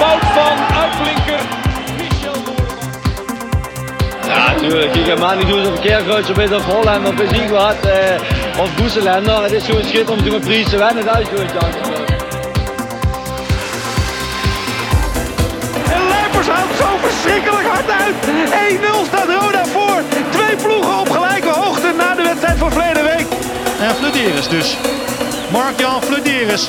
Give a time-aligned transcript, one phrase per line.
[0.00, 1.40] Fout van uitblinker
[1.98, 2.54] Michel.
[4.26, 4.94] Ja, natuurlijk.
[4.94, 7.80] Ik ga maar niet doen of Keerkruis of of Holland of Bezien gehad.
[7.86, 9.42] Eh, of Boeselender.
[9.42, 11.04] Het is gewoon schitterend om te met Pries te winnen.
[11.04, 11.78] Dat is gewoon chance.
[15.94, 18.14] En Lijpers houdt zo verschrikkelijk hard uit.
[18.68, 20.02] 1-0 staat Roda voor.
[20.30, 23.26] Twee ploegen op gelijke hoogte na de wedstrijd van verleden week.
[23.80, 24.76] En Flederis dus.
[25.52, 26.68] Mark-Jan Flederis.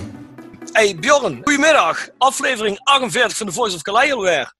[1.11, 2.09] Goedemiddag.
[2.17, 4.53] Aflevering 48 van The Voice of Calais alweer.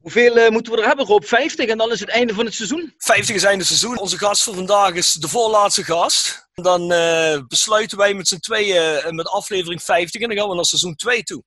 [0.00, 1.24] Hoeveel eh, moeten we er hebben, Rob?
[1.24, 2.94] 50 en dan is het einde van het seizoen.
[2.98, 3.98] 50 is einde seizoen.
[3.98, 6.48] Onze gast voor vandaag is de voorlaatste gast.
[6.54, 10.54] Dan eh, besluiten wij met z'n tweeën eh, met aflevering 50 en dan gaan we
[10.54, 11.42] naar seizoen 2 toe.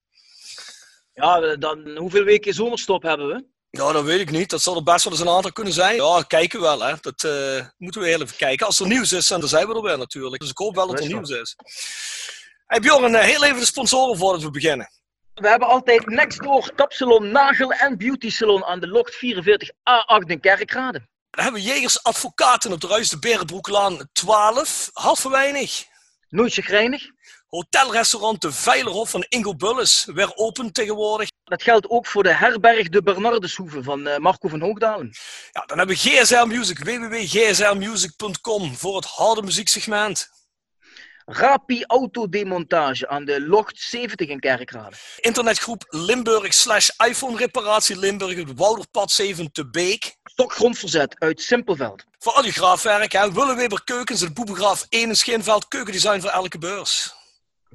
[1.12, 3.44] Ja, dan hoeveel weken zomerstop hebben we?
[3.70, 4.50] Ja, dat weet ik niet.
[4.50, 5.96] Dat zal er best wel eens een aantal kunnen zijn.
[5.96, 6.94] Ja, kijken we wel hè.
[7.00, 7.22] Dat
[7.78, 8.66] moeten we heel even kijken.
[8.66, 10.40] Als er nieuws is, dan zijn we er weer natuurlijk.
[10.40, 11.56] Dus ik hoop wel dat er nieuws is.
[12.72, 14.90] Hey Bjorn, eh, heel even de sponsoren voordat we beginnen.
[15.34, 21.06] We hebben altijd Nextdoor, Kapsalon, Nagel en Beauty Salon aan de Locht 44A8 in Kerkrade.
[21.30, 24.90] Dan hebben we Jegers Advocaten op de Ruis de Berenbroeklaan 12.
[24.92, 25.84] Half weinig.
[26.28, 27.02] Nooit chagrijnig.
[27.48, 30.04] Hotelrestaurant De Veilerhof van Ingo Bulles.
[30.14, 31.28] Weer open tegenwoordig.
[31.44, 35.10] Dat geldt ook voor de herberg de Bernardeshoeve van eh, Marco van Hoogdalen.
[35.50, 36.78] Ja, dan hebben we GSR Music.
[36.78, 40.30] www.gsrmusic.com voor het harde muzieksegment.
[41.24, 44.96] Rapi Autodemontage aan de Locht 70 in Kerkrade.
[45.20, 50.14] Internetgroep Limburg slash iPhone reparatie Limburg de Wouderpad 7 te Beek.
[50.24, 52.04] Stokgrondverzet uit Simpelveld.
[52.18, 53.32] Voor al je graafwerk, hè.
[53.32, 55.68] Willeweber Keukens, de Boebegraaf 1 in Schinveld.
[55.68, 57.14] Keukendesign voor elke beurs.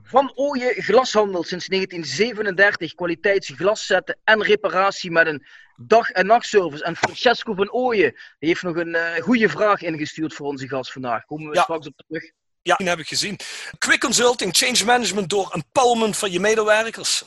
[0.04, 2.94] Van Ooyen Glashandel sinds 1937.
[2.94, 6.84] Kwaliteitsglaszetten en reparatie met een dag- en nachtservice.
[6.84, 11.26] En Francesco van Ooyen heeft nog een eh, goede vraag ingestuurd voor onze gast vandaag.
[11.26, 11.62] Komen we Ja.
[11.62, 12.32] straks op terug.
[12.68, 13.40] Ja, die heb ik gezien.
[13.78, 17.24] Quick Consulting, change management door empowerment van je medewerkers.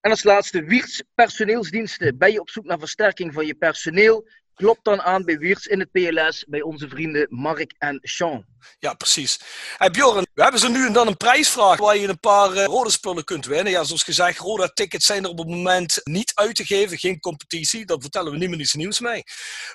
[0.00, 2.18] En als laatste Wiertz personeelsdiensten.
[2.18, 4.28] Ben je op zoek naar versterking van je personeel?
[4.54, 8.44] Klop dan aan bij Wiertz in het PLS bij onze vrienden Mark en Sean.
[8.78, 9.40] Ja, precies.
[9.76, 12.64] Hey Bjorn, we hebben zo nu en dan een prijsvraag waar je een paar eh,
[12.64, 13.72] rode spullen kunt winnen.
[13.72, 16.98] Ja, zoals gezegd, rode tickets zijn er op het moment niet uit te geven.
[16.98, 19.22] Geen competitie, dat vertellen we niemand iets nieuws mee.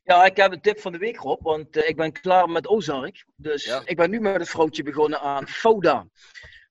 [0.04, 2.68] Ja, ik heb een tip van de week, Rob, want eh, ik ben klaar met
[2.68, 3.26] Ozark.
[3.36, 3.82] Dus Ja.
[3.86, 6.08] ik ben nu met het vrouwtje begonnen aan Fouda.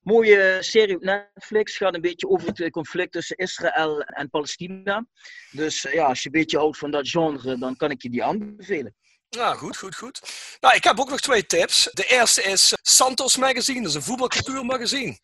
[0.02, 5.06] Mooie serie op Netflix, gaat een beetje over het eh, conflict tussen Israël en Palestina.
[5.50, 8.10] Dus eh, ja, als je een beetje houdt van dat genre, dan kan ik je
[8.10, 8.94] die aanbevelen.
[9.36, 10.20] Ja, goed, goed, goed.
[10.60, 11.88] Nou, ik heb ook nog twee tips.
[11.92, 15.18] De eerste is Santos Magazine, dat is een voetbalcultuurmagazine.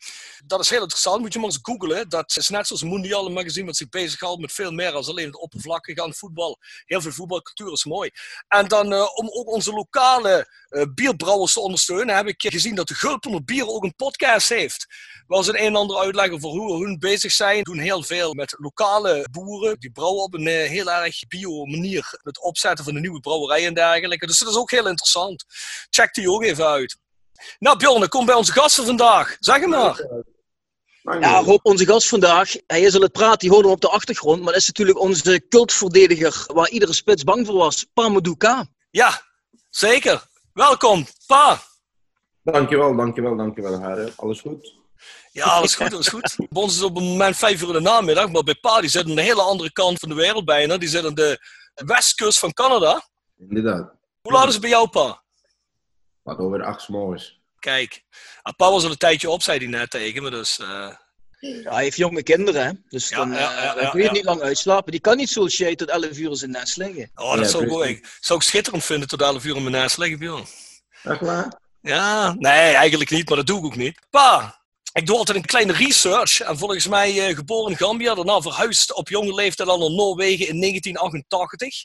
[0.44, 2.08] Dat is heel interessant, moet je maar eens googlen.
[2.08, 5.26] Dat is net zoals een mondiale magazine wat zich bezighoudt met veel meer dan alleen
[5.26, 6.58] het oppervlakkige aan voetbal.
[6.84, 8.10] Heel veel voetbalcultuur is mooi.
[8.48, 12.88] En dan eh, om ook onze lokale eh, bierbrouwers te ondersteunen, heb ik gezien dat
[12.88, 14.86] de Gulpener Bier ook een podcast heeft.
[15.26, 17.62] Waar ze een en ander uitleggen voor hoe hun bezig zijn.
[17.62, 19.80] Doen heel veel met lokale boeren.
[19.80, 22.18] Die brouwen op een eh, heel erg bio manier.
[22.22, 24.26] Het opzetten van een nieuwe brouwerij en dergelijke.
[24.26, 25.44] Dus dat is ook heel interessant.
[25.90, 26.98] Check die ook even uit.
[27.58, 29.36] Nou Bjorn, kom bij onze gasten vandaag.
[29.38, 30.24] Zeg hem maar.
[31.20, 33.88] Ja, Rob, onze gast vandaag, hij is al het praten, die horen we op de
[33.88, 38.66] achtergrond, maar dat is natuurlijk onze cultverdediger waar iedere spits bang voor was, Pamadouka.
[38.90, 39.22] Ja,
[39.70, 40.22] zeker.
[40.52, 41.62] Welkom, Pa.
[42.42, 44.10] Dankjewel, dankjewel, dankjewel.
[44.16, 44.74] Alles goed?
[45.32, 46.34] Ja, alles goed, alles goed.
[46.50, 48.80] Bij ons is het op het moment vijf uur in de namiddag, maar bij Pa
[48.80, 50.76] die zit aan de hele andere kant van de wereld bijna.
[50.76, 51.38] Die zit aan de
[51.74, 53.08] westkust van Canada.
[53.38, 53.92] Inderdaad.
[54.22, 55.22] Hoe laat is het bij jou, Pa?
[56.22, 57.40] Wat over acht 's morgens.
[57.58, 58.02] Kijk,
[58.42, 60.58] ah, Pa was al een tijdje op, zei hij net tegen me, dus...
[60.58, 60.90] eh,
[61.40, 62.72] Ja, hij heeft jonge kinderen, hè?
[62.88, 64.12] dus Ja, dan, ja, eh, ja, dan ja, kun je ja.
[64.12, 64.90] niet lang uitslapen.
[64.92, 67.10] Die kan niet zoals jij tot 11 uur in zijn nest liggen.
[67.14, 69.74] Oh, dat Ja, zou, ik, ook- zou ik schitterend vinden tot 11 uur in mijn
[69.82, 70.46] nest liggen, Bjorn.
[71.02, 71.60] Echt waar?
[71.80, 73.98] Ja, nee, eigenlijk niet, maar dat doe ik ook niet.
[74.10, 74.60] Pa,
[74.92, 76.40] ik doe altijd een kleine research.
[76.40, 80.48] En volgens mij eh, geboren in Gambia, daarna verhuisd op jonge leeftijd al naar Noorwegen
[80.48, 81.84] in 1988.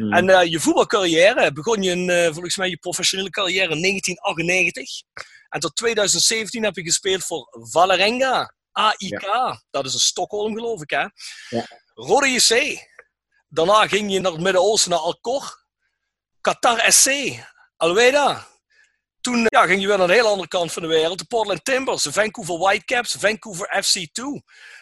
[0.00, 0.12] Hmm.
[0.12, 5.02] En eh, je voetbalcarrière begon je in, eh, volgens mij je professionele carrière in 1998.
[5.48, 9.60] En tot 2017 heb je gespeeld voor Valerenga, AIK.
[9.70, 11.06] Dat is in Stockholm, geloof ik, hè?
[11.48, 11.66] Ja.
[11.94, 12.78] Rode JC.
[13.48, 15.64] Daarna ging je naar het Midden-Oosten, naar Alcor.
[16.40, 17.10] Qatar SC,
[17.76, 18.46] Alweida.
[19.20, 21.18] Toen ja, ging je weer naar een hele andere kant van de wereld.
[21.18, 24.22] De Portland Timbers, de Vancouver Whitecaps, Vancouver FC2.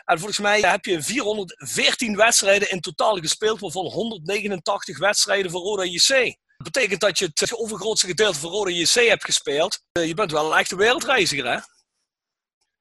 [0.09, 5.85] En volgens mij heb je 414 wedstrijden in totaal gespeeld, waarvan 189 wedstrijden voor Roda
[5.85, 6.37] JC.
[6.57, 9.83] Dat betekent dat je het overgrootste gedeelte voor Roda JC hebt gespeeld.
[9.93, 11.59] Eh, Je bent wel een echte wereldreiziger, hè?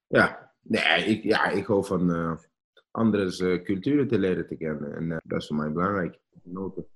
[0.08, 2.32] Ja, nee, ik, ja, ik hou van eh
[2.92, 4.96] anderes eh, culturen te leren te kennen.
[4.96, 6.20] En dat is voor mij belangrijk.
[6.44, 6.88] Genoten.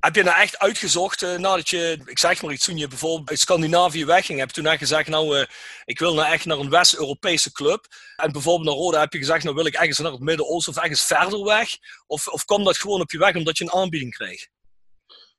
[0.00, 3.30] Heb je nou echt uitgezocht eh, nadat je, ik zeg maar iets, toen je bijvoorbeeld
[3.30, 5.46] uit Scandinavië wegging, heb je toen echt gezegd, nou, eh,
[5.84, 7.86] ik wil nou echt naar een West-Europese club.
[8.16, 10.82] En bijvoorbeeld naar Roda heb je gezegd, nou wil ik ergens naar het Midden-Oosten of
[10.82, 11.68] ergens verder weg.
[12.06, 14.46] Of, of kwam dat gewoon op je weg omdat je een aanbieding kreeg?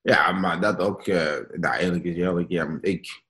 [0.01, 3.23] Ja, maar dat ook, eh nou eigenlijk is eerlijk, ja, ik,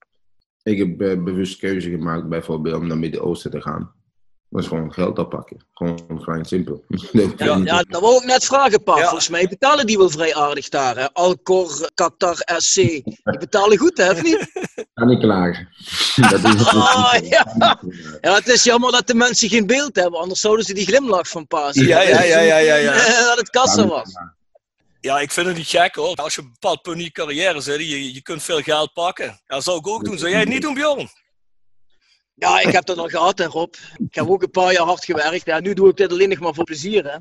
[0.64, 3.99] ik heb bewust keuze gemaakt bijvoorbeeld om naar Midden-Oosten te gaan.
[4.50, 5.66] Dat is gewoon geld oppakken.
[5.74, 6.84] Gewoon klein simpel.
[7.38, 8.98] Ja, ja, dat wou ik net vragen, pa.
[8.98, 9.04] Ja.
[9.04, 10.98] Volgens mij betalen die wel vrij aardig daar.
[10.98, 11.14] Hè?
[11.14, 12.76] Alcor, Qatar, SC.
[12.76, 14.52] Die betalen goed, hè, of niet?
[14.94, 15.70] kan niet klagen.
[16.30, 17.80] dat is Ah, ja.
[18.22, 21.28] Ja, het is jammer dat de mensen geen beeld hebben, anders zouden ze die glimlach
[21.28, 21.88] van pa zien.
[21.88, 22.94] Ja, ja, ja, ja, ja, ja.
[23.24, 24.12] dat het kassa was.
[25.02, 26.16] Ja, ik vind het niet gek hoor.
[26.16, 28.94] Als je op een bepaald punt in je carrière zit, je, je kunt veel geld
[28.94, 29.26] pakken.
[29.26, 30.18] Ja, dat zou ik ook doen.
[30.18, 31.10] Zou jij het niet doen, Bjorn?
[32.40, 33.74] Ja, ik heb dat al gehad, hè, Rob.
[33.98, 35.46] Ik heb ook een paar jaar hard gewerkt.
[35.46, 37.18] Ja, nu doe ik dit alleen nog maar voor plezier, hè.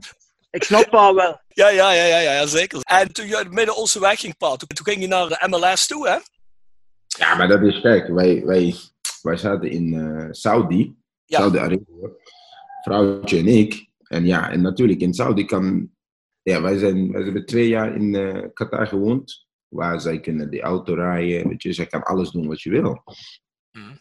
[0.51, 1.41] Ik snap pa wel.
[1.49, 2.81] Ja, ja, ja, ja, ja, zeker.
[2.83, 5.87] En toen je uit het Midden-Oosten wegging, Pa, toen, toen ging je naar de MLS
[5.87, 6.17] toe, hè?
[7.19, 8.09] Ja, maar dat is gek.
[8.09, 8.75] Wij, wij,
[9.23, 11.39] wij zaten in eh, Saudi, Ja.
[11.39, 11.85] Saudi-Arabië,
[12.83, 13.89] vrouwtje en ik.
[14.03, 15.91] En ja, en natuurlijk in Saudi kan...
[16.43, 19.47] Ja, wij, zijn, wij hebben twee jaar in eh, Qatar gewoond.
[19.69, 21.73] Waar zij kunnen de auto rijden, weet je.
[21.73, 23.03] Zij kan alles doen wat je wil.
[23.73, 23.97] Mhm.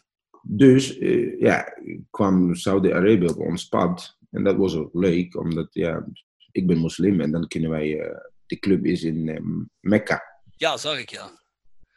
[0.50, 1.78] Dus eh, ja,
[2.10, 4.18] kwam Saudi-Arabië op ons pad.
[4.30, 6.06] En dat was ook leuk, omdat ja,
[6.52, 7.20] ik ben moslim.
[7.20, 8.00] En dan kunnen wij...
[8.00, 8.16] eh,
[8.46, 9.42] de club is in eh,
[9.80, 10.22] Mekka.
[10.56, 11.30] Ja, zag ik, ja.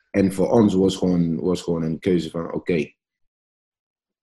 [0.09, 2.93] En voor ons was gewoon, was gewoon een keuze van, oké,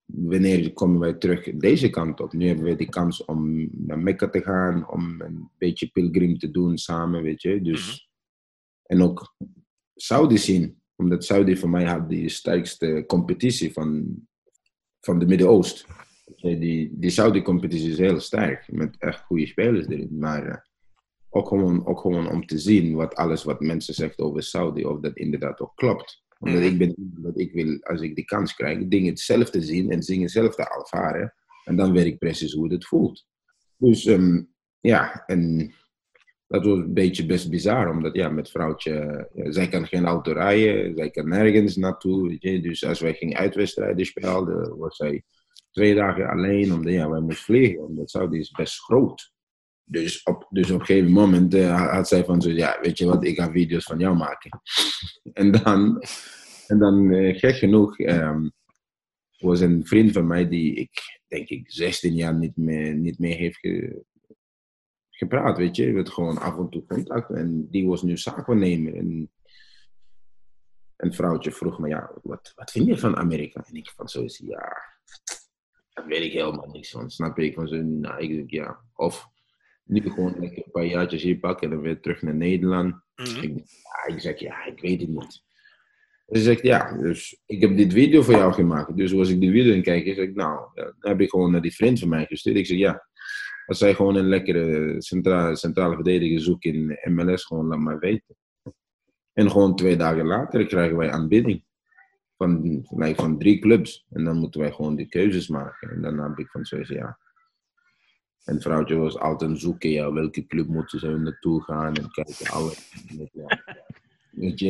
[0.04, 2.32] wanneer komen wij terug deze kant op?
[2.32, 6.50] Nu hebben we de kans om naar Mekka te gaan, om een beetje pilgrim te
[6.50, 7.62] doen samen, weet je.
[7.62, 8.08] Dus,
[8.82, 9.34] En ook
[9.94, 14.16] Saudi zien, omdat Saudi voor mij had de sterkste competitie van,
[15.00, 15.86] van de Midden-Oosten.
[16.36, 20.18] Die, die Saudi-competitie is heel sterk, met echt goede spelers erin.
[20.18, 20.58] Maar eh,
[21.28, 25.00] ook, gewoon, ook gewoon om te zien wat alles wat mensen zeggen over Saudi, of
[25.00, 26.22] dat inderdaad ook klopt.
[26.38, 29.90] Omdat ik ben dat ik wil, als ik de kans krijg, dingen zelf te zien
[29.90, 31.34] en dingen zelf te ervaren.
[31.64, 33.26] En dan weet ik precies hoe het voelt.
[33.76, 34.42] Dus ehm,
[34.80, 35.72] ja, en
[36.48, 40.32] dat was een beetje best bizar, omdat ja, met vrouwtje, ja, zij kan geen auto
[40.32, 42.38] rijden, zij kan nergens naartoe.
[42.38, 45.22] Dus als wij gingen uitwedstrijden spelen, was zij
[45.70, 49.32] twee dagen alleen, omdat ja, wij moesten vliegen, omdat Saudi is best groot.
[49.84, 53.06] Dus op, dus op een gegeven moment eh, had zij van zo, ja, weet je
[53.06, 54.60] wat, ik ga video's van jou maken.
[55.32, 56.02] en dan,
[56.66, 58.48] en dan eh, gek genoeg, ehm,
[59.38, 63.36] was een vriend van mij die ik, denk ik, 16 jaar niet meer, niet meer
[63.36, 63.58] heeft
[65.18, 65.86] gepraat, weet je.
[65.86, 68.94] We hadden gewoon af en toe contact en die was nu zaakwaarnemer.
[68.94, 69.30] En
[70.96, 73.64] een vrouwtje vroeg me, ja, wat, wat vind je van Amerika?
[73.66, 74.76] En ik van zo is, ja,
[75.92, 77.10] daar weet ik helemaal niks van.
[77.10, 77.44] Snap je?
[77.44, 79.28] Ik van zo, nou, ik denk, ja, of
[79.84, 82.94] nu gewoon lekker een paar jaartjes hier pakken en dan weer terug naar Nederland.
[83.16, 83.42] Mhm.
[83.42, 85.42] Ik, ja, ik zeg, ja, ik weet het niet.
[86.26, 88.96] Ze zegt, ja, dus ik heb dit video voor jou gemaakt.
[88.96, 91.62] Dus als ik die video in kijk, zeg ik, nou, dan heb ik gewoon naar
[91.62, 92.56] die vriend van mij gestuurd.
[92.56, 93.08] Ik zeg, ja,
[93.68, 98.36] als zij gewoon een lekkere centrale, centrale verdediger zoekt in MLS, gewoon laat mij weten.
[99.32, 101.64] En gewoon twee dagen later krijgen wij aanbieding.
[102.36, 104.06] van, van, van drie clubs.
[104.10, 105.90] En dan moeten wij gewoon die keuzes maken.
[105.90, 107.18] En dan heb ik van zoiets, ja.
[108.44, 112.46] En vrouwtje was altijd zoeken, ja, welke club moeten ze naartoe gaan en kijken?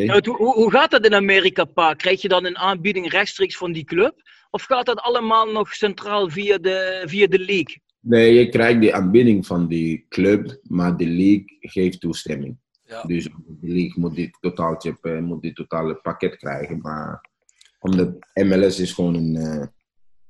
[0.07, 1.95] Nou, hoe, hoe gaat dat in Amerika, pa?
[1.95, 4.23] Krijg je dan een aanbieding rechtstreeks van die club?
[4.50, 7.81] Of gaat dat allemaal nog centraal via de, via de league?
[8.09, 12.59] Nee, je krijgt die aanbieding van die club, maar de league geeft toestemming.
[12.83, 13.03] Ja.
[13.03, 16.79] Dus de league moet die, totaaltje, eh, moet die totale pakket krijgen.
[16.79, 17.31] Maar
[17.79, 19.67] omdat MLS is gewoon een, eh,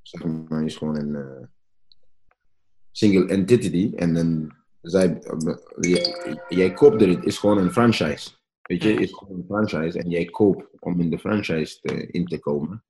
[0.02, 1.46] zeg maar, is gewoon een eh,
[2.90, 3.92] single entity.
[3.96, 5.22] En dan zij,
[5.80, 8.30] jij, jij koopt er, het is gewoon een franchise.
[8.62, 12.06] Weet je, het is gewoon een franchise en jij koopt om in de franchise te,
[12.06, 12.84] in te komen.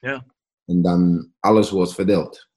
[0.00, 0.26] Ja.
[0.64, 2.48] En dan alles wordt verdeeld.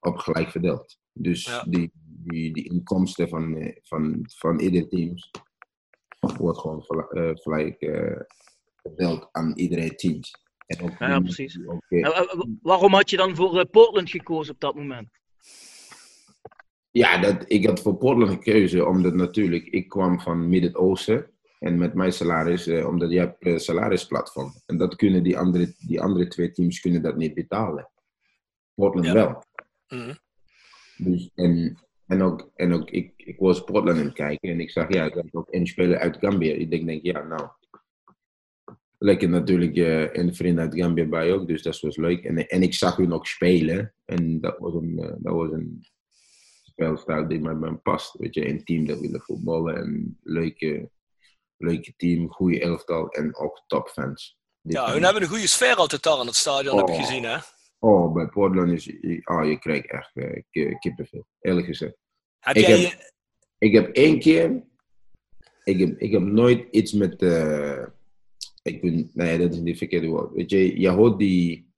[0.00, 0.98] Op gelijk verdeeld.
[1.18, 1.62] Dus Ja.
[1.68, 5.14] die, die, die inkomsten van, eh, van, van ieder team
[6.36, 8.20] wordt gewoon eh, gelijk eh,
[8.82, 10.34] verdeeld aan iedereen teams.
[10.66, 11.58] En ook Ja, precies.
[11.66, 15.08] ook, wa- waarom had je dan voor Portland gekozen op dat moment?
[16.90, 21.30] Ja, dat, ik had voor Portland gekozen omdat natuurlijk ik kwam van Midden-Oosten.
[21.58, 24.52] En met mijn salaris, eh, omdat je hebt een salarisplatform.
[24.66, 27.90] En dat kunnen die andere, die andere twee teams kunnen dat niet betalen.
[28.74, 29.12] Portland Ja.
[29.12, 29.42] wel.
[29.88, 30.14] Mhm.
[30.98, 34.70] Dus, en, en ook, en ook ik, ik was Portland aan het kijken en ik
[34.70, 36.54] zag, ja, dat ook een speler uit Gambia.
[36.54, 37.48] Ik denk, denk ja, nou.
[38.98, 42.24] Lekker natuurlijk eh een vriend uit Gambia bij ook, dus dat was leuk.
[42.24, 43.94] En, en ik zag hun ook spelen.
[44.04, 45.86] En dat was een, eh, dat was een
[46.62, 48.14] speelstijl die bij mij past.
[48.18, 50.90] Weet je, een team dat willen voetballen en leuke,
[51.56, 54.36] leuke team, goede elftal en ook topfans.
[54.60, 57.00] Ja, hun hebben een goede sfeer altijd daar in het stadion, heb ik Oh.
[57.00, 57.38] gezien, hè?
[57.78, 58.88] Oh, bij Portland is,
[59.24, 60.12] oh, je krijgt echt
[60.50, 61.96] ki- kippenvel, eerlijk gezegd.
[62.38, 62.80] Heb Ik jij...
[62.80, 63.12] heb-
[63.58, 64.62] Ik heb één keer,
[65.64, 67.86] ik heb, ik heb nooit iets met, eh,
[68.62, 70.32] ik ben, nee, dat is niet het verkeerde woord.
[70.34, 71.72] Weet je, je hoort die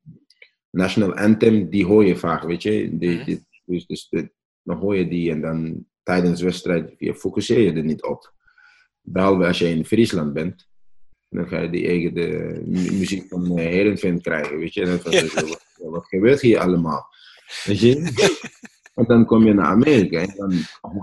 [0.70, 2.96] national anthem, die hoor je vaak, weet je.
[2.98, 3.24] Die, Mhm.
[3.24, 4.30] die- dus, dus de-
[4.62, 8.34] dan hoor je die en dan tijdens de wedstrijd je focuseer je er niet op.
[9.00, 10.68] Behalve als je in Friesland bent.
[11.30, 14.82] Dan ga je die eigen de mu- muziek van Herenveen krijgen, weet je.
[14.82, 15.32] En Ja.
[15.32, 17.06] wat, wat gebeurt hier allemaal?
[17.64, 18.12] Weet je?
[18.94, 20.52] en dan kom je naar Amerika en dan,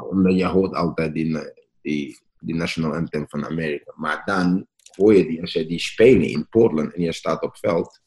[0.10, 1.38] omdat je hoort altijd die,
[1.82, 3.94] die, die national anthem van Amerika.
[3.96, 7.58] Maar dan hoor je die, als je die spelen in Portland en je staat op
[7.58, 8.00] veld,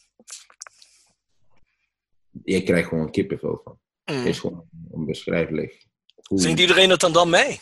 [2.44, 3.78] je krijgt gewoon kippenvel van.
[4.04, 4.16] Mhm.
[4.18, 5.86] Het is gewoon onbeschrijfelijk.
[6.22, 7.60] Hoe- Zingt iedereen het dan dan mee?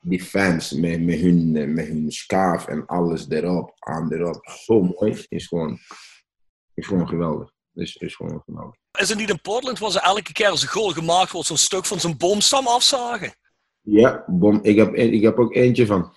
[0.00, 4.48] Die fans met, met, hun, eh, met hun scarf en alles erop, aan erop.
[4.64, 5.24] Zo mooi.
[5.28, 5.78] Is gewoon,
[6.74, 7.52] is gewoon geweldig.
[7.74, 8.76] Is, is gewoon geweldig.
[8.98, 11.56] Is het niet in Portland waar ze elke keer als een goal gemaakt wordt, zo'n
[11.56, 13.34] stuk van zijn boomstam afzagen?
[13.80, 14.58] Ja, bom.
[14.62, 16.02] Ik heb, ik heb ook eentje van.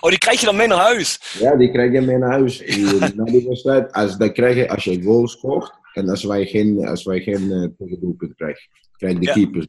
[0.00, 1.36] oh, die krijg je dan mee naar huis.
[1.38, 2.58] Ja, die krijg je mee naar huis.
[2.58, 5.78] Die, na die wedstrijd, als, dat krijg je als je goal scoort.
[5.92, 8.68] En als wij geen, als wij geen uh, tegendoelpunt krijgen.
[8.96, 9.32] Krijg de Ja.
[9.32, 9.66] keepers.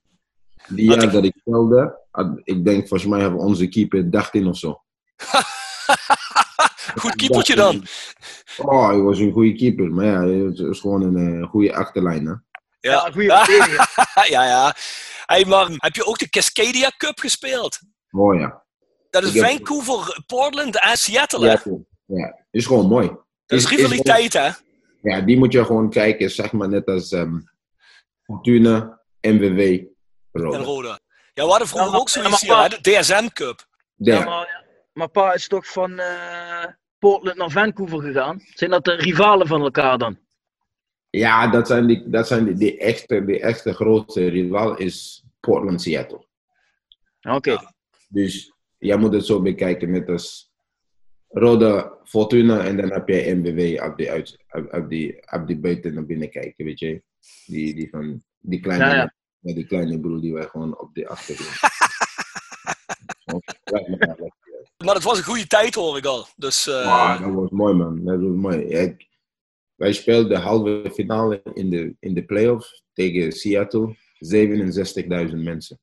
[0.68, 4.12] Die Had jaar ik- dat ik speelde, had- ik denk volgens mij hebben onze keeper
[4.12, 4.82] 13 of zo.
[6.96, 7.84] Goed keepertje dan.
[8.58, 9.92] Oh, hij was een goede keeper.
[9.92, 12.26] Maar ja, het is gewoon een eh, goede achterlijn.
[12.26, 12.34] Hè?
[12.80, 13.88] Ja, goede verdediger.
[14.30, 14.76] ja, ja.
[15.26, 17.80] Hey, maar heb je ook de Cascadia Cup gespeeld?
[18.12, 18.64] Oh ja.
[19.10, 21.52] Dat is Ik heb- Vancouver, Portland en Seattle, hè?
[21.52, 21.62] Ja,
[22.06, 23.08] ja, is gewoon mooi.
[23.46, 24.50] Dat is rivaliteit, hè?
[25.02, 27.40] Ja, die moet je gewoon kijken, zeg maar net als ehm
[28.24, 29.84] Fortuna, MWW,
[30.32, 30.58] Roda.
[30.58, 31.00] En Roda.
[31.34, 32.70] Ja, we hadden vroeger Ja, maar- ook zoiets ja, hè?
[32.70, 33.66] De DSM Cup.
[33.96, 36.66] Ja, Ja, maar, maar pa is toch van eh,
[37.00, 38.42] Portland naar Vancouver gegaan?
[38.54, 40.18] Zijn dat de rivalen van elkaar dan?
[41.10, 45.82] ja, dat zijn die, dat zijn die, die echte, die echte grote rival is Portland,
[45.82, 46.26] Seattle.
[47.22, 47.58] Oké.
[48.10, 50.52] Dus jij moet het zo bekijken, net als
[51.28, 55.58] Roda, Fortuna en dan heb je MWW op die, uit, op, op die, op die
[55.60, 57.04] buiten naar binnen kijken, weet je.
[57.46, 61.08] Die, die van, die kleine, Ja, ja, die kleine broer die wij gewoon op de
[61.08, 61.60] achtergrond.
[63.98, 64.34] Met.
[64.86, 66.28] Maar het was een goede tijd, hoor ik al.
[66.36, 68.06] Dus, eh, Ah, dat was mooi, man.
[68.06, 68.58] Dat was mooi.
[68.58, 69.10] Ik-
[69.76, 73.96] wij speelden de halve finale in de, in de playoffs tegen Seattle.
[74.20, 75.80] 67.000 mensen.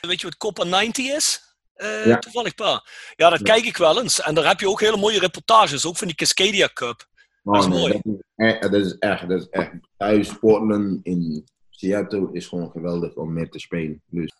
[0.00, 1.40] weet je wat Copa 90 is?
[1.74, 2.18] Eh, Ja.
[2.18, 2.84] Toevallig, pa.
[3.16, 4.20] Ja, dat kijk ik wel eens.
[4.20, 7.06] En daar heb je ook hele mooie reportages, ook van die Cascadia Cup.
[7.42, 7.92] Oh, Dat is nee, mooi.
[7.92, 9.70] Dat is, echt, dat is echt, dat is echt.
[9.96, 11.44] Thuis Portland in
[11.88, 14.02] Seattle is gewoon geweldig om mee te spelen.
[14.06, 14.32] Dus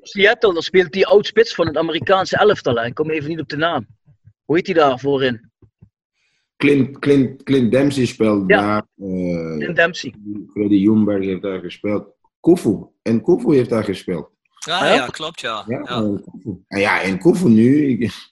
[0.00, 2.74] Seattle, daar speelt die oud-spits van het Amerikaanse elftal.
[2.76, 2.86] hè.
[2.86, 3.86] Ik kom even niet op de naam.
[4.44, 5.50] Hoe heet die daar voorin?
[6.56, 8.60] Clint, Clint, Clint Dempsey speelt Ja.
[8.60, 8.86] daar.
[9.08, 10.14] eh Tim Dempsey.
[10.52, 12.06] Freddy Jumberg heeft daar gespeeld.
[12.40, 12.86] Kufu.
[13.02, 14.30] En Kufu heeft daar gespeeld.
[14.66, 14.94] Ja, Ah, ja?
[14.94, 15.64] ja, klopt, ja.
[15.68, 15.96] Ja, ja.
[16.02, 16.62] en Kufu.
[16.68, 17.86] En ja, en Kufu nu.
[17.88, 18.28] ik-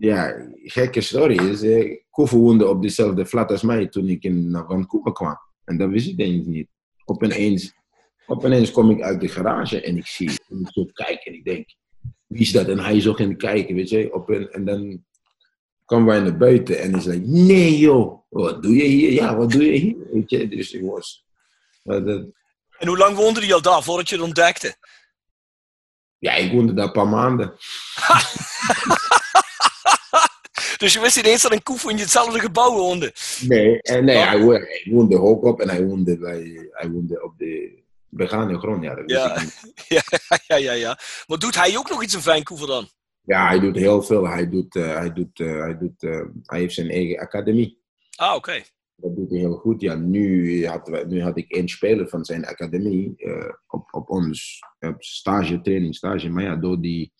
[0.00, 4.50] ja, gekke story is, eh, Koevo woonde op dezelfde flat als mij toen ik in
[4.50, 5.36] naar Vancouver kwam.
[5.64, 6.68] En dat wist ik denk ik niet.
[7.04, 7.72] Op ineens,
[8.26, 11.38] op ineens kom ik uit de garage en ik zie, en ik zo kijken en
[11.38, 11.68] ik denk,
[12.26, 12.68] wie is dat?
[12.68, 14.14] En hij zo ging kijken, weet je.
[14.14, 15.04] Op een, en dan
[15.84, 19.12] kwamen wij naar buiten en hij zei, nee joh, wat doe je hier?
[19.12, 19.96] Ja, wat doe je hier?
[20.12, 21.24] Weet je, dus ik was...
[21.82, 22.26] dat-
[22.78, 24.76] En hoe lang woonde hij al daar voordat je het ontdekte?
[26.18, 27.48] ja, ik woonde daar een paar maanden.
[30.76, 33.12] Dus je wist niet eens dat een koef in hetzelfde gebouw woonde.
[33.40, 37.22] Nee, en nee hij, woonde, hij woonde hoog op en hij woonde, bij, hij woonde
[37.22, 38.82] op de begane grond.
[38.82, 39.36] Ja, dat Ja.
[39.88, 40.02] Ja,
[40.46, 40.98] ja, ja, ja.
[41.26, 42.88] Maar doet hij ook nog iets in Vancouver dan?
[43.24, 44.28] ja, hij doet heel veel.
[44.28, 47.78] Hij, doet, eh, hij, doet, eh, hij, doet, eh, hij heeft zijn eigen academie.
[48.16, 48.62] Ah, oké.
[48.96, 49.80] Dat doet hij heel goed.
[49.80, 53.14] Ja, nu, had, nu had ik één speler van zijn academie
[53.66, 56.28] op, op ons op stage, training stage.
[56.28, 57.12] Maar ja, door die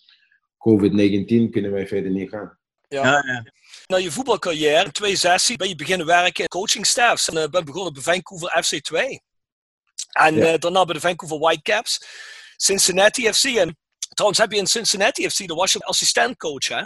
[0.59, 2.59] COVID-19 kunnen wij verder niet gaan.
[3.03, 3.23] Ja.
[3.27, 3.45] Ja.
[3.87, 7.29] Na je voetbalcarrière in 2016 ben je beginnen werken in coachingstaffs.
[7.29, 8.97] En uh, ben begonnen bij Vancouver FC2.
[10.13, 10.53] En Ja.
[10.53, 12.05] eh, daarna bij de Vancouver Whitecaps.
[12.57, 13.45] Cincinnati FC.
[13.45, 13.77] En
[14.15, 16.83] trouwens heb je in Cincinnati FC, daar was je assistentcoach hè?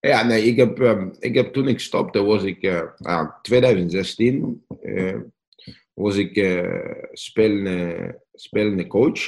[0.00, 2.66] Ja, nee, ik heb, ehm, ik heb toen ik stopte, was ik,
[2.98, 5.16] ah, 2016, eh,
[5.94, 9.20] was ik eh, spelende, spelende coach.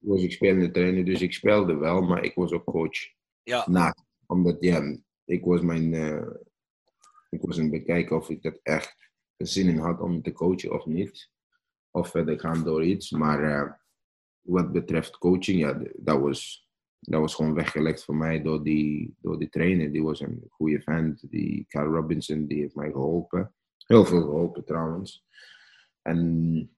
[0.00, 2.98] Was ik spelende trainer, dus ik speelde wel, maar ik was ook coach.
[3.42, 3.64] Ja.
[3.68, 4.96] Naast, omdat, ja,
[5.26, 6.26] ik was mijn, eh,
[7.30, 10.72] ik was aan het bekijken of ik dat echt zin in had om te coachen
[10.72, 11.30] of niet.
[11.90, 13.72] Of verder gaan door iets, maar eh,
[14.40, 16.66] wat betreft coaching, ja, dat was
[17.00, 19.92] dat was gewoon weggelegd voor mij door die, door die trainer.
[19.92, 21.30] Die was een goede vent.
[21.30, 23.54] Die Carl Robinson, die heeft mij geholpen.
[23.86, 25.24] Heel veel geholpen trouwens.
[26.02, 26.76] En,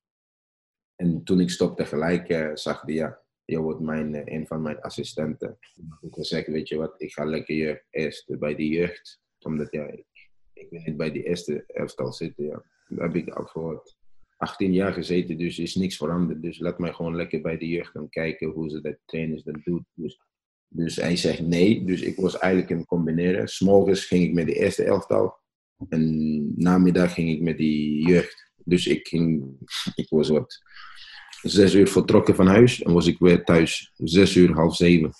[0.97, 4.63] en toen ik stopte gelijk, eh, zag hij, ja, je wordt mijn, eh, een van
[4.63, 5.59] mijn assistenten.
[5.61, 9.21] Ik heb gezegd, weet je wat, ik ga lekker je eerst bij de jeugd.
[9.39, 10.05] Omdat ja, ik,
[10.53, 12.45] ik wil niet bij die eerste elftal zitten.
[12.45, 12.63] Ja.
[12.89, 13.83] Daar heb ik al voor
[14.37, 16.43] 18 jaar gezeten, dus is niks veranderd.
[16.43, 19.65] Dus laat mij gewoon lekker bij de jeugd gaan kijken hoe ze dat trainers dat
[19.65, 19.87] doen.
[19.95, 20.21] Dus,
[20.69, 23.49] dus hij zegt nee, dus ik was eigenlijk een combineren.
[23.49, 25.39] S'morgens ging ik met de eerste elftal
[25.89, 28.53] en namiddag ging ik met die jeugd.
[28.65, 29.57] Dus ik, ging,
[29.95, 30.63] ik was wat
[31.43, 35.13] zes uur vertrokken van huis en was ik weer thuis zes uur, half zeven.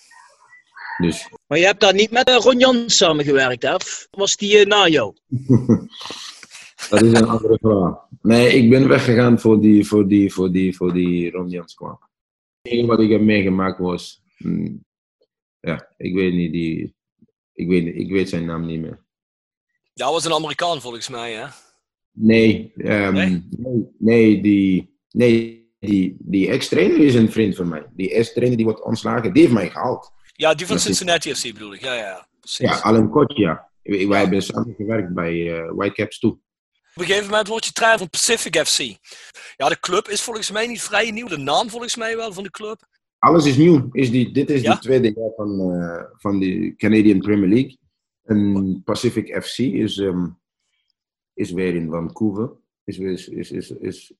[0.97, 3.75] Dus Maar je hebt daar niet met eh, Ron Jans samengewerkt, hè?
[3.75, 5.15] Of was die eh, na jou?
[6.89, 7.95] dat is een andere vraag.
[8.21, 11.99] Nee, ik ben weggegaan voor die, voor die, voor die, voor die Ron Jans kwam.
[12.61, 14.85] Het enige wat ik heb meegemaakt was, mm,
[15.59, 16.95] ja, ik weet niet, die,
[17.53, 19.05] ik weet, ik weet zijn naam niet meer.
[19.93, 21.45] Ja, hij was een Amerikaan volgens mij, hè?
[22.11, 23.47] Nee, ehm, Nee?
[23.49, 23.87] nee?
[23.97, 27.85] nee, die, nee die, die ex-trainer is een vriend van mij.
[27.93, 30.11] Die ex-trainer die wordt ontslagen, die heeft mij gehaald.
[30.35, 31.81] Ja, die van Ja, Cincinnati FC bedoel ik.
[31.81, 32.27] Ja, ja, ja.
[32.39, 32.69] Precies.
[32.69, 33.69] Ja, Alan Kotja.
[33.83, 36.31] Wij wij hebben samen gewerkt bij eh Whitecaps toe.
[36.31, 36.39] Op
[37.05, 38.77] een gegeven moment word je trainer van Pacific FC.
[39.57, 41.27] Ja, de club is volgens mij niet vrij nieuw.
[41.27, 42.87] De naam volgens mij wel van de club.
[43.17, 43.89] Alles is nieuw.
[43.91, 44.73] Is die, dit is Ja?
[44.73, 47.77] de tweede jaar van, eh, van de Canadian Premier League.
[48.23, 50.27] En Pacific FC is, ehm,
[51.33, 52.51] is weer in Vancouver.
[52.83, 54.13] Is, is, is, is, is,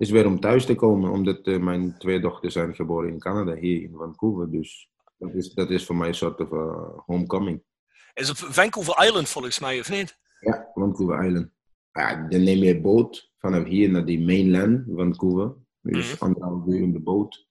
[0.00, 3.54] is weer om thuis te komen, omdat eh, mijn twee dochters zijn geboren in Canada,
[3.54, 4.50] hier in Vancouver.
[4.50, 7.62] Dus dat is, dat is voor mij een soort van eh, homecoming.
[8.14, 10.18] Is op Vancouver Island volgens mij, of niet?
[10.40, 11.50] Ja, Vancouver Island.
[11.92, 15.54] Ja, dan neem je een boot vanaf hier naar die mainland, Vancouver.
[15.82, 16.24] Dus Mhm.
[16.24, 17.48] anderhalf uur in de boot.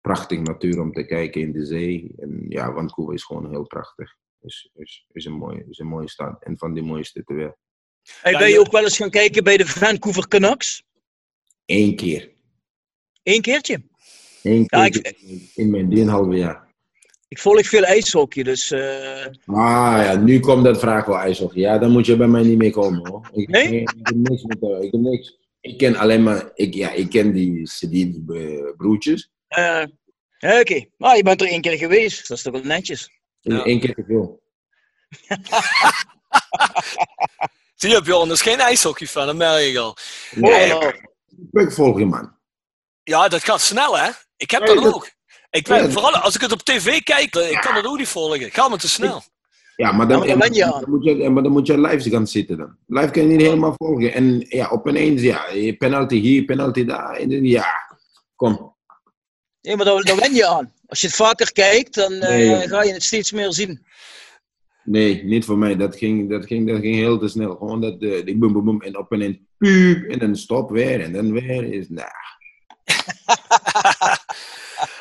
[0.00, 2.12] Prachtig natuur om te kijken in de zee.
[2.16, 4.16] En ja, Vancouver is gewoon heel prachtig.
[4.40, 6.42] Is, is, is, een, mooie, is een mooie stad.
[6.44, 7.56] En van de mooiste ter wereld.
[8.20, 10.84] Hey, ben je je- ook wel eens gaan kijken bij de Vancouver Canucks?
[11.70, 12.30] Eén keer.
[13.22, 13.82] Eén keertje.
[14.42, 16.68] Eén Ja, keer ik- in mijn 3,5 jaar.
[17.28, 18.70] Ik volg veel ijshockey, dus...
[18.70, 21.60] eh, Ah ja, nu komt dat vraag wel ijshockey.
[21.60, 23.30] Ja, dan moet je bij mij niet mee komen hoor.
[23.32, 23.80] Ik, Nee?
[23.80, 24.84] ik, heb niks met jou.
[24.84, 25.38] Ik heb niks.
[25.60, 29.30] Ik ken alleen maar, ik, ja, ik ken die Sedins eh, broertjes.
[29.48, 29.82] eh,
[30.38, 32.28] ja, Oké, maar je bent er één keer geweest.
[32.28, 33.10] Dat is toch wel netjes.
[33.40, 33.66] Ja.
[33.66, 34.40] Eén keer te veel.
[37.74, 39.96] Zie je, Bjorn, dat is geen ijshockey-fan, dat merk ik al.
[40.34, 40.88] Nee, Oh,
[41.50, 42.36] ik volg je man.
[43.02, 44.10] Ja, dat gaat snel, hè?
[44.36, 45.10] Ik heb Nee, dat dat- ook.
[45.50, 45.90] Ik ben, Ja.
[45.90, 48.50] vooral als ik het op tv kijk, dan- ik kan het ook niet volgen.
[48.50, 49.22] Gaat me te snel.
[49.76, 50.80] Ja, maar dan, Ja, maar dan ben je aan.
[50.80, 52.76] dan moet je, maar dan moet je live gaan zitten dan.
[52.86, 54.12] Live kan je niet helemaal volgen.
[54.14, 55.44] En ja, op ineens, ja,
[55.78, 57.14] penalty hier, penalty daar.
[57.16, 57.66] En dan, ja,
[58.36, 58.74] kom.
[59.60, 60.72] Nee, maar daar, daar wen je aan.
[60.86, 63.86] Als je het vaker kijkt, dan eh, Nee, ga je het steeds meer zien.
[64.84, 65.76] Nee, niet voor mij.
[65.76, 67.56] Dat ging, dat ging, dat ging heel te snel.
[67.56, 68.82] Gewoon dat, uh, die boem, boem, boem.
[68.82, 70.10] En op ineens, puup.
[70.10, 71.00] En dan stop weer.
[71.00, 71.72] En dan weer.
[71.72, 72.06] Is, nah.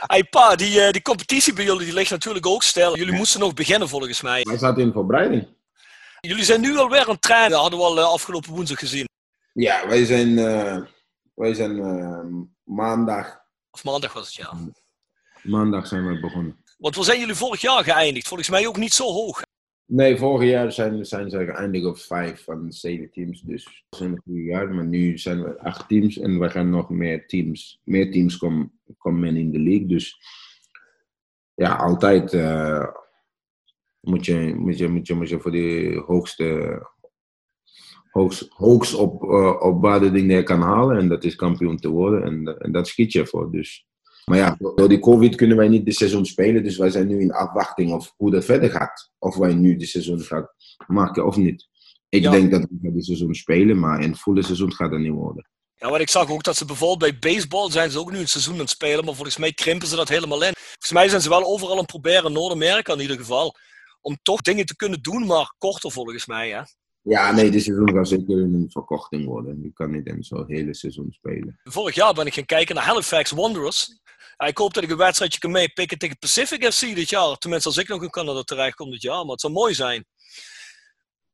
[0.07, 2.97] Hey pa, die, eh, die competitie bij jullie die ligt natuurlijk ook stil.
[2.97, 4.41] Jullie moesten nog beginnen volgens mij.
[4.43, 5.47] Wij zaten in voorbereiding.
[6.21, 9.07] Jullie zijn nu alweer aan het trainen, dat hadden we al eh, afgelopen woensdag gezien.
[9.53, 10.77] Ja, wij zijn, eh,
[11.33, 11.75] wij zijn
[12.63, 13.39] maandag,
[13.71, 14.53] Of maandag was het, ja.
[15.43, 16.63] maandag zijn we begonnen.
[16.77, 18.27] Want waar zijn jullie vorig jaar geëindigd?
[18.27, 19.41] Volgens mij ook niet zo hoog.
[19.91, 23.41] Nee, vorig jaar zijn, zijn ze geëindigd op vijf van de zeven teams.
[23.41, 24.73] Dus dat is een goede jaar.
[24.73, 27.81] Maar nu zijn we acht teams en we gaan nog meer teams.
[27.83, 29.85] Meer teams komen komen in de league.
[29.85, 30.17] Dus
[31.53, 32.87] ja, altijd eh,
[33.99, 36.79] moet, je, moet, je, moet, je, moet je voor de hoogste,
[38.11, 40.97] hoogst, hoogst op, uh, opwaarde dingen kan halen.
[40.97, 42.23] En dat is kampioen te worden.
[42.23, 43.51] En, en dat schiet je voor.
[43.51, 43.88] Dus.
[44.29, 46.63] Maar ja, door die COVID kunnen wij niet de seizoen spelen.
[46.63, 49.11] Dus wij zijn nu in afwachting of hoe dat verder gaat.
[49.19, 50.47] Of wij nu de seizoen gaan
[50.87, 51.67] maken of niet.
[52.09, 52.31] Ik Ja.
[52.31, 55.49] denk dat we het seizoen spelen, maar in het volle seizoen gaat het niet worden.
[55.75, 58.27] Ja, want ik zag ook dat ze bijvoorbeeld bij baseball zijn ze ook nu een
[58.27, 60.53] seizoen aan het spelen, maar volgens mij krimpen ze dat helemaal in.
[60.55, 63.55] Volgens mij zijn ze wel overal aan het proberen, in Noord-Amerika in ieder geval,
[64.01, 66.49] om toch dingen te kunnen doen, maar korter volgens mij.
[66.49, 66.61] Hè?
[67.01, 69.59] Ja, nee, dit seizoen gaat zeker een verkorting worden.
[69.61, 71.59] Je kan niet in zo'n hele seizoen spelen.
[71.63, 73.99] Vorig jaar ben ik gaan kijken naar Halifax Wanderers.
[74.39, 77.37] Ja, ik hoop dat ik een wedstrijdje kan meepikken tegen Pacific FC dit jaar.
[77.37, 80.05] Tenminste, als ik nog in Canada terecht kom dit jaar, maar het zou mooi zijn.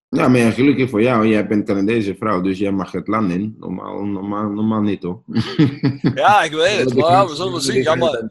[0.10, 1.28] Ja, maar ja, gelukkig voor jou.
[1.28, 3.56] Jij bent Canadese vrouw, dus jij mag het land in.
[3.60, 5.24] Normaal, normaal, normaal niet, hoor.
[6.16, 7.82] Ja, ik weet het, maar we zullen zien.
[7.82, 8.30] Ja, maar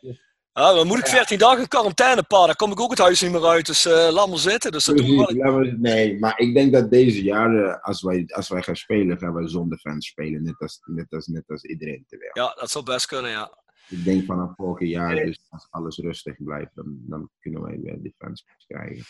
[0.53, 2.47] ja, dan moet ik 14 dagen in quarantaine, pa.
[2.47, 4.73] Dan kom ik ook het huis niet meer uit, dus eh, laat maar zitten.
[4.73, 5.25] Dus dat we wel.
[5.25, 9.19] Precies, we- Nee, maar ik denk dat deze jaren, als wij, als wij gaan spelen,
[9.19, 10.43] gaan wij zonder fans spelen.
[10.43, 12.37] Net als, net als, net als iedereen ter wereld.
[12.37, 13.63] Ja, dat zou best kunnen, ja.
[13.99, 18.03] Ik denk vanaf vorig jaar, dus als alles rustig blijft, dan, dan kunnen wij weer
[18.03, 19.05] die fans krijgen.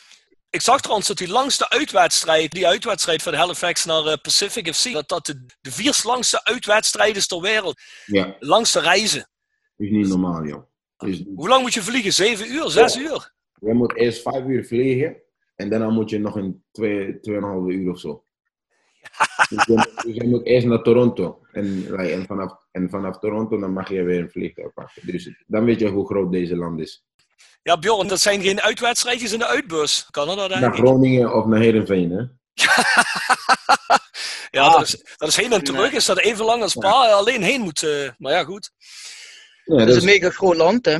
[0.50, 4.92] Ik zag trouwens dat die langste uitwedstrijd, die uitwedstrijd van Halifax naar eh, Pacific FC,
[4.92, 7.80] dat dat de, de vier langste uitwedstrijd is ter wereld.
[8.06, 9.28] Ja, Langste reizen.
[9.76, 10.62] is niet normaal, joh.
[11.34, 12.12] Hoe lang moet je vliegen?
[12.12, 12.70] Zeven uur?
[12.70, 13.32] Zes uur?
[13.60, 15.22] je moet eerst vijf uur vliegen
[15.56, 18.23] en daarna moet je nog een twee, tweeënhalve uur of zo.
[19.48, 21.38] Dus, je, dus je moet eerst naar Toronto.
[21.52, 25.06] En, en, vanaf, en vanaf Toronto dan mag je weer een vliegtuig pakken.
[25.06, 27.04] Dus dan weet je hoe groot deze land is.
[27.62, 30.08] Ja, Bjorn, dat zijn geen uitwedstrijdjes in de uitbus.
[30.10, 30.76] Canada, denk Naar ik.
[30.78, 32.22] Groningen of naar Heerenveen, hè?
[34.50, 35.92] Ja, dat is, dat is heen en terug.
[35.92, 37.82] Is dat even lang als pa alleen heen moet.
[37.82, 38.70] eh, maar ja, goed.
[39.64, 40.98] Ja, Dat dat is een mega groot land, hè.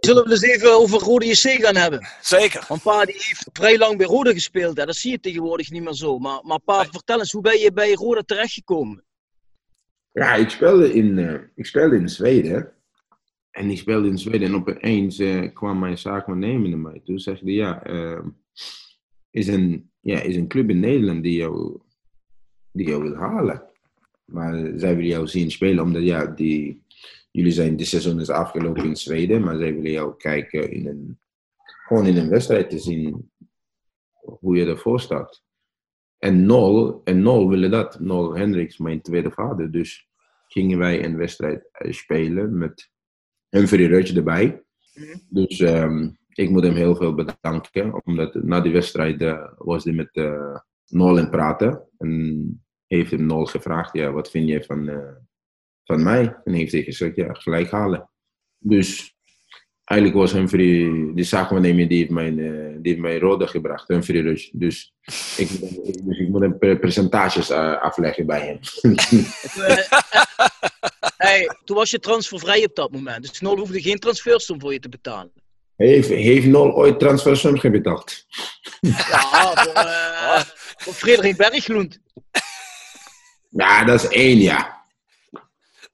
[0.00, 2.08] Zullen we het eens even over Rode JC gaan hebben?
[2.20, 2.64] Zeker.
[2.68, 4.76] Want pa die heeft vrij lang bij Rode gespeeld.
[4.76, 4.86] Hè.
[4.86, 6.18] Dat zie je tegenwoordig niet meer zo.
[6.18, 9.04] Maar, maar pa, vertel eens, hoe ben je bij Rode terechtgekomen?
[10.12, 12.72] Ja, ik speelde in, eh, ik speelde in Zweden.
[13.50, 17.18] En ik speelde in Zweden en opeens eh, kwam mijn zaakwaarnemer naar mij toe.
[17.18, 18.24] Zegde ja, eh,
[19.30, 21.80] is, een, ja, is een club in Nederland die jou,
[22.72, 23.62] die jou wil halen.
[24.24, 26.82] Maar zij willen jou zien spelen omdat ja, die,
[27.30, 29.42] jullie zijn, dit seizoen is afgelopen in Zweden.
[29.42, 31.18] Maar zij willen jou kijken in een,
[31.86, 33.30] gewoon in een wedstrijd te zien
[34.20, 35.42] hoe je ervoor staat.
[36.18, 38.00] En Nol, en Nol wilde dat.
[38.00, 39.70] Nol Hendricks, mijn tweede vader.
[39.70, 40.08] Dus
[40.46, 42.90] gingen wij een wedstrijd eh, spelen met
[43.48, 44.62] Humphrey Rudge erbij.
[45.28, 48.04] Dus ehm, ik moet hem heel veel bedanken.
[48.04, 51.88] Omdat na die wedstrijd eh, was hij met eh, Nol in praten.
[51.98, 54.90] En heeft hem Nol gevraagd, ja, wat vind je van,
[55.90, 56.36] van mij?
[56.44, 58.10] En heeft hij gezegd, ja, gelijk halen.
[58.58, 59.14] Dus
[59.84, 62.34] eigenlijk was Humphrey, die zaakwaarnemer die heeft mij, eh,
[62.82, 64.50] die heeft mij rode gebracht, Humphrey Rudge.
[64.52, 64.92] Dus
[65.36, 65.48] ik,
[66.04, 68.58] dus ik moet hem pre- presentaties eh, afleggen bij hem.
[71.16, 73.22] Hey, toen was je transfervrij op dat moment.
[73.22, 75.32] Dus Nol hoefde geen transfersom voor je te betalen.
[75.76, 78.26] Heeft, heeft Nol ooit transfersom betaald?
[78.80, 80.40] Ja, voor, eh,
[80.82, 82.00] voor Frederik Berglund.
[83.48, 84.79] Ja, dat is één, ja.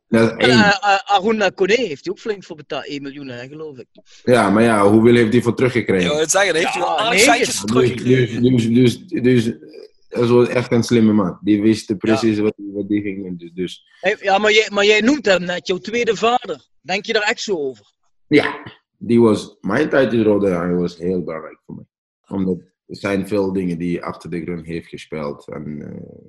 [0.08, 0.50] Dat is En één.
[0.58, 2.86] eh, eh, Aruna Kone heeft hij ook flink voor betaald.
[2.86, 3.86] 1 miljoen, hè, geloof ik.
[4.24, 6.08] Ja, maar ja, hoeveel heeft hij voor Ik teruggekregen?
[6.10, 8.42] wil het zeggen, heeft hij wel aardig centjes Dus, teruggekregen.
[8.42, 9.54] dus, dus, dus, dus
[10.08, 11.38] dat was echt een slimme man.
[11.42, 13.36] Die wist precies wat, wat die ging doen.
[13.36, 16.66] Dus, dus Hey, Ja, maar jij, maar jij noemt hem net jouw tweede vader.
[16.80, 17.86] Denk je daar echt zo over?
[18.28, 18.62] ja,
[18.98, 21.84] die was, mijn tijd in Rode hij was heel belangrijk voor mij.
[22.38, 25.48] Omdat er zijn veel dingen die hij achter de grond heeft gespeeld.
[25.48, 26.26] En eh,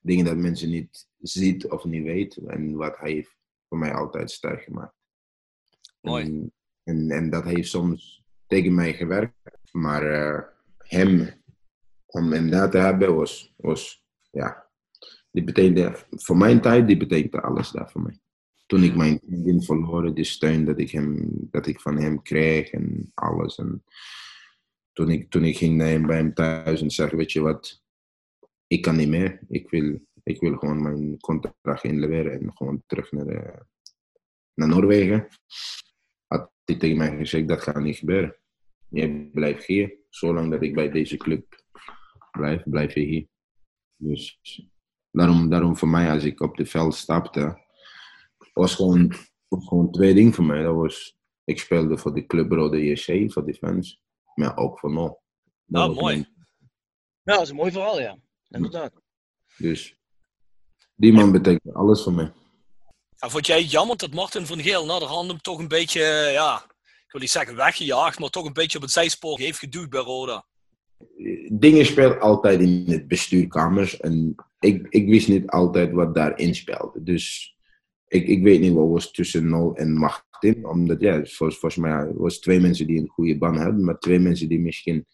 [0.00, 2.48] dingen dat mensen niet ziet of niet weten.
[2.48, 3.36] En wat hij heeft
[3.68, 4.94] voor mij altijd sterk gemaakt.
[6.00, 6.24] Mooi.
[6.24, 9.34] En, en, en dat heeft soms tegen mij gewerkt.
[9.72, 10.42] Maar eh,
[10.78, 11.42] hem,
[12.06, 14.68] om hem daar te hebben, was, was ja,
[15.30, 18.20] die betekende, voor mijn tijd, die betekende alles daar voor mij.
[18.66, 22.70] Toen ik mijn vriendin verloor, die steun dat ik, hem, dat ik van hem kreeg
[22.70, 23.58] en alles.
[23.58, 23.84] En
[24.92, 27.82] toen ik, toen ik ging naar hem, bij hem thuis en zei, weet je wat,
[28.68, 29.40] ik kan niet meer.
[29.48, 33.64] Ik wil, ik wil gewoon mijn contract inleveren en gewoon terug naar, de,
[34.54, 35.28] naar Noorwegen.
[36.26, 38.36] Had die tegen mij gezegd, dat gaat niet gebeuren.
[38.88, 39.96] Je blijft hier.
[40.08, 41.62] Zolang dat ik bij deze club
[42.30, 43.26] blijf, blijf je hier.
[43.96, 44.40] Dus
[45.10, 47.66] daarom, daarom voor mij, als ik op het veld stapte,
[48.52, 49.12] was gewoon,
[49.48, 50.62] was gewoon twee dingen voor mij.
[50.62, 54.00] Dat was, ik speelde voor de club Rode JC, voor de fans.
[54.34, 55.20] Maar ook voor NOL.
[55.64, 56.14] Dat Ah, was mooi.
[56.14, 56.46] mijn-
[57.22, 58.18] Ja, dat is een mooi verhaal, ja.
[58.50, 58.92] Inderdaad.
[59.56, 59.96] Dus
[60.94, 62.32] die man betekent alles voor mij.
[63.16, 65.68] Ja, vond jij het jammer dat Martin van Geel na de hand hem toch een
[65.68, 69.38] beetje, eh, ja, ik wil niet zeggen weggejaagd, maar toch een beetje op het zijspoor
[69.38, 70.44] heeft geduwd bij Roda?
[71.52, 74.00] dingen spelen altijd in het bestuurkamers.
[74.00, 77.02] En ik, ik wist niet altijd wat daarin speelde.
[77.02, 77.56] Dus
[78.08, 80.66] ik, ik weet niet wat was tussen Nol en Martin.
[80.66, 83.84] Omdat ja, volgens, volgens mij was twee mensen die een goede band hebben.
[83.84, 85.06] Maar twee mensen die misschien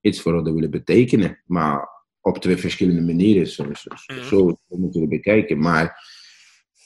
[0.00, 1.42] iets voor Roda willen betekenen.
[1.46, 1.88] Maar
[2.28, 3.46] op twee verschillende manieren.
[3.46, 4.24] Zo, zo, Mhm.
[4.24, 5.58] zo moeten we bekijken.
[5.58, 6.04] Maar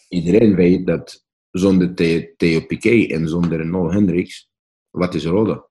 [0.09, 1.95] iedereen weet dat zonder
[2.37, 4.51] Theo, Piquet en zonder Nol Hendricks,
[4.91, 5.67] wat is Roda?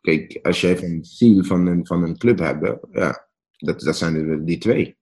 [0.00, 4.14] Kijk, als jij een ziel van een, van een club hebt, ja, dat, dat zijn
[4.14, 4.96] er die twee.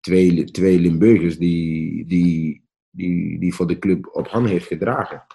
[0.00, 5.26] Twee, twee Limburgers die, die, die, die voor de club op hand heeft gedragen.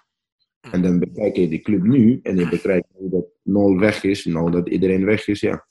[0.59, 4.25] En dan bekijk je de club nu en je bekijkt hoe dat Nol weg is,
[4.25, 5.67] Nol dat iedereen weg is, ja.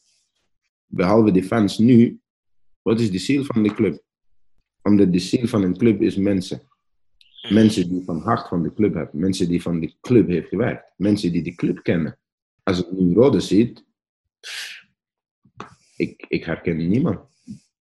[0.91, 2.21] Behalve de fans nu,
[2.83, 4.03] wat is de ziel van de club?
[4.83, 6.63] Omdat de ziel van een club is mensen.
[7.49, 9.21] Mensen die van hart van de club hebben.
[9.21, 10.93] Mensen die van de club heeft gewerkt.
[10.97, 12.19] Mensen die de club kennen.
[12.63, 13.85] Als ik nu Rode ziet,
[15.97, 17.21] ik, ik herken niemand.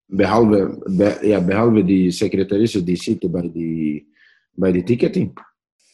[0.04, 4.14] Behalve, be- ja, behalve die secretarissen die zitten bij die,
[4.50, 5.32] bij die ticketing.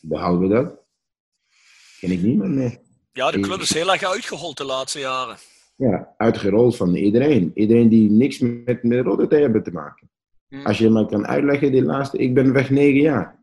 [0.01, 0.79] Behalve dat,
[2.01, 2.81] ken ik niemand meer.
[3.13, 5.37] Ja, de club is heel erg uitgehold de laatste jaren.
[5.83, 7.51] Ja, uitgerold van iedereen.
[7.55, 10.11] Iedereen die niks met, met Rode te hebben te maken.
[10.49, 10.67] Hmm.
[10.67, 13.41] Als je mij kan uitleggen, die laatste, ik ben weg negen jaar.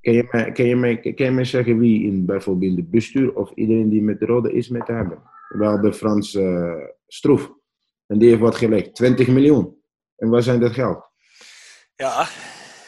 [0.00, 3.34] Kan je mij, kan je mij, kan je mij zeggen wie in bijvoorbeeld het bestuur
[3.34, 5.22] of iedereen die met de Rode is met te hebben?
[5.48, 6.74] We hadden Frans eh,
[7.06, 7.52] Stroef.
[8.06, 9.76] En die heeft wat gelegd, 20 miljoen.
[10.16, 11.04] En waar zijn dat geld?
[11.96, 12.28] Ja,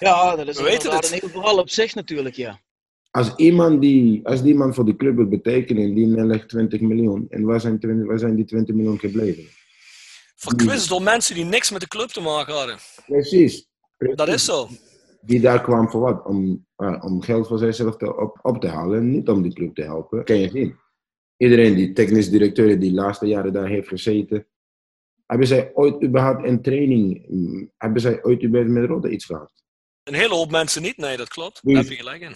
[0.00, 1.12] Ja, dat is We weten het.
[1.12, 2.60] een heel verhaal op zich natuurlijk, ja.
[3.10, 7.26] Als iemand die, als die man voor de club wil betekenen, die legt 20 miljoen.
[7.28, 9.44] En waar zijn, 20 waar zijn die 20 miljoen gebleven?
[10.38, 12.78] verkwist door mensen die niks met de club te maken hadden.
[13.06, 13.66] Precies.
[14.14, 14.68] Dat is zo.
[15.20, 16.24] Die daar kwam voor wat?
[16.24, 19.52] Om, eh, om geld voor zichzelf te, op, op te halen en niet om die
[19.52, 20.24] club te helpen.
[20.24, 20.76] Kan je zien.
[21.36, 24.46] Iedereen die technisch directeur die de laatste jaren daar heeft gezeten.
[25.26, 29.52] Hebben zij ooit überhaupt een training, mm, hebben zij ooit überhaupt met Roda iets gehad?
[30.02, 31.60] Een hele hoop mensen niet, nee, dat klopt.
[31.62, 32.34] Daar heb je gelijk in.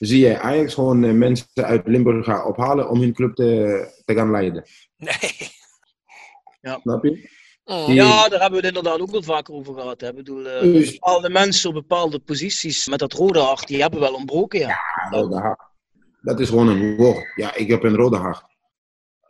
[0.00, 4.14] Zie jij Ajax gewoon eh, mensen uit Limburg gaan ophalen om hun club te, te
[4.14, 4.64] gaan leiden?
[4.96, 5.50] Nee.
[6.82, 7.28] Snap je?
[7.64, 7.92] Mm.
[7.92, 10.00] Ja, daar hebben we het inderdaad ook wel vaker over gehad.
[10.00, 10.08] Hè.
[10.08, 14.00] Ik bedoel, eh, Dus- bepaalde mensen op bepaalde posities met dat rode hart, die hebben
[14.00, 14.78] wel ontbroken, ja.
[15.10, 15.60] Rode hart.
[16.22, 17.32] Dat is gewoon een woord.
[17.34, 18.44] Ja, ik heb een rode hart.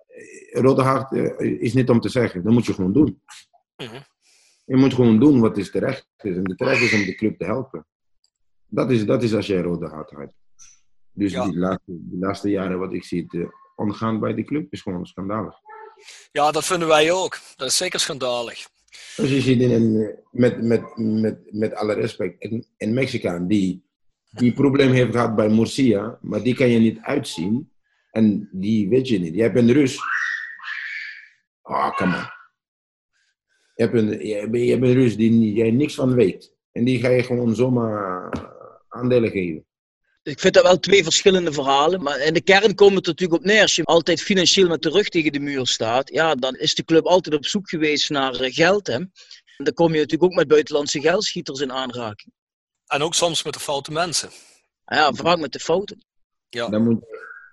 [0.07, 2.43] Eh, Rode hart is niet om te zeggen.
[2.43, 3.23] Dat moet je gewoon doen.
[3.77, 4.01] Mhm.
[4.65, 6.37] Je moet gewoon doen wat is terecht is.
[6.37, 7.87] En de terecht is om de club te helpen.
[8.67, 10.35] Dat is, dat is als jij rode hart hebt.
[11.21, 11.45] Dus Ja.
[11.45, 13.49] die, laatste, die laatste jaren wat ik zie het,
[13.95, 15.55] eh, bij de club is gewoon schandalig.
[16.33, 17.39] Ja, dat vinden wij ook.
[17.57, 18.69] Dat is zeker schandalig.
[19.17, 19.71] Als je ziet in
[20.03, 23.85] eh, met, met, met, met alle respect, een, een Mexicaan die
[24.31, 27.73] die probleem heeft gehad bij Murcia, maar die kan je niet uitzien.
[28.11, 29.35] En die weet je niet.
[29.35, 29.99] Jij bent Rus.
[31.63, 32.23] Oh, come on.
[33.75, 36.57] Je hebt een, je, bent- je bent Rus die jij niks van weet.
[36.73, 38.33] En die ga je gewoon zomaar
[38.89, 39.65] aandelen geven.
[40.23, 42.03] Ik vind dat wel twee verschillende verhalen.
[42.03, 43.63] Maar in de kern komt het er natuurlijk op neer.
[43.63, 46.85] Als je altijd financieel met de rug tegen de muur staat, ja, dan is de
[46.85, 48.87] club altijd op zoek geweest naar eh, geld.
[48.87, 48.93] Hè.
[48.95, 49.11] En
[49.57, 52.33] dan kom je natuurlijk ook met buitenlandse geldschieters in aanraking.
[52.87, 54.31] En ook soms met de foute mensen.
[54.87, 56.05] Ja, vaak met de fouten.
[56.49, 56.99] Dan moet,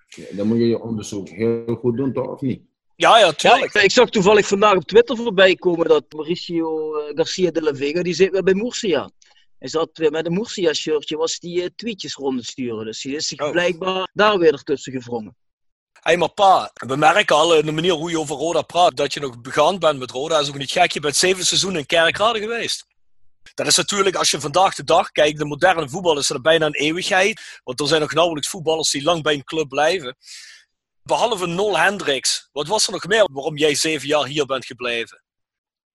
[0.06, 2.26] je- dan moet je je onderzoek heel goed doen, toch?
[2.28, 2.60] Of niet?
[2.96, 3.74] Ja, ja, Ja, tuurlijk.
[3.74, 7.74] ik, ik zag toevallig vandaag op Twitter voorbij komen dat Mauricio eh, Garcia de la
[7.74, 9.10] Vega, die zit weer bij Murcia.
[9.58, 12.84] Hij zat weer met een Murcia-shirtje, was die eh, tweetjes rond sturen.
[12.84, 13.50] Dus die is zich Oh.
[13.50, 15.36] blijkbaar daar weer ertussen gevrongen.
[16.00, 19.12] Hé, maar pa, we merken al in de manier hoe je over Roda praat, dat
[19.14, 20.34] je nog begaan bent met Roda.
[20.34, 20.92] Dat is ook niet gek.
[20.92, 22.86] Je bent zeven seizoenen in Kerkrade geweest.
[23.54, 26.66] Dat is natuurlijk, als je vandaag de dag kijkt, de moderne voetbal is dat bijna
[26.66, 27.60] een eeuwigheid.
[27.64, 30.16] Want er zijn nog nauwelijks voetballers die lang bij een club blijven.
[31.02, 32.48] Behalve Nol Hendricks.
[32.52, 35.22] Wat was er nog meer waarom jij zeven jaar hier bent gebleven?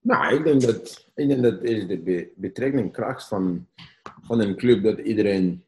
[0.03, 3.67] Nou, ik denk dat, ik denk dat is de be- betrekking kracht van,
[4.21, 5.65] van een club dat iedereen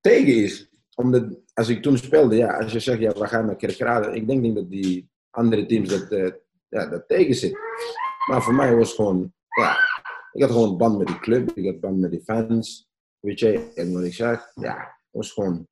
[0.00, 0.68] tegen is.
[0.94, 4.26] Omdat als ik toen speelde, ja, als je zegt, ja, we gaan naar Kerkrade, ik
[4.26, 6.32] denk niet dat die andere teams dat, eh,
[6.68, 7.60] ja, dat tegen zitten.
[8.28, 9.76] Maar voor mij was gewoon, ja,
[10.32, 13.72] ik had gewoon band met die club, ik had band met die fans, weet je.
[13.74, 15.68] En wat ik zeg, ja, was gewoon,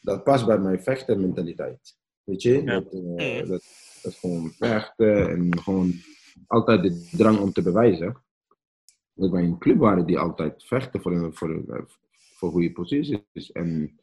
[0.00, 1.96] dat past bij mijn vechtermentaliteit.
[2.24, 2.62] Weet je?
[2.62, 2.80] Ja.
[2.80, 3.62] Dat, eh, dat,
[4.02, 5.92] dat gewoon vechten en gewoon
[6.46, 8.22] altijd de drang om te bewijzen.
[9.14, 11.88] Dat wij een club waren die altijd vechten voor, een- voor, een-
[12.34, 13.52] voor goede posities.
[13.52, 14.00] En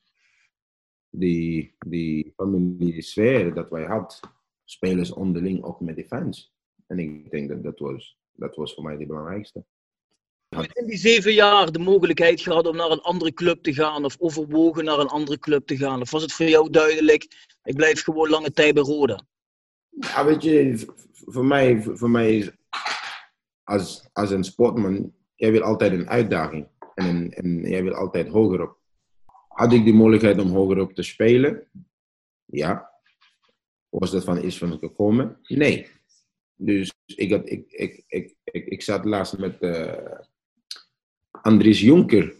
[1.09, 4.17] die, die familie sfeer dat wij hadden,
[4.65, 6.53] spelers onderling ook met de fans.
[6.87, 9.65] En ik denk dat dat was, dat was voor mij het belangrijkste.
[10.73, 14.15] in die zeven jaar de mogelijkheid gehad om naar een andere club te gaan of
[14.19, 16.01] overwogen naar een andere club te gaan?
[16.01, 19.25] Of was het voor jou duidelijk, ik blijf gewoon lange tijd bij Roda?
[19.89, 20.85] Ja, weet je,
[21.25, 22.51] voor mij, voor mij is
[23.63, 26.67] als, als een sportman, jij wil altijd een uitdaging.
[26.93, 28.77] En, en jij wil altijd hoger op.
[29.47, 31.67] Had ik de mogelijkheid om hoger op te spelen?
[32.45, 32.91] Ja.
[33.89, 35.39] Was dat van is van gekomen?
[35.47, 35.87] Nee.
[36.55, 40.19] Dus ik, had, ik, ik, ik, ik, ik zat laatst met eh,
[41.31, 42.35] Andries Jonker.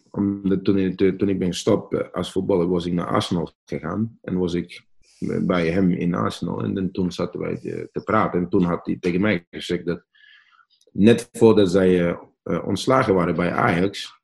[0.64, 4.20] Toen, toen ik ben gestopt eh, als voetballer, was ik naar Arsenal gegaan.
[4.22, 4.87] En was ik
[5.20, 6.64] bij hem in Arsenal.
[6.64, 8.40] En toen zaten wij te, te praten.
[8.40, 10.06] En toen had hij tegen mij gezegd dat
[10.92, 14.22] net voordat zij eh, eh, ontslagen waren bij Ajax,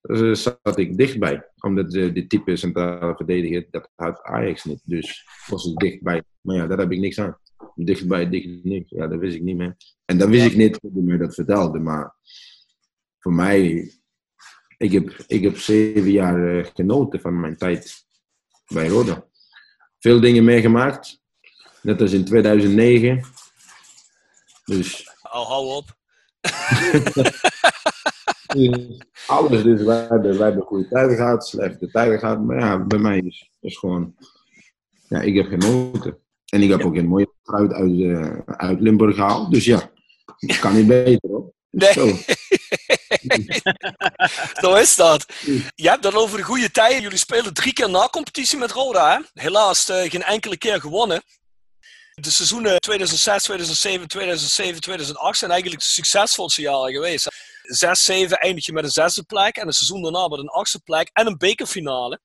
[0.00, 1.48] eh, zat ik dichtbij.
[1.60, 4.82] Omdat de, type centrale verdediger, dat had Ajax niet.
[4.84, 6.22] Dus was ik dichtbij.
[6.40, 7.38] Maar ja, daar heb ik niks aan.
[7.74, 8.90] Dichtbij, dicht niks.
[8.90, 9.76] Ja, dat wist ik niet meer.
[10.04, 11.78] En dat wist ik niet toen hij mij dat vertelde.
[11.78, 12.14] Maar
[13.18, 13.90] voor mij,
[14.76, 18.06] ik heb, ik heb zeven jaar genoten van mijn tijd
[18.66, 19.26] bij Roda.
[20.04, 21.20] Veel dingen meegemaakt.
[21.80, 23.24] Net als in 2009.
[24.64, 25.96] Dus Al hou op.
[29.26, 29.62] alles.
[29.62, 32.42] Dus wij hebben, wij hebben goede tijden gehad, slechte tijden gehad.
[32.42, 34.14] Maar ja, bij mij is, is gewoon...
[35.08, 36.18] Ja, ik heb genoten.
[36.48, 39.52] En ik heb ook een mooie fruit uit, eh, uit Limburg gehaald.
[39.52, 39.90] Dus ja,
[40.36, 41.52] het kan niet beter hoor.
[41.70, 41.92] Nee.
[41.92, 42.06] Zo.
[44.62, 45.26] Zo is dat.
[45.74, 47.02] Je hebt het over de goede tijden.
[47.02, 49.16] Jullie spelen drie keer na competitie met Roda.
[49.16, 49.42] Hè?
[49.42, 51.22] Helaas eh, geen enkele keer gewonnen.
[52.14, 57.28] De seizoenen 2006, 2007, 2007, 2008 zijn eigenlijk de succesvolste jaren geweest.
[57.64, 61.10] 6-7 eindig je met een zesde plek en een seizoen daarna met een achtste plek
[61.12, 62.20] en een bekerfinale.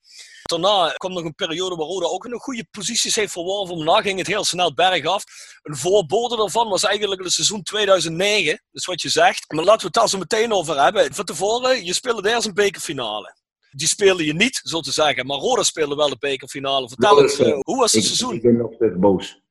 [0.49, 3.77] Daarna kwam nog een periode waar Roda ook nog goede posities heeft verworven.
[3.77, 5.23] Daarna ging het heel snel bergaf.
[5.61, 8.63] Een voorbode daarvan was eigenlijk het seizoen 2009.
[8.71, 9.51] Dus wat je zegt.
[9.53, 11.13] Maar laten we het daar zo meteen over hebben.
[11.13, 13.37] Van tevoren, je speelde eerst een bekerfinale.
[13.71, 15.25] Die speelde je niet, zo te zeggen.
[15.25, 16.87] Maar Roda speelde wel de bekerfinale.
[16.87, 18.35] Vertel Roda eens, eh, hoe was het Ik, seizoen?
[18.35, 19.41] ik ben nog steeds boos.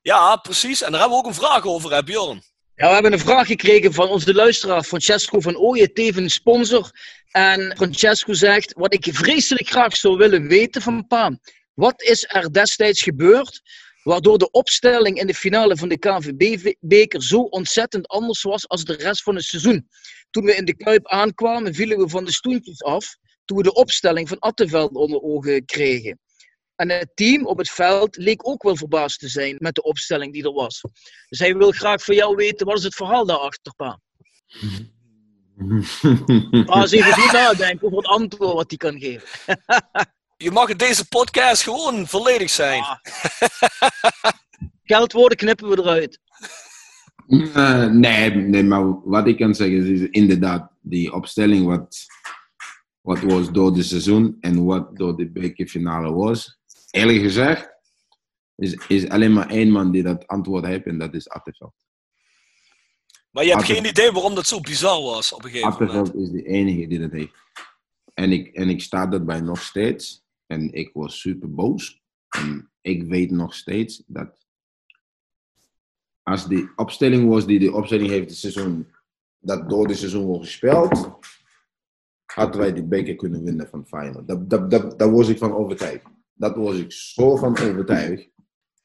[0.00, 0.82] Ja, precies.
[0.82, 2.42] En daar hebben we ook een vraag over, hè, Bjorn?
[2.82, 6.90] We hebben een vraag gekregen van onze luisteraar Francesco van Ooyen, tevens sponsor.
[7.30, 11.38] En Francesco zegt, wat ik vreselijk graag zou willen weten van Pa.
[11.74, 13.60] Wat is er destijds gebeurd
[14.02, 18.94] waardoor de opstelling in de finale van de KNVB-beker zo ontzettend anders was als de
[18.94, 19.88] rest van het seizoen?
[20.30, 23.74] Toen we in de Kuip aankwamen, vielen we van de stoeltjes af toen we de
[23.74, 26.18] opstelling van Attenveld onder ogen kregen.
[26.82, 30.32] En het team op het veld leek ook wel verbaasd te zijn met de opstelling
[30.32, 30.80] die er was.
[31.28, 34.00] Dus hij wil graag van jou weten, wat is het verhaal daarachter, pa?
[36.66, 39.28] Pa, eens even goed nadenken over het antwoord wat hij kan geven.
[40.36, 42.84] Je mag in deze podcast gewoon volledig zijn.
[44.84, 46.20] Geldwoorden knippen we eruit.
[47.26, 52.06] Eh, nee, nee, maar wat ik kan zeggen is, is inderdaad die opstelling wat,
[53.00, 56.60] wat was door het seizoen en wat door de bekerfinale was.
[56.92, 57.70] Eerlijk gezegd,
[58.54, 61.74] is, is alleen maar één man die dat antwoord heeft en dat is Atteveld.
[63.30, 65.90] Maar je hebt geen idee waarom dat zo bizar was op een gegeven moment.
[65.90, 67.34] Atteveld is de enige die dat heeft.
[68.14, 70.24] En ik, en ik sta daarbij nog steeds.
[70.46, 72.02] En ik was super boos.
[72.28, 74.46] En ik weet nog steeds dat
[76.22, 78.94] als die opstelling was die de opstelling heeft het seizoen,
[79.38, 81.10] dat door het seizoen wordt gespeeld,
[82.24, 84.28] hadden wij die beker kunnen winnen van Feyenoord.
[84.28, 86.04] Dat, dat, dat, daar was ik van overtuigd.
[86.34, 88.28] Dat was ik zo van overtuigd.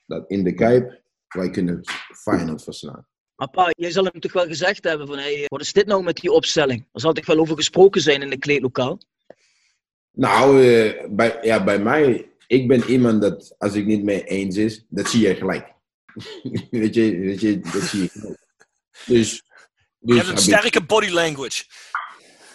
[0.05, 1.81] Dat in de Kuip wij kunnen
[2.23, 3.07] Feyenoord verslaan.
[3.35, 6.03] Maar pa, jij zal hem toch wel gezegd hebben van, hey, wat is dit nou
[6.03, 6.87] met die opstelling?
[6.93, 8.99] Er zal toch wel over gesproken zijn in het kleedlokaal?
[10.11, 14.57] Nou, eh, bij, ja, bij mij, ik ben iemand dat als ik niet mee eens
[14.57, 15.73] is, dat zie je gelijk.
[16.71, 18.45] weet, je, weet je, dat zie je gelijk.
[19.05, 19.43] Dus,
[19.99, 21.63] Je dus hebt een sterke body language.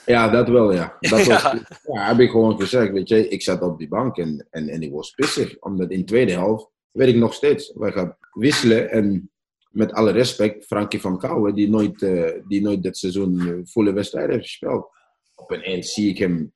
[0.07, 0.97] Ja, dat wel, ja.
[1.01, 1.67] Dat was, Ja.
[1.87, 2.07] ja.
[2.07, 3.29] heb ik gewoon gezegd, weet je.
[3.29, 5.59] Ik zat op die bank en, en, en ik was pissig.
[5.59, 8.91] Omdat in de tweede helft, weet ik nog steeds, wij gaan wisselen.
[8.91, 9.31] En
[9.73, 13.93] met alle respect, Frankie van Kouwen, die nooit, eh, die nooit dit seizoen eh, volle
[13.93, 14.89] wedstrijden heeft gespeeld.
[15.35, 16.53] Op een eind zie ik hem,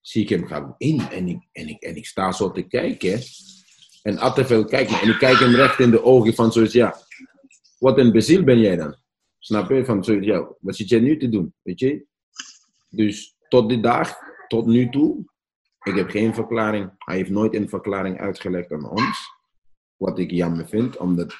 [0.00, 3.20] zie ik hem gaan in en ik, en, ik, en ik sta zo te kijken.
[4.02, 6.96] En Atteveld kijkt me en ik kijk hem recht in de ogen van zoiets, ja,
[7.78, 8.96] wat een beziel ben jij dan?
[9.38, 9.84] Snap je?
[9.84, 11.54] Van zoiets, ja, wat zit jij nu te doen?
[11.62, 12.06] Weet je?
[12.88, 14.16] Dus tot die dag,
[14.48, 15.24] tot nu toe,
[15.82, 16.92] Ik heb geen verklaring.
[16.98, 19.30] Hij heeft nooit een verklaring uitgelegd aan ons.
[19.96, 21.34] Wat ik jammer vind, omdat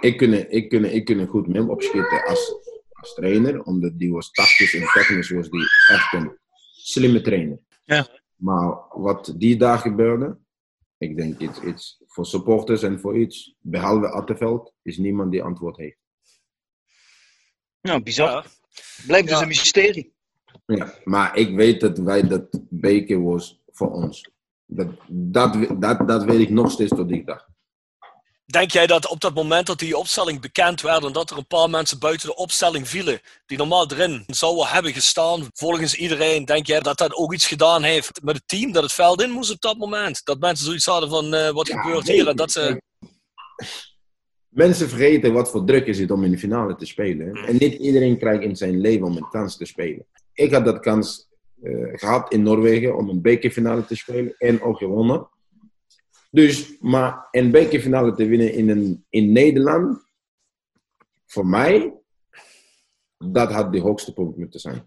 [0.00, 2.54] ik kunnen, ik kunnen, ik kunnen goed met hem opschieten als,
[2.90, 6.38] als trainer, omdat die was tactisch en technisch was die echt een
[6.72, 7.58] slimme trainer.
[7.84, 8.08] Ja.
[8.34, 10.38] Maar wat die dag gebeurde,
[10.98, 15.76] ik denk iets, iets voor supporters en voor iets, behalve Atteveld, is niemand die antwoord
[15.76, 15.98] heeft.
[17.80, 18.46] Nou, bizar.
[19.06, 20.13] Blijft dus een mysterie.
[20.66, 24.30] Ja, maar ik weet dat wij dat beker was voor ons.
[24.66, 27.52] Dat, dat, dat, dat weet ik nog steeds tot die dag.
[28.46, 31.46] Denk jij dat op dat moment dat die opstelling bekend werd en dat er een
[31.46, 36.66] paar mensen buiten de opstelling vielen, die normaal erin zouden hebben gestaan, volgens iedereen, denk
[36.66, 39.50] jij dat dat ook iets gedaan heeft met het team, dat het veld in moest
[39.50, 40.24] op dat moment?
[40.24, 42.28] Dat mensen zoiets hadden van, eh, wat Ja, gebeurt nee, hier?
[42.28, 42.82] En dat ze...
[44.48, 47.34] Mensen vergeten wat voor druk is het om in de finale te spelen.
[47.34, 50.06] En niet iedereen krijgt in zijn leven om een kans te spelen.
[50.34, 51.28] Ik had dat kans
[51.62, 55.28] eh, gehad in Noorwegen om een bekerfinale te spelen en ook gewonnen.
[56.30, 60.04] Dus, maar een bekerfinale te winnen in, een, in Nederland,
[61.26, 61.94] voor mij,
[63.18, 64.86] dat had de hoogste punt moeten zijn.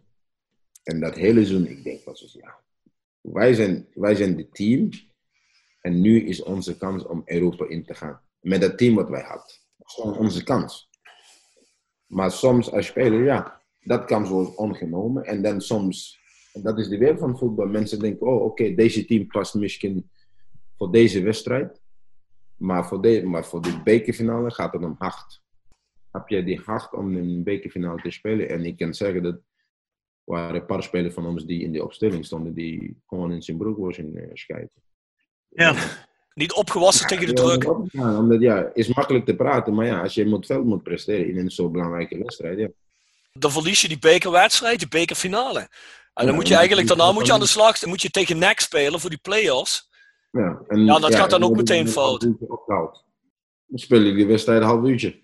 [0.83, 2.59] En dat hele seizoen, ik denk was dus, ja,
[3.21, 4.89] wij zijn, wij zijn het team
[5.81, 8.21] en nu is onze kans om Europa in te gaan.
[8.39, 9.55] Met het team wat wij hadden.
[9.77, 10.89] Dat onze kans.
[12.05, 15.23] Maar soms als speler, ja, dat kans wordt ongenomen.
[15.23, 16.19] En dan soms,
[16.53, 17.67] en dat is de wereld van voetbal.
[17.67, 20.09] Mensen denken, oh oké, deze team past misschien
[20.77, 21.81] voor deze wedstrijd.
[22.57, 25.41] Maar voor, de, maar voor de bekerfinale gaat het om hard.
[26.11, 28.49] Heb je die hard om een bekerfinale te spelen?
[28.49, 29.41] En ik kan zeggen dat er
[30.23, 33.57] waren een paar spelers van ons die in de opstelling stonden, die gewoon in zijn
[33.57, 34.81] broek was in uh, schijten.
[35.47, 35.75] Ja.
[36.33, 37.63] Niet opgewassen tegen de druk.
[37.91, 40.83] Ja, omdat ja, is makkelijk te praten, maar ja, als je op het veld moet
[40.83, 42.69] presteren in een zo belangrijke wedstrijd, ja.
[43.39, 45.59] Dan verlies je die bekerwedstrijd, die bekerfinale.
[46.13, 48.09] En dan moet je en- eigenlijk, daarna moet je aan de slag, dan moet je
[48.09, 49.89] tegen NEC spelen voor die play-offs.
[50.31, 52.21] Ja, en, Ja, dat gaat dan ook meteen een fout.
[53.67, 55.21] Dan speel ik die wedstrijd een half uurtje.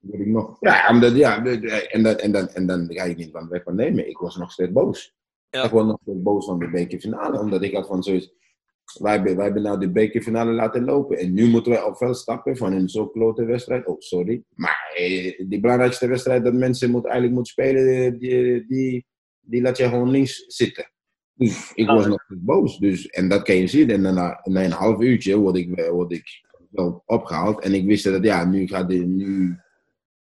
[0.00, 0.56] Weet ik nog.
[0.60, 3.48] Ja, omdat, ja de- de- en, dan, en, dan, en dan ga ik niet van
[3.48, 4.08] weg van nemen.
[4.08, 5.14] Ik was nog steeds boos.
[5.50, 5.64] Ja.
[5.64, 8.30] Ik was nog steeds boos van de bekerfinale, omdat ik had van zoiets.
[8.94, 11.18] Wij hebben, wij hebben nou de bekerfinale laten lopen.
[11.18, 13.86] En nu moeten wij op veld stappen van een zo klote wedstrijd.
[13.86, 14.42] Oh, sorry.
[14.54, 19.06] Maar eh, die belangrijkste wedstrijd dat mensen moet, eigenlijk moeten spelen, eh, die, die,
[19.40, 20.90] die laat je gewoon links zitten.
[21.34, 22.78] Dus ik was nog steeds boos.
[22.78, 23.90] Dus, en dat kan je zien.
[23.90, 27.60] En na, na een half uurtje word ik, word ik wel opgehaald.
[27.60, 29.58] En ik wist dat, ja, nu, gaat dit, nu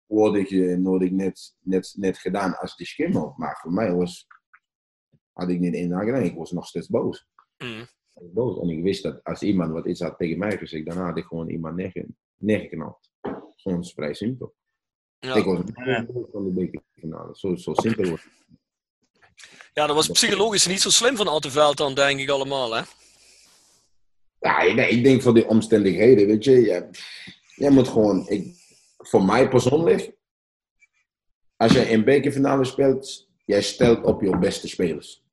[0.07, 3.35] word ik, eh, word ik net, net, net gedaan als die schimmel.
[3.37, 4.27] Maar voor mij was,
[5.33, 6.23] had ik niet één gedaan.
[6.23, 7.27] Ik was nog steeds boos.
[7.59, 7.87] Mm.
[8.15, 8.61] Ik was boos.
[8.61, 11.25] En ik wist dat als iemand wat iets had tegen mij gezegd, dan had ik
[11.25, 12.07] gewoon iemand neerge-
[12.39, 13.11] neergeknald.
[13.57, 14.55] Gewoon vrij simpel.
[15.19, 15.35] Ja.
[15.35, 17.37] Ik was een boos van de bekerfinale.
[17.37, 18.33] Zo, zo simpel was het.
[19.73, 22.75] ja, dat was psychologisch niet zo slim van Atteveld dan, denk ik allemaal.
[22.75, 22.83] Hè?
[24.41, 26.61] Ja, nee, ik denk voor die omstandigheden, weet je.
[26.61, 26.89] Ja,
[27.55, 28.55] jij moet gewoon, ik,
[28.99, 30.13] voor mij persoonlijk,
[31.57, 35.24] als je een bekerfinale speelt, jij stelt op je beste spelers.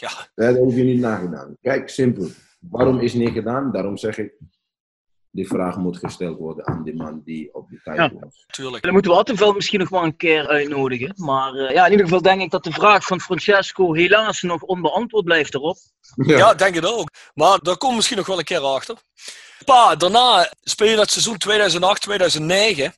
[0.00, 1.56] Ja, Dat hoef je niet nagedaan.
[1.62, 2.28] Kijk, simpel.
[2.60, 3.72] Waarom is het niet gedaan?
[3.72, 4.32] Daarom zeg ik,
[5.30, 8.10] die vraag moet gesteld worden aan die man die op die tijd Ja.
[8.20, 8.44] was.
[8.46, 8.82] natuurlijk.
[8.84, 11.12] Dan moeten we Attenveld misschien nog maar een keer uitnodigen.
[11.16, 14.62] Maar eh, ja, in ieder geval denk ik dat de vraag van Francesco helaas nog
[14.62, 15.76] onbeantwoord blijft erop.
[16.16, 17.10] Ja, denk het ook.
[17.34, 18.96] Maar daar komt misschien nog wel een keer achter.
[19.64, 22.92] Pa, daarna speel je dat seizoen 2008, 2009.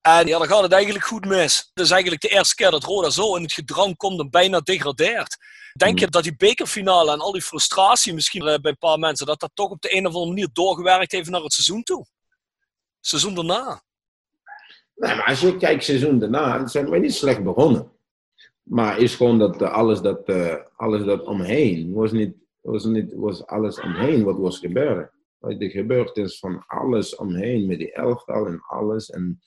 [0.00, 1.70] En ja, dan gaat het eigenlijk goed mis.
[1.74, 4.60] Het is eigenlijk de eerste keer dat Roda zo in het gedrang komt en bijna
[4.60, 5.36] degradeert.
[5.72, 9.26] Denk je dat die bekerfinale en al die frustratie misschien eh, bij een paar mensen,
[9.26, 12.06] dat dat toch op de een of andere manier doorgewerkt heeft naar het seizoen toe?
[13.00, 13.82] Seizoen daarna.
[14.94, 17.92] Nee, maar als je kijkt seizoen daarna, zijn we niet slecht begonnen.
[18.62, 23.12] Maar is gewoon dat eh, alles dat, eh, alles dat omheen, was niet, was niet,
[23.14, 25.10] was alles omheen wat was gebeuren.
[25.38, 29.10] Weet je, gebeurd is van alles omheen, met die elftal en alles.
[29.10, 29.42] En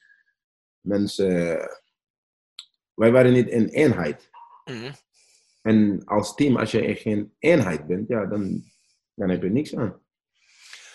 [0.79, 1.59] mensen,
[2.93, 4.29] wij waren niet in eenheid.
[4.65, 4.91] Mhm.
[5.63, 8.63] En als team, als je geen eenheid bent, ja, dan,
[9.13, 10.01] dan heb je niks aan.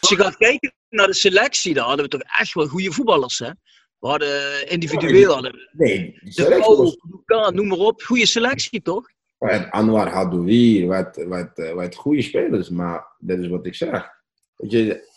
[0.01, 3.39] Als je gaat kijken naar de selectie, dan hadden we toch echt wel goede voetballers.
[3.39, 3.51] Hè?
[3.99, 8.03] We hadden eh, individueel, hadden we Nee, de noem maar op.
[8.03, 9.09] Goede selectie toch?
[9.39, 14.11] Wat Anwar Hadoui, wat, wat, eh, wat goede spelers, maar dat is wat ik zeg.
[14.57, 15.09] Weet je,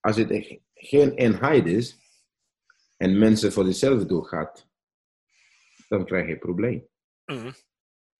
[0.00, 1.96] als het echt geen eenheid is
[2.96, 4.68] en mensen voor hetzelfde doel gaat,
[5.88, 6.88] dan krijg je een probleem.
[7.24, 7.52] Mhm.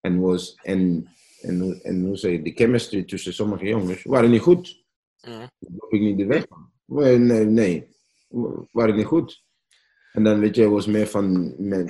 [0.06, 1.08] En, was, en,
[1.40, 4.84] en, en hoe zeg je, de chemistry tussen sommige jongens waren niet goed.
[5.20, 6.70] Daar loop ik niet de weg van.
[6.84, 7.88] Nee, nee, nee,
[8.72, 9.44] waren niet goed.
[10.12, 11.88] En dan weet je, was meer van, men,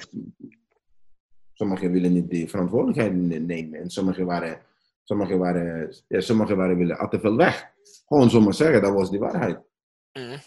[1.53, 3.15] sommigen willen niet die verantwoordelijkheid
[3.47, 3.81] nemen.
[3.81, 4.61] En sommigen waren
[5.07, 7.71] Sommigen waren, ja, sommigen waren willen Attenveld weg.
[8.07, 9.61] Gewoon zomaar zeggen, dat was die waarheid.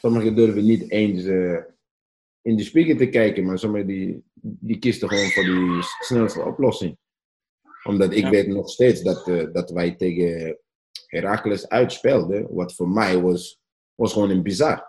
[0.01, 1.57] Sommigen durven niet eens eh,
[2.41, 6.97] in de spiegel te kijken, maar sommigen die, die kisten gewoon voor die snelste oplossing.
[7.89, 8.29] Omdat ik Ja.
[8.29, 10.59] weet nog steeds dat, eh, dat wij tegen
[11.05, 13.59] Heracles uitspeelden, wat voor mij was,
[13.95, 14.87] was gewoon een bizar.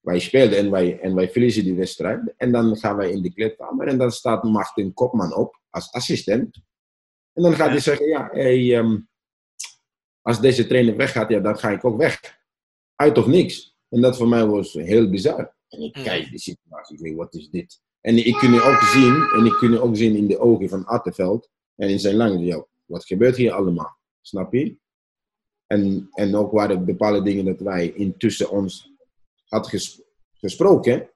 [0.00, 2.34] Wij speelden en wij, en wij verliezen die wedstrijd.
[2.36, 6.60] En dan gaan wij in de kleedkamer en dan staat Martin Kopman op als assistent.
[7.32, 8.98] En dan gaat hij zeggen, ja, hey, ehm,
[10.22, 12.20] als deze trainer weggaat, ja, dan ga ik ook weg.
[12.94, 13.76] Uit of niks.
[13.88, 15.54] En dat voor mij was heel bizar.
[15.68, 16.04] En ik Mhm.
[16.04, 17.80] kijk die situatie, ik denk, wat is dit?
[18.00, 21.50] En ik kun ook zien, en ik kun ook zien in de ogen van Attenveld
[21.76, 23.96] en in zijn langs, ja, wat gebeurt hier allemaal?
[24.20, 24.76] Snap je?
[25.66, 28.92] En, en ook waren bepaalde dingen dat wij intussen ons
[29.44, 30.02] hadden ges-
[30.32, 31.10] gesproken.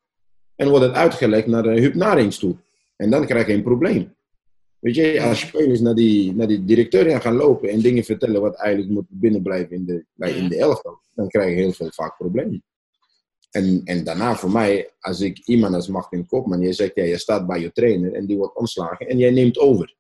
[0.57, 2.57] En wordt het uitgelegd naar de Huub toe.
[2.97, 4.15] En dan krijg je een probleem.
[4.79, 8.55] Weet je, als spelers naar die, naar die directeur gaan lopen en dingen vertellen wat
[8.57, 12.17] eigenlijk moet binnenblijven in de, bij- in de elftal, dan krijg je heel veel vaak
[12.17, 12.65] problemen.
[13.51, 17.19] En, en daarna voor mij, als ik iemand als Martin Kopman, je zegt, ja, je
[17.19, 19.95] staat bij je trainer en die wordt ontslagen en jij neemt over.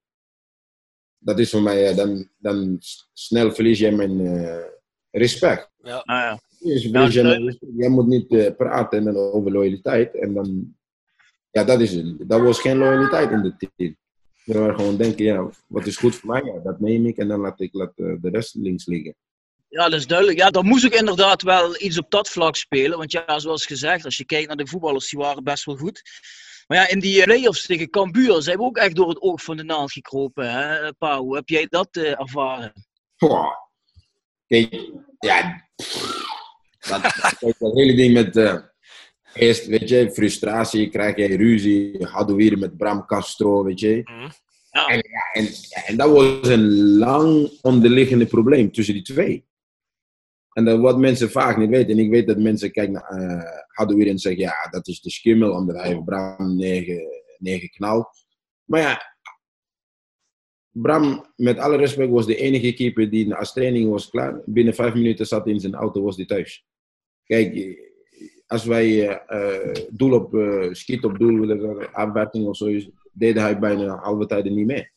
[1.23, 2.79] Dat is voor mij, eh, dan, dan
[3.13, 4.65] snel verlies jij mijn eh,
[5.11, 5.71] respect.
[5.83, 5.97] Ja.
[5.97, 6.41] Ah, ja.
[6.59, 10.15] Dus Ja, verlies jij moet niet eh, praten en over loyaliteit.
[10.15, 10.77] En dan,
[11.51, 12.29] ja, dat is het.
[12.29, 13.97] Dat was geen loyaliteit in het team.
[14.45, 17.29] We waren gewoon denken, ja, wat is goed voor mij, ja, dat neem ik en
[17.29, 19.15] dan laat ik laat, de rest links liggen.
[19.69, 20.39] Ja, dat is duidelijk.
[20.39, 22.99] Ja, dan moest ik inderdaad wel iets op dat vlak spelen.
[22.99, 26.03] Want ja, zoals gezegd, als je kijkt naar de voetballers, die waren best wel goed.
[26.71, 29.43] Maar ja, in die eh, play-offs tegen Cambuur zijn we ook echt door het oog
[29.43, 30.51] van de naald gekropen.
[30.53, 31.23] Hè, Pauw?
[31.23, 32.73] Hoe heb jij dat eh, ervaren?
[34.47, 35.69] Kijk, ja.
[36.89, 38.37] Dat, hele ding met.
[38.37, 38.57] eh,
[39.35, 42.07] eerst, weet je, frustratie, krijg je ruzie.
[42.07, 44.01] Hadden we hier met Bram Castro, weet je.
[44.05, 44.31] Mhm.
[44.71, 44.87] Ja.
[44.87, 45.03] En,
[45.33, 45.49] en,
[45.87, 49.45] en dat was een lang onderliggende probleem tussen die twee.
[50.53, 51.91] En dat wat mensen vaak niet weten.
[51.91, 55.01] En ik weet dat mensen kijken naar eh hadden weer en zeggen: ja, dat is
[55.01, 58.27] de skimmel, omdat hij Bram negen, negen knalt.
[58.65, 59.17] Maar ja,
[60.71, 64.43] Bram, met alle respect, was de enige keeper die als training was klaar.
[64.45, 66.67] Binnen vijf minuten zat hij in zijn auto, was hij thuis.
[67.25, 67.89] Kijk, eh,
[68.51, 73.59] als wij eh, eh, doel op, eh, schiet op doel, afwerking of zoiets, deed hij
[73.59, 74.91] bijna halve tijden niet mee.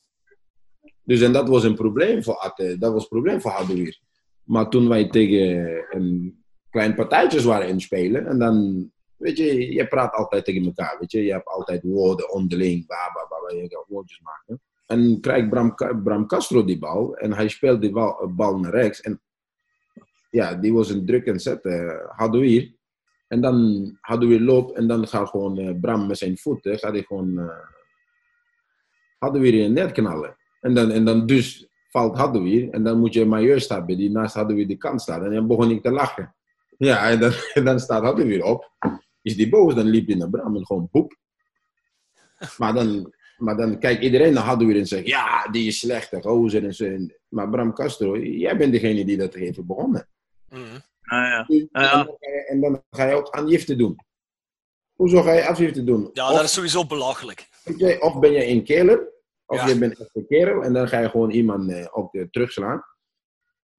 [1.04, 4.00] Dus en dat was een probleem voor Atte, dat was een probleem voor Hadouir.
[4.44, 9.88] Maar toen wij tegen een klein partijtjes waren in spelen, en dan, weet je, je
[9.88, 13.86] praat altijd tegen elkaar, weet je, je hebt altijd woorden onderling, ba, ba, je kan
[13.88, 14.62] woordjes maken.
[14.86, 19.02] En krijgt Bram, Bram Castro die bal, en hij speelt die bal, bal naar rechts,
[19.02, 19.22] en
[20.30, 22.76] ja, die was een druk en zet, uh, Hadouir.
[23.28, 27.04] En dan Hadouir loopt, en dan gaat gewoon eh, Bram met zijn voeten, gaat hij
[27.04, 27.72] gewoon eh
[29.18, 30.38] Hadouir in het net knallen.
[30.62, 34.36] En dan, en dan dus valt Hadouir, en dan moet je Majeurs hebben, die naast
[34.36, 35.24] Hadouir de kant staat.
[35.24, 36.36] En dan begon ik te lachen.
[36.78, 38.72] Ja, en dan, en dan staat Hadouir op,
[39.22, 41.18] is die boos, dan liep hij naar Bram en gewoon poep.
[42.58, 46.22] Maar dan, maar dan kijkt iedereen naar Hadouir en zegt, ja, die is slecht, en
[46.22, 46.86] gozer en zo.
[46.86, 50.08] En- Maar Bram Castro, jij bent degene die dat heeft begonnen.
[50.50, 50.62] Mhm.
[51.02, 51.46] Ah, ja.
[51.48, 51.92] En, Ja.
[52.04, 53.96] dan ga je, en dan ga je ook aangifte doen.
[54.94, 56.10] Hoezo ga je afgifte doen?
[56.14, 57.48] Ja, Of- dat is sowieso belachelijk.
[58.00, 59.08] Of ben je een keler,
[59.46, 59.68] of Ja.
[59.68, 62.84] je bent echt een kerel en dan ga je gewoon iemand eh, ook eh, terugslaan.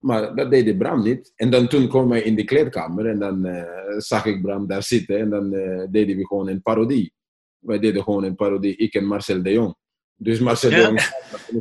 [0.05, 1.33] Maar dat deed de Bram niet.
[1.37, 4.83] En dan toen kwam hij in de kleedkamer en dan eh, zag ik Bram daar
[4.83, 7.15] zitten en dan eh, deden we gewoon een parodie.
[7.59, 9.75] Wij deden gewoon een parodie, ik en Marcel de Jong.
[10.15, 10.77] Dus Marcel de.
[10.77, 11.01] Jong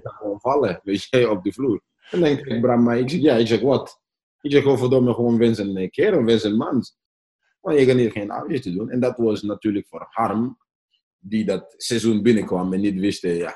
[0.03, 1.81] gewoon vallen, weet je, op de vloer.
[2.11, 4.01] En dan denk ik Bram, maar ik zeg, ja, ik zeg, wat?
[4.41, 6.83] Ik zeg, verdomme, gewoon wens een eh, kerel, wens een man.
[7.61, 8.89] Maar je kan hier geen afgifte doen.
[8.89, 10.57] En dat was natuurlijk voor Harm,
[11.19, 13.55] die dat seizoen binnenkwam en niet wist, ja,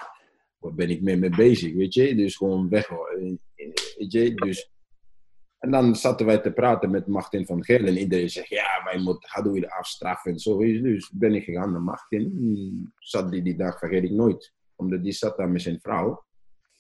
[0.76, 2.16] ben ik mee, mee bezig, weet je.
[2.16, 2.90] Dus gewoon weg,
[3.98, 4.34] weet je.
[4.34, 4.72] Dus,
[5.60, 9.00] en dan zaten wij te praten met Martin van Geel en iedereen zegt, ja, wij
[9.00, 10.58] moeten Hadouir afstraffen en zo.
[10.58, 12.94] Dus ben ik gegaan naar Martin.
[12.98, 14.54] Zat die die dag, vergeet ik nooit.
[14.76, 16.26] Omdat die zat daar met zijn vrouw.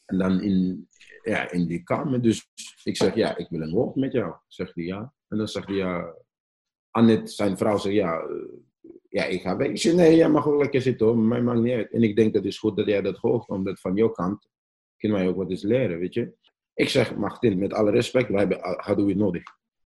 [0.05, 0.87] En dan in,
[1.23, 2.21] ja, in die kamer.
[2.21, 2.49] Dus
[2.83, 4.35] ik zeg, ja, ik wil een woord met jou.
[4.47, 5.13] Zegt hij, ja.
[5.27, 6.15] En dan zegt hij, ja,
[6.91, 8.27] Annette, zijn vrouw, zegt, ja,
[9.09, 9.67] ja, ik ga weg.
[9.67, 11.91] Ik zeg, nee, jij mag wel lekker zitten hoor, mij maakt niet uit.
[11.91, 14.47] En ik denk dat is goed dat jij dat hoort, omdat van jouw kant
[14.97, 16.33] kunnen wij ook wat eens leren, weet je.
[16.73, 19.43] Ik zeg, Martin, met alle respect, wij hebben Hadouir nodig.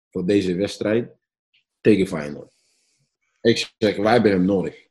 [0.09, 1.11] Voor deze wedstrijd
[1.81, 2.53] tegen Feyenoord.
[3.41, 4.87] Ik zeg, wij hebben hem nodig.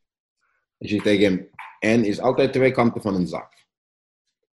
[0.78, 3.52] Ik zeg tegen hem, en is altijd twee kanten van een zak.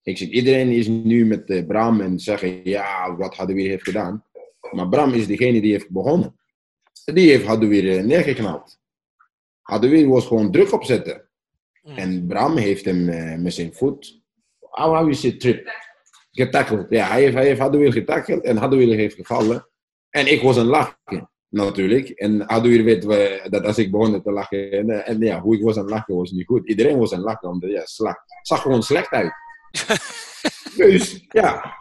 [0.02, 4.24] Ik zeg, iedereen is nu met eh, Bram en zeggen, ja, wat Hadouir heeft gedaan.
[4.70, 6.38] Maar Bram is degene die heeft begonnen.
[7.04, 8.78] Die heeft Hadouir eh, neergeknald.
[9.66, 11.28] Hadouir was gewoon druk opzetten.
[11.82, 14.22] En Bram heeft hem eh, met zijn voet.
[14.58, 15.70] How trip?
[16.30, 16.86] Getackeld.
[16.90, 19.68] Ja, hij heeft, hij heeft getackeld en Hadouier heeft gevallen.
[20.10, 22.08] En ik was een lachen, natuurlijk.
[22.08, 25.62] En Hadouier weet we, dat als ik begon te lachen, en, en ja, hoe ik
[25.62, 26.68] was aan het lachen was niet goed.
[26.68, 29.32] Iedereen was aan het lachen, omdat ja, slag, zag gewoon slecht uit.
[30.76, 31.74] dus ja,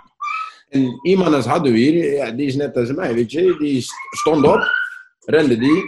[0.70, 3.56] en iemand als Hadouier, ja, die is net als mij, weet je.
[3.58, 4.72] Die stond op,
[5.20, 5.84] rende die.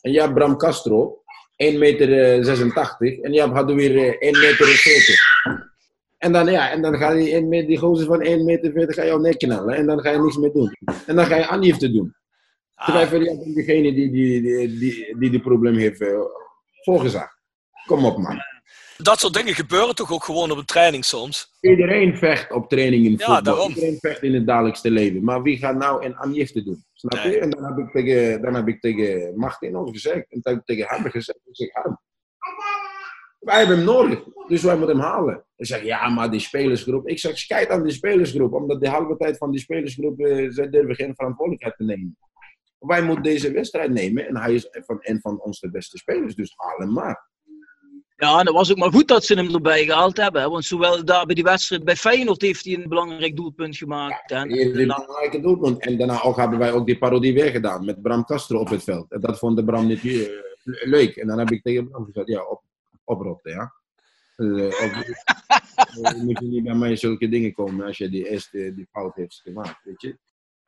[0.00, 1.17] En hebt Bram Castro,
[1.58, 3.18] 1 meter 86.
[3.18, 5.16] En je hebt Hadouier 1 meter 40.
[6.18, 8.94] En dan, ja, en dan ga je in met die gozer van 1 meter 40
[8.94, 9.74] ga je al nekknallen.
[9.74, 10.76] En dan ga je niks meer doen.
[11.06, 12.14] En dan ga je aangifte doen.
[12.84, 16.20] Terwijl voor jou bent degene die die, die, die, die, die probleem heeft uh,
[16.84, 17.38] voorgezegd.
[17.86, 18.38] Kom op, man.
[19.02, 21.52] Dat soort dingen gebeuren toch ook gewoon op een training soms?
[21.60, 23.34] Iedereen vecht op training in voetbal.
[23.34, 23.68] Ja, daarom.
[23.68, 25.24] Iedereen vecht in het dagelijkste leven.
[25.24, 26.84] Maar wie gaat nou een aangifte doen?
[26.92, 27.38] Snap je?
[27.38, 30.32] En dan heb ik tegen, dan heb ik tegen Martin gezegd.
[30.32, 31.38] En heb ik tegen hem gezegd.
[31.44, 31.98] Ik zeg, Harm,
[33.38, 34.24] wij hebben hem nodig.
[34.48, 35.44] Dus wij moeten hem halen.
[35.56, 37.08] Hij zegt, ja, maar die spelersgroep.
[37.08, 38.52] Ik zeg, kijk aan die spelersgroep.
[38.52, 42.16] Omdat de halve tijd van die spelersgroep, eh, zij durven geen verantwoordelijkheid te nemen.
[42.78, 44.28] Wij moeten deze wedstrijd nemen.
[44.28, 46.34] En hij is van, een van onze beste spelers.
[46.34, 47.28] Dus haal hem maar.
[48.20, 50.42] Ja, en dat was ook maar goed dat ze hem erbij gehaald hebben.
[50.42, 50.48] Hè?
[50.48, 54.30] Want zowel daar bij die wedstrijd bij Feyenoord heeft hij een belangrijk doelpunt gemaakt.
[54.30, 55.80] En, Die, die belangrijke doelpunt.
[55.80, 57.84] En daarna ook hebben wij ook die parodie weer gedaan.
[57.84, 59.12] Met Bram Castro op het veld.
[59.12, 60.28] En dat vond de Bram niet eh,
[60.62, 61.16] leuk.
[61.16, 62.62] En dan heb ik tegen Bram gezegd, ja, op,
[63.04, 63.72] oprotten, ja.
[64.36, 64.46] Op,
[66.02, 69.14] eh, moet je niet bij mij zulke dingen komen als je die eerste die fout
[69.14, 70.16] heeft gemaakt, weet je.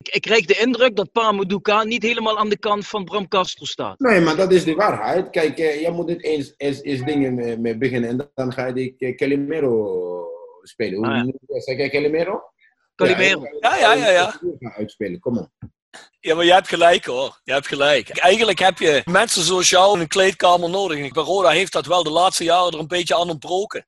[0.02, 3.64] Ik, ik krijg de indruk dat Pamuduka niet helemaal aan de kant van Bram Castro
[3.64, 3.98] staat.
[3.98, 5.30] Nee, maar dat is de waarheid.
[5.30, 8.10] Kijk, eh, je moet het eens, eens, eens dingen mee, mee beginnen.
[8.10, 10.26] En dan, ga je die Ke- Calimero
[10.62, 10.94] spelen.
[10.98, 11.22] Hoe Ah, ja.
[11.22, 11.64] noem je dat?
[11.64, 12.42] Zeg jij Calimero?
[12.94, 13.42] Calimero.
[13.60, 14.40] Ja, ja, ja, ja.
[14.76, 15.48] Uitspelen, kom op.
[16.20, 17.40] Ja, maar je hebt gelijk hoor.
[17.44, 18.08] Je hebt gelijk.
[18.18, 20.98] Eigenlijk heb je mensen zoals jou in een kleedkamer nodig.
[20.98, 23.86] En Roda heeft dat wel de laatste jaren er een beetje aan ontbroken.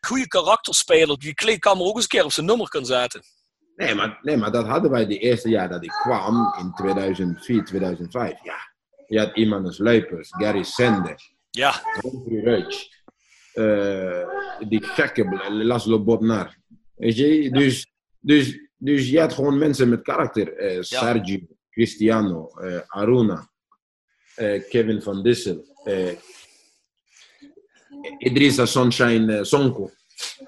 [0.00, 3.22] Goede karakterspeler die kleedkamer ook eens een keer op zijn nummer kan zetten.
[3.78, 7.64] Nee maar, nee, maar dat hadden wij de eerste jaar dat ik kwam, in 2004,
[7.64, 8.44] 2005.
[8.44, 8.56] Ja,
[9.06, 11.18] je had iemand als Luipers, Gary Sende,
[11.50, 12.88] Ja, Humphrey Ruich,
[13.52, 16.56] eh, die gekke Laszlo Bodnar.
[16.94, 20.56] Weet je, dus, dus, dus je had gewoon mensen met karakter.
[20.56, 21.38] eh, Sergio,
[21.70, 23.50] Cristiano, eh, Aruna,
[24.68, 25.64] Kevin van Dissel,
[28.18, 29.90] Idrissa Sunshine Sonko.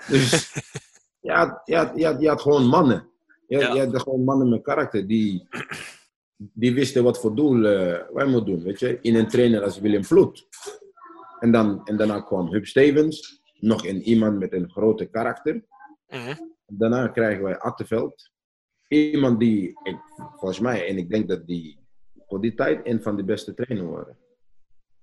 [0.09, 0.31] Dus
[1.27, 3.10] je had, je, had, je, had, je had gewoon mannen.
[3.51, 3.75] Je, Ja.
[3.75, 5.49] je had gewoon mannen met karakter die,
[6.37, 8.63] die wisten wat voor doel eh, wij moeten doen.
[8.63, 8.99] Weet je?
[9.01, 10.47] In een trainer als Willem Vloed.
[11.41, 15.65] En, dan, en daarna kwam Hub Stevens, nog een iemand met een grote karakter.
[16.07, 16.35] Mhm.
[16.67, 18.31] Daarna krijgen wij Atteveld.
[18.89, 19.99] Iemand die, ik,
[20.37, 21.79] volgens mij, en ik denk dat die
[22.27, 24.19] voor die tijd een van de beste trainers waren.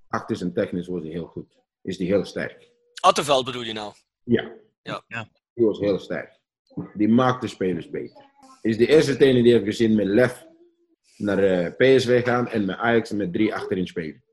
[0.08, 1.60] Tactisch en technisch was hij heel goed.
[1.82, 2.72] Is die heel sterk.
[3.02, 3.94] Atteveld bedoel je nou?
[4.24, 4.52] Ja.
[4.82, 5.04] Ja.
[5.08, 5.30] Ja.
[5.54, 6.40] Die was heel sterk.
[6.94, 8.27] Die maakt de spelers beter.
[8.68, 10.46] Is de eerste trainer die heeft gezien met lef
[11.18, 14.24] naar eh, PSV gaan en met Ajax met drie achterin spelen.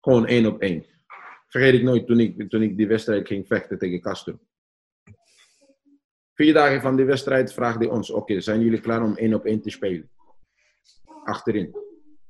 [0.00, 0.86] Gewoon één op één.
[1.48, 4.38] Vergeet ik nooit toen ik, toen ik die wedstrijd ging vechten tegen Castro.
[6.34, 9.44] Vier dagen van die wedstrijd vraagde hij ons: Oké, zijn jullie klaar om één op
[9.44, 10.10] één te spelen?
[11.24, 11.76] Achterin.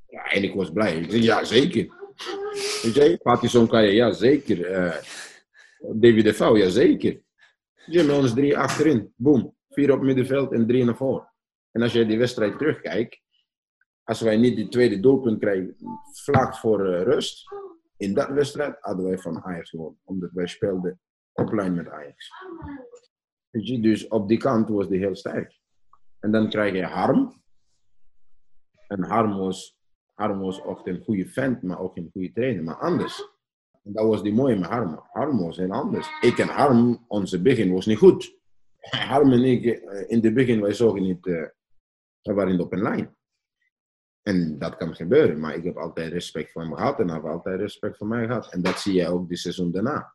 [0.06, 0.96] Ja, en ik was blij.
[0.96, 1.86] Ik zei: Ja, zeker.
[2.82, 4.64] Weet je, Fatih Sonkaye, ja, zeker.
[4.64, 4.96] Eh,
[5.94, 7.22] David de Vouw, ja, zeker.
[7.86, 9.12] Je met ons drie achterin.
[9.16, 9.60] Boom.
[9.72, 11.32] Vier op middenveld en drie naar voren.
[11.70, 13.20] En als je die wedstrijd terugkijkt,
[14.02, 15.76] als wij niet die tweede doelpunt krijgen
[16.12, 17.44] vlak voor eh, rust,
[17.96, 20.00] in dat wedstrijd hadden wij van Ajax gewonnen.
[20.04, 21.00] Omdat wij speelden
[21.32, 22.30] op lijn met Ajax.
[23.50, 25.60] Weet je, dus op die kant was die heel sterk.
[26.18, 27.42] En dan krijg je Harm.
[28.86, 29.78] En Harm was,
[30.14, 32.62] Harm was ook een goede vent, maar ook een goede trainer.
[32.62, 33.30] Maar anders.
[33.82, 35.00] En dat was die mooie met Harm.
[35.12, 36.08] Harm was heel anders.
[36.20, 38.40] Ik en Harm, onze begin was niet goed.
[38.90, 41.46] Harm en ik, eh, in het begin, wij zogen niet, eh,
[42.22, 43.16] we waren op een lijn.
[44.22, 47.28] En dat kan gebeuren, maar ik heb altijd respect voor hem gehad en hij heeft
[47.28, 48.52] altijd respect voor mij gehad.
[48.52, 50.14] En dat zie je ook de seizoen daarna.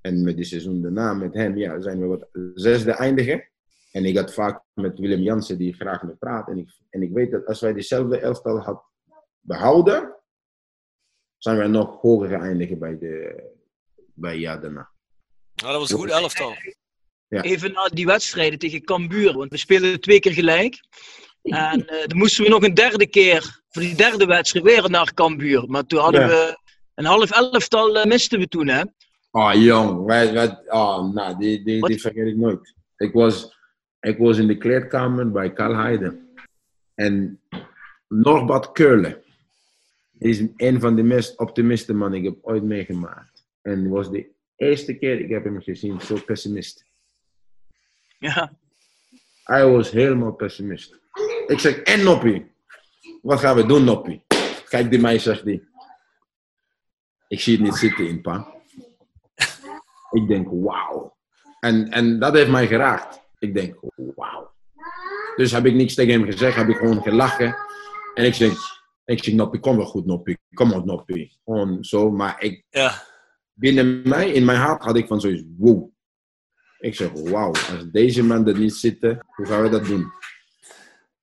[0.00, 3.48] En met die seizoen daarna met hem, ja, zijn we wat zesde eindigen.
[3.92, 6.48] En ik had vaak met Willem Jansen die graag met praat.
[6.48, 8.84] En ik, en ik weet dat als wij dezelfde elftal had
[9.40, 10.14] behouden,
[11.36, 13.42] zijn wij nog hoger geëindigd bij, de,
[14.14, 14.90] bij jaar daarna.
[15.54, 16.54] Nou, dat was een goed elftal.
[17.28, 17.42] Ja.
[17.42, 20.80] Even na die wedstrijden tegen Cambuur, want we speelden twee keer gelijk.
[21.42, 25.14] En eh, dan moesten we nog een derde keer, voor die derde wedstrijd, weer naar
[25.14, 25.64] Cambuur.
[25.66, 26.26] Maar toen hadden Ja.
[26.28, 26.58] we
[26.94, 28.82] een half elftal, eh, misten we toen, hè?
[29.30, 30.04] Oh, jong.
[30.04, 31.90] Wij, wij, oh, nou, die, die, Wat?
[31.90, 32.74] die vergeet ik nooit.
[32.96, 33.56] Ik was,
[34.00, 36.28] ik was in de kleedkamer bij Karl Heiden.
[36.94, 37.40] En
[38.08, 39.22] Norbert Keulen
[40.18, 43.46] is een van de meest optimiste mannen die ik heb ooit meegemaakt.
[43.62, 46.84] En was de eerste keer ik heb hem gezien zo pessimist.
[48.18, 48.52] Ja.
[49.44, 50.98] Hij was helemaal pessimist.
[51.46, 52.54] Ik zeg, en Noppie?
[53.22, 54.24] Wat gaan we doen, Noppie?
[54.68, 55.62] Kijk die mij, zegt hij.
[57.28, 58.54] Ik zie het niet zitten in pa.
[60.10, 61.16] Ik denk, wauw.
[61.60, 63.20] En, en dat heeft mij geraakt.
[63.38, 63.76] Ik denk,
[64.14, 64.54] wauw.
[65.36, 67.56] Dus heb ik niks tegen hem gezegd, heb ik gewoon gelachen.
[68.14, 68.52] En ik zeg,
[69.04, 70.38] ik zeg Noppie, kom wel goed, Noppie.
[70.54, 71.38] Kom op, Noppie.
[71.44, 72.10] Gewoon zo.
[72.10, 73.02] Maar ik, Ja.
[73.52, 75.90] binnen mij, in mijn hart, had ik van zoiets, wow.
[76.78, 80.12] Ik zeg, wauw, als deze man er niet zitten, hoe gaan we dat doen?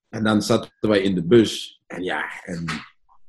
[0.10, 1.82] En dan zaten wij in de bus.
[1.88, 2.66] En ja, en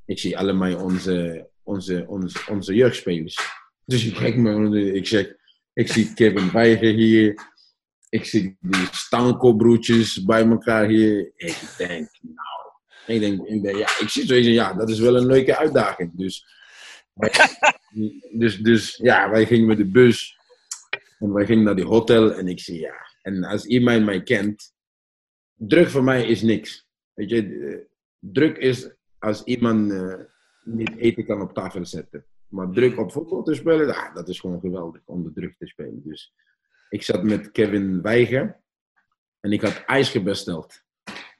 [0.06, 3.38] ik zie allemaal onze, onze, onze, onze jeugdspelers.
[3.84, 5.34] Dus ik kijk me, ik zeg,
[5.72, 7.52] ik zie Kevin Weiger hier.
[8.08, 11.32] Ik zie die Stanko-broertjes bij elkaar hier.
[11.36, 12.64] Ik denk, nou,
[13.06, 16.10] ik denk, ik denk, ja, ik zie zoiets, ja, dat is wel een leuke uitdaging.
[16.14, 16.46] Dus,
[18.40, 20.33] dus, dus ja, wij gingen met de bus.
[21.18, 22.94] En wij gingen naar die hotel en ik zie, ja.
[23.22, 24.74] En als iemand mij kent,
[25.54, 26.88] druk voor mij is niks.
[27.12, 27.78] Weet je, eh,
[28.18, 30.14] druk is als iemand eh,
[30.64, 32.26] niet eten kan op tafel zetten.
[32.48, 35.66] Maar druk op voetbal te spelen, ja, dat is gewoon geweldig om de druk te
[35.66, 36.02] spelen.
[36.04, 36.34] Dus
[36.88, 38.60] ik zat met Kevin Weiger
[39.40, 40.82] en ik had ijs besteld.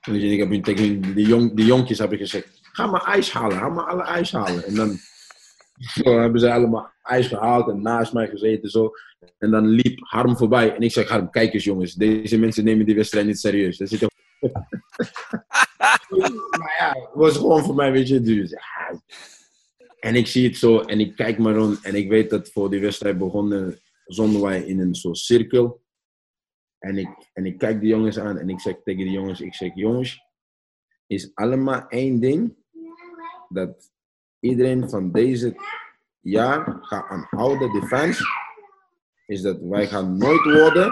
[0.01, 3.57] Dus ik heb tegen die, jong, die jonkjes heb ik gezegd, ga maar ijs halen,
[3.57, 4.65] ga maar alle ijs halen.
[4.65, 4.99] En dan
[5.79, 8.91] zo hebben ze allemaal ijs gehaald en naast mij gezeten zo.
[9.39, 10.75] En dan liep Harm voorbij.
[10.75, 13.77] En ik zeg, Harm, kijk eens jongens, deze mensen nemen die wedstrijd niet serieus.
[13.77, 14.09] Dat zit er...
[16.59, 19.01] maar ja, het was gewoon voor mij, weet je, dus ja.
[20.01, 22.71] En ik zie het zo en ik kijk maar rond en ik weet dat voor
[22.71, 25.83] die wedstrijd begonnen, zonden wij in een soort cirkel.
[26.79, 29.55] En ik, en ik kijk de jongens aan en ik zeg tegen de jongens, ik
[29.55, 30.21] zeg, jongens,
[31.07, 32.57] is allemaal één ding,
[33.49, 33.93] dat
[34.45, 35.55] iedereen van deze
[36.21, 38.23] jaar gaat aanhouden, de fans,
[39.27, 40.89] is dat wij gaan nooit worden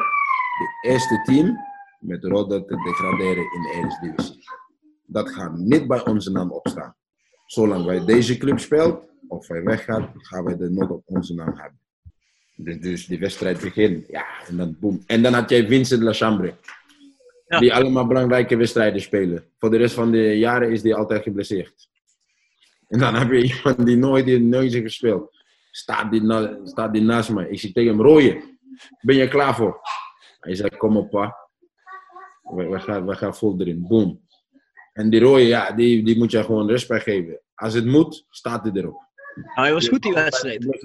[0.59, 1.57] de eerste team
[2.01, 4.43] met Roda te degraderen in de eerste divisie.
[5.07, 6.95] Dat gaat niet bij onze naam opstaan.
[7.47, 11.59] Zolang wij deze club speelt, of wij weggaan, gaan wij er nog op onze naam
[11.59, 11.79] hebben.
[12.57, 15.03] Dus, dus die wedstrijd begint, ja, en dan boem.
[15.07, 16.55] En dan had jij Vincent Lachambre.
[17.47, 17.59] Ja.
[17.59, 19.45] Die allemaal belangrijke wedstrijden spelen.
[19.59, 21.91] Voor de rest van de jaren is die altijd geblesseerd.
[22.93, 25.43] En dan heb je iemand die nooit in neuzen gespeeld.
[25.71, 27.49] Staat die, na, staat die naast mij.
[27.49, 28.59] Ik zie tegen hem, rooien.
[29.01, 29.81] Ben je klaar voor?
[30.41, 31.37] Hij zei, kom op pa.
[32.43, 33.87] We, we, gaan, we gaan vol erin.
[33.89, 34.21] Boom.
[34.93, 37.41] En die rode, ja, die, die moet je gewoon respect geven.
[37.55, 39.07] Als het moet, staat hij erop.
[39.35, 40.77] Nou, hij was goed die wedstrijd.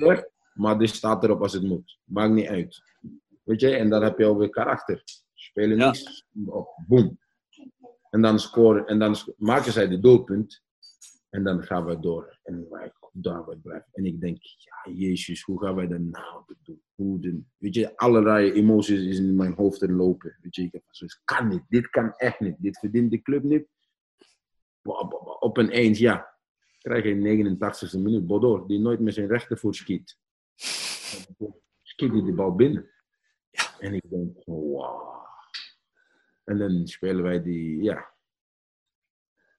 [0.53, 1.97] Maar die staat erop als het moet.
[2.03, 2.81] Maakt niet uit.
[3.43, 5.01] Weet je, en dan heb je alweer karakter.
[5.33, 5.85] Spelen Ja.
[5.85, 6.69] niks op.
[6.87, 7.19] Boom.
[8.09, 8.85] En dan scoren.
[8.85, 10.65] En dan maken zij de doelpunt.
[11.37, 12.39] En dan gaan we door.
[12.43, 13.87] En wij daar wij blijven.
[13.91, 16.81] En ik denk, ja, Jezus, hoe gaan wij dat nou doen?
[16.95, 20.37] Hoe de, weet je, allerlei emoties is in mijn hoofd te lopen.
[20.41, 21.63] Weet je, ik heb zoiets, kan niet.
[21.69, 22.55] Dit kan echt niet.
[22.59, 23.67] Dit verdient de club niet.
[25.39, 26.37] Op, een eens, ja.
[26.79, 30.17] Krijg je in 89e minuut Bodor, die nooit met zijn rechtervoet schiet.
[31.81, 32.91] Schiet hij de bal binnen.
[33.79, 35.25] En ik denk, wow.
[36.43, 38.15] En dan spelen wij die, ja.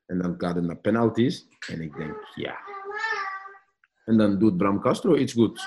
[0.09, 1.47] En dan gaat het naar penalties.
[1.69, 2.59] En ik denk, ja.
[4.05, 5.67] En dan doet Bram Castro iets goeds.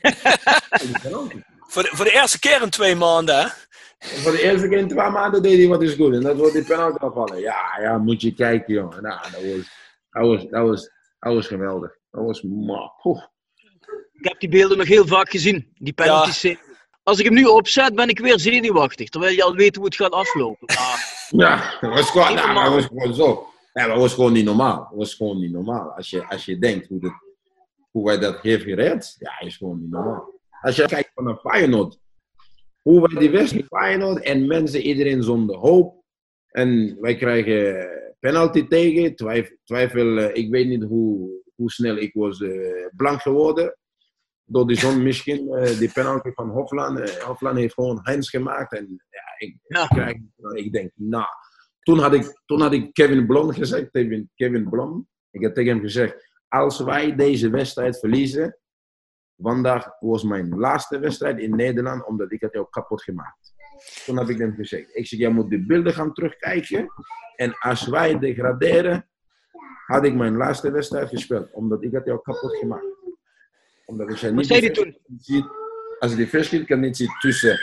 [1.68, 3.46] Voor de, voor de eerste keer in twee maanden, hè?
[3.98, 6.14] En voor de eerste keer in twee maanden deed hij wat is goed.
[6.14, 7.40] En dat wordt die penalty afvallen.
[7.40, 9.02] Ja, ja, moet je kijken, jongen.
[9.02, 9.70] Nou, dat was,
[10.10, 11.96] dat was, dat was, dat was geweldig.
[12.10, 12.90] Dat was, maar.
[14.12, 16.56] Ik heb die beelden nog heel vaak gezien, die penalties.
[17.06, 19.08] Als ik hem nu opzet, ben ik weer zenuwachtig.
[19.08, 20.66] Terwijl je al weet hoe het gaat aflopen.
[20.66, 23.46] Maar Ja, dat was gewoon, nou, dat was gewoon zo.
[23.72, 24.76] Ja, dat was gewoon niet normaal.
[24.76, 25.90] Dat was gewoon niet normaal.
[25.90, 27.12] Als je, als je denkt hoe, dat,
[27.90, 30.40] hoe wij dat heeft gered, ja, is gewoon niet normaal.
[30.60, 31.98] Als je kijkt van een Feyenoord,
[32.82, 36.04] hoe wij die wedstrijd Feyenoord en mensen, iedereen zonder hoop.
[36.48, 37.88] En wij krijgen
[38.20, 43.20] penalty tegen, twijfel, twijfel eh, ik weet niet hoe, hoe snel ik was eh, blank
[43.20, 43.76] geworden.
[44.48, 46.98] Door die zon misschien, eh, die penalty van Hofland.
[46.98, 48.72] Eh, Hofland heeft gewoon hands gemaakt.
[48.72, 49.82] En ja, ik, Ja.
[49.82, 50.16] ik krijg,
[50.64, 51.26] ik denk, nou.
[51.80, 55.08] Toen had ik, toen had ik Kevin Blom gezegd, Kevin, Kevin Blom.
[55.30, 58.58] Ik heb tegen hem gezegd, als wij deze wedstrijd verliezen,
[59.36, 63.54] vandaag was mijn laatste wedstrijd in Nederland, omdat ik het jou kapot gemaakt.
[64.04, 66.88] Toen heb ik hem gezegd, ik zeg, jij moet de beelden gaan terugkijken.
[67.36, 69.08] En als wij degraderen,
[69.86, 72.84] had ik mijn laatste wedstrijd gespeeld, omdat ik het jou kapot gemaakt.
[73.86, 74.98] Omdat ik zei, wat niet zei hij die toen?
[75.18, 75.46] ziet,
[75.98, 77.58] als je die verschil kan niet zien tussen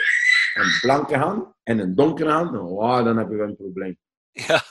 [0.54, 3.98] een blanke hand en een donkere hand, oh, dan heb je wel een probleem.
[4.32, 4.62] Ja.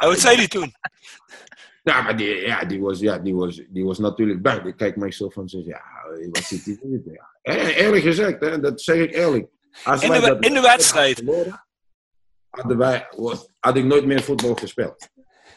[0.00, 0.72] En wat zei hij toen?
[1.82, 4.62] Ja, maar die, ja, die, was, ja, die, was, die was natuurlijk bang.
[4.62, 5.82] Die kijkt mij zo van, zo, ja,
[6.30, 7.02] wat zit hier te doen?
[7.14, 7.30] Ja.
[7.42, 9.48] Eh, Eerlijk gezegd, hè, dat zeg ik eerlijk.
[9.84, 11.22] Als In de, dat in de wedstrijd.
[12.50, 13.08] hadden wij,
[13.58, 15.08] had ik nooit meer voetbal gespeeld.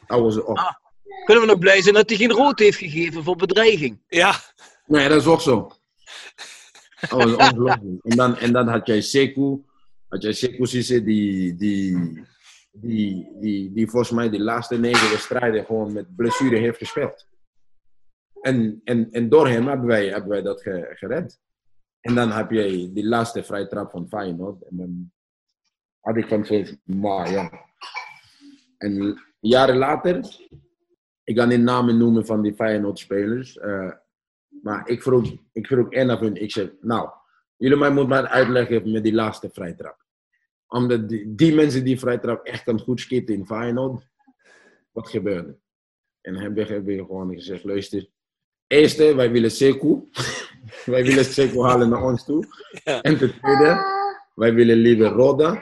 [0.07, 0.57] Dat was op.
[0.57, 0.73] Ah.
[1.25, 4.01] Kunnen we nog blij zijn dat hij geen rood heeft gegeven voor bedreiging?
[4.07, 4.33] Ja,
[4.85, 5.71] Nee, dat is ook zo.
[6.99, 8.03] Dat was ongelooflijk.
[8.03, 9.65] En dan, en dan had jij Sekou.
[10.07, 11.97] Had jij Sekou Cisse, die, die,
[12.71, 17.27] die, die, die volgens mij de laatste negen wedstrijden gewoon met blessure heeft gespeeld.
[18.41, 21.39] En, en, en door hem hebben wij, hebben wij dat ge- gered.
[22.01, 24.63] En dan heb je die laatste vrije trap van Feyenoord.
[24.69, 25.11] En dan
[25.99, 27.51] had ik van zoiets, maar ja.
[28.77, 30.25] En jaren later,
[31.23, 33.57] ik ga niet namen noemen van die Feyenoord-spelers.
[33.57, 33.91] eh,
[34.61, 37.09] maar ik vroeg, ik vroeg één van hun, ik zei, nou,
[37.57, 40.05] jullie mij moeten maar uitleggen met die laatste vrije trap.
[40.67, 44.07] Omdat die, die mensen die vrije trap echt kan goed schieten in Feyenoord,
[44.91, 45.57] wat gebeurde?
[46.21, 48.09] En heb ik, heb ik gewoon gezegd, luister,
[48.67, 50.09] eerste, wij willen Sekou.
[50.85, 52.45] wij willen Sekou halen naar ons toe.
[52.83, 53.01] Ja.
[53.01, 53.79] En ten tweede,
[54.35, 55.61] wij willen liever Roda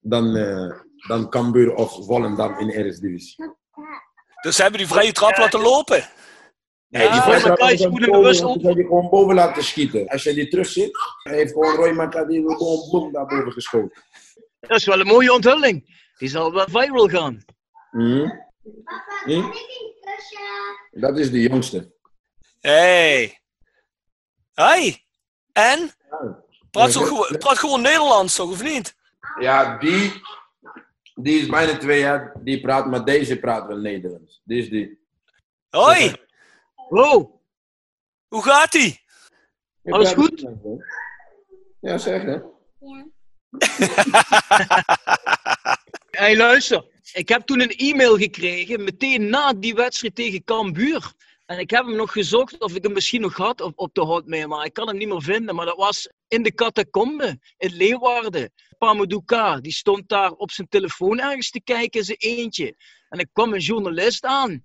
[0.00, 3.54] dan, eh dan Cambuur of Volendam in de eerste divisie.
[4.46, 6.08] Dus ze hebben die vrije trap laten lopen.
[6.88, 7.58] Nee, die vrije trap
[8.10, 8.58] bewust op.
[8.58, 10.08] die had hij gewoon boven laten schieten.
[10.08, 14.02] Als je die terug ziet, hij heeft gewoon Roy Mackay die gewoon boom daarboven geschoten.
[14.60, 16.04] Dat is wel een mooie onthulling.
[16.18, 17.44] Die zal wel viral gaan.
[17.90, 18.30] Mhm.
[19.24, 19.42] Hm?
[20.90, 21.94] Dat is de jongste.
[22.60, 23.40] Hey.
[24.54, 25.04] Hey.
[25.52, 25.90] En?
[26.70, 28.94] Praat, zo gewoon- praat gewoon Nederlands toch, of niet?
[29.40, 30.22] Ja, die,
[31.16, 34.40] die is bijna twee jaar, die praat, maar deze praat wel Nederlands.
[34.44, 34.98] Die is die.
[35.70, 36.12] Hoi,
[36.88, 37.40] Wow,
[38.28, 39.00] hoe gaat ie?
[39.82, 40.46] Je Alles goed?
[41.80, 42.38] Ja, zeg hè.
[46.20, 46.84] hey luister.
[47.12, 51.12] Ik heb toen een e-mail gekregen, meteen na die wedstrijd tegen Cambuur.
[51.46, 54.00] En ik heb hem nog gezocht of ik hem misschien nog had op, op de
[54.00, 55.54] hotmail, maar ik kan hem niet meer vinden.
[55.54, 58.52] Maar dat was in de catacombe in Leeuwarden.
[58.78, 62.74] Pamadouka, die stond daar op zijn telefoon ergens te kijken, in zijn eentje.
[63.08, 64.64] En er kwam een journalist aan.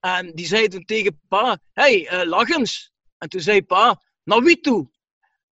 [0.00, 2.92] En die zei toen tegen pa, hey, eh, lach eens.
[3.18, 4.88] En toen zei pa, naar wie toe?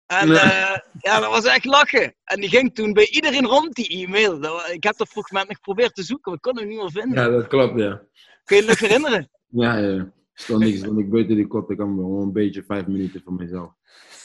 [0.06, 0.38] En Nee.
[0.38, 2.14] eh, ja, dat was echt lachen.
[2.24, 4.40] En die ging toen bij iedereen rond, die e-mail.
[4.40, 6.90] Dat Ik heb dat fragment nog geprobeerd te zoeken, maar ik kon hem niet meer
[6.90, 7.22] vinden.
[7.22, 8.02] Ja, dat klopt, ja.
[8.44, 9.28] Kun je je nog herinneren?
[9.48, 10.12] Ja, ja.
[10.32, 13.32] Stond niks, stond ik buiten die kot, ik kan gewoon een beetje vijf minuten voor
[13.32, 13.72] mezelf.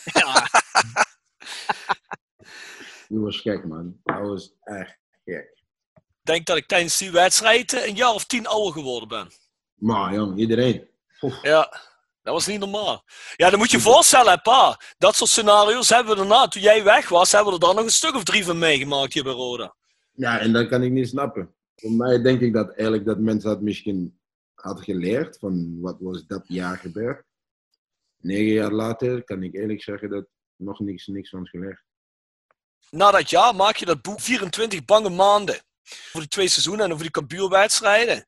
[0.04, 0.48] Ja.
[3.10, 4.00] Dat was gek, man.
[4.04, 5.58] Dat was echt gek.
[5.96, 9.28] Ik denk dat ik tijdens die wedstrijd eh, een jaar of tien ouder geworden ben.
[9.76, 10.90] Maar jong, iedereen.
[11.22, 11.42] Oef.
[11.42, 11.82] Ja,
[12.22, 13.04] dat was niet normaal.
[13.36, 14.80] Ja, dan moet je je voorstellen, hè, pa.
[14.98, 17.86] Dat soort scenario's hebben we daarna, toen jij weg was, hebben we er dan nog
[17.86, 19.76] een stuk of drie van meegemaakt hier bij Roda.
[20.12, 21.56] Ja, en dat kan ik niet snappen.
[21.76, 24.20] Voor mij denk ik dat eigenlijk dat mensen dat misschien
[24.54, 27.24] hadden geleerd van wat was dat jaar gebeurd.
[28.18, 30.28] Negen jaar later kan ik eerlijk zeggen dat
[30.60, 31.84] nog niks, niks van is geleerd.
[32.90, 35.62] Na dat jaar maak je dat boek 24 bange maanden.
[35.84, 38.26] Voor die twee seizoenen en over die kampioenwedstrijden.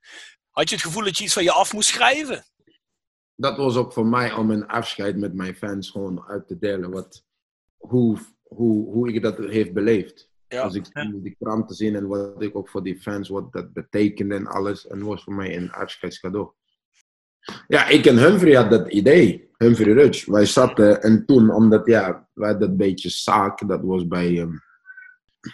[0.50, 2.46] Had je het gevoel dat je iets van je af moest schrijven?
[3.36, 6.92] Dat was ook voor mij om een afscheid met mijn fans gewoon uit te delen.
[6.92, 7.26] Wat,
[7.78, 10.30] hoe, hoe, hoe ik dat heeft beleefd.
[10.48, 10.62] Ja.
[10.62, 14.36] Als ik de kranten zie en wat ik ook voor die fans, wat dat betekende
[14.36, 14.88] en alles.
[14.88, 16.52] En was voor mij een afscheidscadeau.
[17.68, 19.50] Ja, ik en Humphrey had dat idee.
[19.58, 20.32] Humphrey Rudge.
[20.32, 24.54] Wij zaten en toen, omdat ja, wij dat beetje zaak, dat was bij, ehm,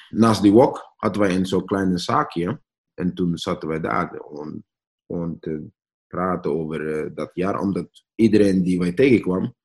[0.09, 2.61] naast die wok, hadden wij een zo'n kleine zaakje.
[2.93, 4.63] En toen zaten wij daar gewoon,
[5.07, 5.67] gewoon te
[6.07, 7.59] praten over eh, dat jaar.
[7.59, 9.55] Omdat iedereen die wij tegenkwam,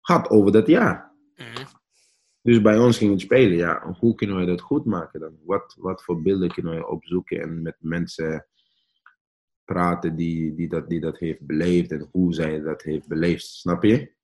[0.00, 1.14] had over dat jaar.
[2.42, 5.38] Dus bij ons ging het spelen, ja, hoe kunnen we dat goed maken dan?
[5.44, 8.46] Wat, wat voor beelden kunnen we opzoeken en met mensen
[9.66, 13.82] praten die, die, dat, die dat heeft beleefd en hoe zij dat heeft beleefd, snap
[13.82, 14.14] je?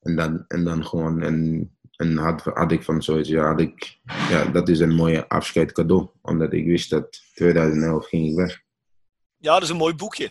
[0.00, 3.98] En dan, en dan gewoon, en, en had, had ik van zoiets, ja, had ik,
[4.30, 8.60] ja, dat is een mooie afscheid cadeau, omdat ik wist dat 2011 ging ik weg.
[9.36, 10.30] Ja, dat is een mooi boekje.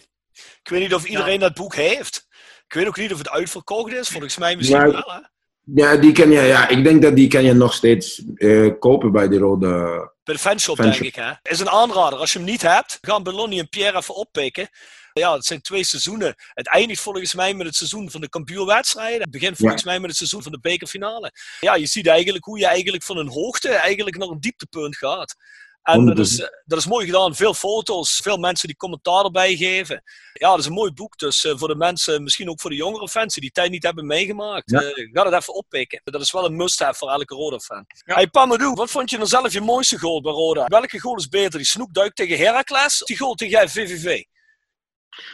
[0.63, 2.27] Ik weet niet of iedereen dat boek heeft.
[2.67, 4.09] Ik weet ook niet of het uitverkocht is.
[4.09, 5.11] Volgens mij misschien Maar- wel.
[5.11, 5.19] Hè?
[5.63, 9.11] Ja, die kan je, ja, ik denk dat die kan je nog steeds eh, kopen
[9.11, 11.01] bij de rode Bij de fanshop, Fanshop.
[11.01, 11.23] denk ik.
[11.23, 11.51] Hè?
[11.51, 12.19] Is een aanrader.
[12.19, 14.69] Als je hem niet hebt, gaan Belloni en Pierre even oppikken.
[15.13, 16.35] Ja, het zijn twee seizoenen.
[16.53, 19.21] Het eindigt volgens mij met het seizoen van de kampioenwedstrijden.
[19.21, 21.31] Het begint volgens mij met het seizoen van de bekerfinale.
[21.59, 25.35] Ja, je ziet eigenlijk hoe je eigenlijk van een hoogte eigenlijk naar een dieptepunt gaat.
[25.83, 27.35] En dat is, eh, dat is mooi gedaan.
[27.35, 30.03] Veel foto's, veel mensen die commentaar erbij geven.
[30.33, 31.17] Ja, dat is een mooi boek.
[31.17, 33.83] Dus eh, voor de mensen, misschien ook voor de jongere fans die die tijd niet
[33.83, 34.69] hebben meegemaakt.
[34.71, 34.81] Ja.
[34.81, 36.01] eh, ga dat even oppikken.
[36.03, 37.85] Dat is wel een must-have voor elke Roda-fan.
[38.05, 40.65] Hey Pamadou, wat vond je nou zelf je mooiste goal bij Roda?
[40.65, 41.57] Welke goal is beter?
[41.59, 44.23] Die snoekduik tegen Heracles of die goal tegen VVV?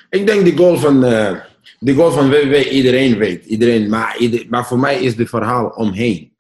[0.09, 1.39] Ik denk die goal van, eh
[1.79, 3.45] die goal van WWW, iedereen weet.
[3.45, 6.35] Iedereen, maar, ieder- maar voor mij is het verhaal omheen.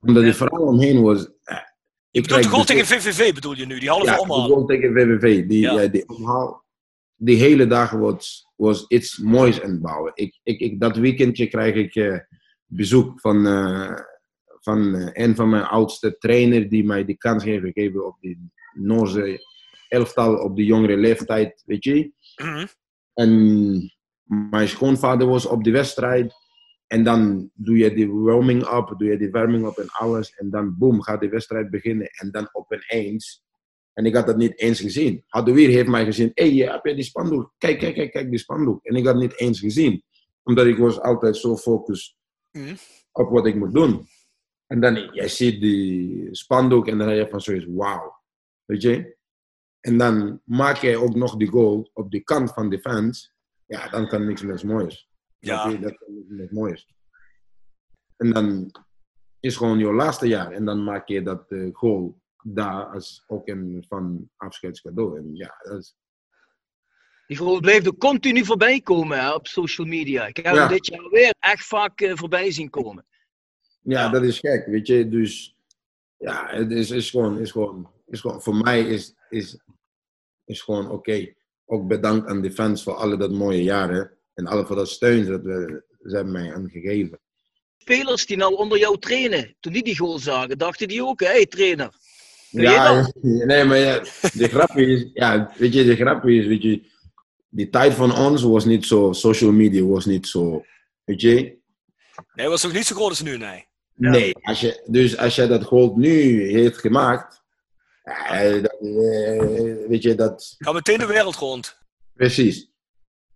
[0.00, 1.26] Omdat die verhaal omheen was...
[2.10, 4.20] eh, Je bedoelt de goal de- tegen VVV bedoel je nu, die halve Ja, de
[4.20, 4.46] omhaal.
[4.48, 5.46] goal tegen VVV.
[5.46, 5.80] Die, Ja.
[5.80, 5.86] ja.
[5.88, 6.66] die omhaal.
[7.20, 10.12] Die hele dag was, was iets moois aan het bouwen.
[10.14, 12.18] Ik, ik, ik, dat weekendje krijg ik eh,
[12.66, 13.94] bezoek van, eh,
[14.60, 18.50] van eh, een van mijn oudste trainer die mij die kans heeft gegeven op die
[18.72, 19.38] Noorse
[19.88, 22.12] elftal op de jongere leeftijd, weet je.
[22.36, 22.66] Mhm.
[23.14, 23.92] En
[24.50, 26.34] mijn schoonvader was op de wedstrijd.
[26.88, 30.34] En dan doe je die warming up, doe je die warming up en alles.
[30.34, 32.06] En dan boom, gaat de wedstrijd beginnen.
[32.06, 33.42] En dan opeens.
[33.92, 35.24] En ik had dat niet eens gezien.
[35.26, 36.30] Hadouir heeft mij gezien.
[36.34, 37.54] Hé, hey, heb je die spandoek?
[37.58, 38.84] Kijk, kijk, kijk, kijk, die spandoek.
[38.84, 40.02] En ik had het niet eens gezien.
[40.42, 42.16] Omdat ik was altijd zo gefocust
[42.50, 42.74] Mhm.
[43.12, 44.06] op wat ik moet doen.
[44.66, 48.22] En dan, jij ziet die spandoek en dan heb je van zoiets, wauw.
[48.64, 49.16] Weet je?
[49.80, 53.34] En dan maak jij ook nog die goal op de kant van de fans.
[53.66, 55.07] Ja, dan kan niks meer moois.
[55.38, 55.70] Ja.
[55.70, 56.94] Dat kan niks meer moois.
[58.16, 58.70] En dan
[59.40, 60.50] is gewoon je laatste jaar.
[60.52, 65.18] En dan maak je dat eh, goal daar als ook een van afscheidscadeau.
[65.18, 65.96] En ja, dat is,
[67.26, 70.26] Die goal blijft ook continu voorbij komen hè, op social media.
[70.26, 70.54] Ik heb Ja.
[70.54, 73.06] hem dit jaar weer echt vaak eh, voorbij zien komen.
[73.82, 74.08] ja, Ja.
[74.08, 75.08] dat is gek, weet je.
[75.08, 75.56] Dus
[76.16, 79.58] ja, het is, is gewoon, is gewoon, is gewoon, voor mij is, is,
[80.44, 81.34] is gewoon oké.
[81.64, 84.17] Ook bedankt aan de fans voor alle dat mooie jaren.
[84.38, 87.20] En alle voor dat steun dat we, ze hebben mij aan gegeven.
[87.78, 91.26] Spelers die nou onder jou trainen, toen die die goal zagen, dachten die ook, hé
[91.26, 91.90] hey, trainer.
[92.50, 93.98] Ja, nee, maar ja,
[94.32, 96.82] de grap is, ja, weet je, de grap is, weet je,
[97.48, 100.64] die tijd van ons was niet zo, social media was niet zo,
[101.04, 101.34] weet je.
[101.34, 101.56] Nee,
[102.34, 103.66] dat was nog niet zo groot als nu, nee.
[103.94, 107.42] Nee, als je, dus als je dat goal nu heeft gemaakt,
[108.02, 111.78] eh, dat, eh, weet je, dat, Ga meteen de wereld rond.
[112.14, 112.70] precies.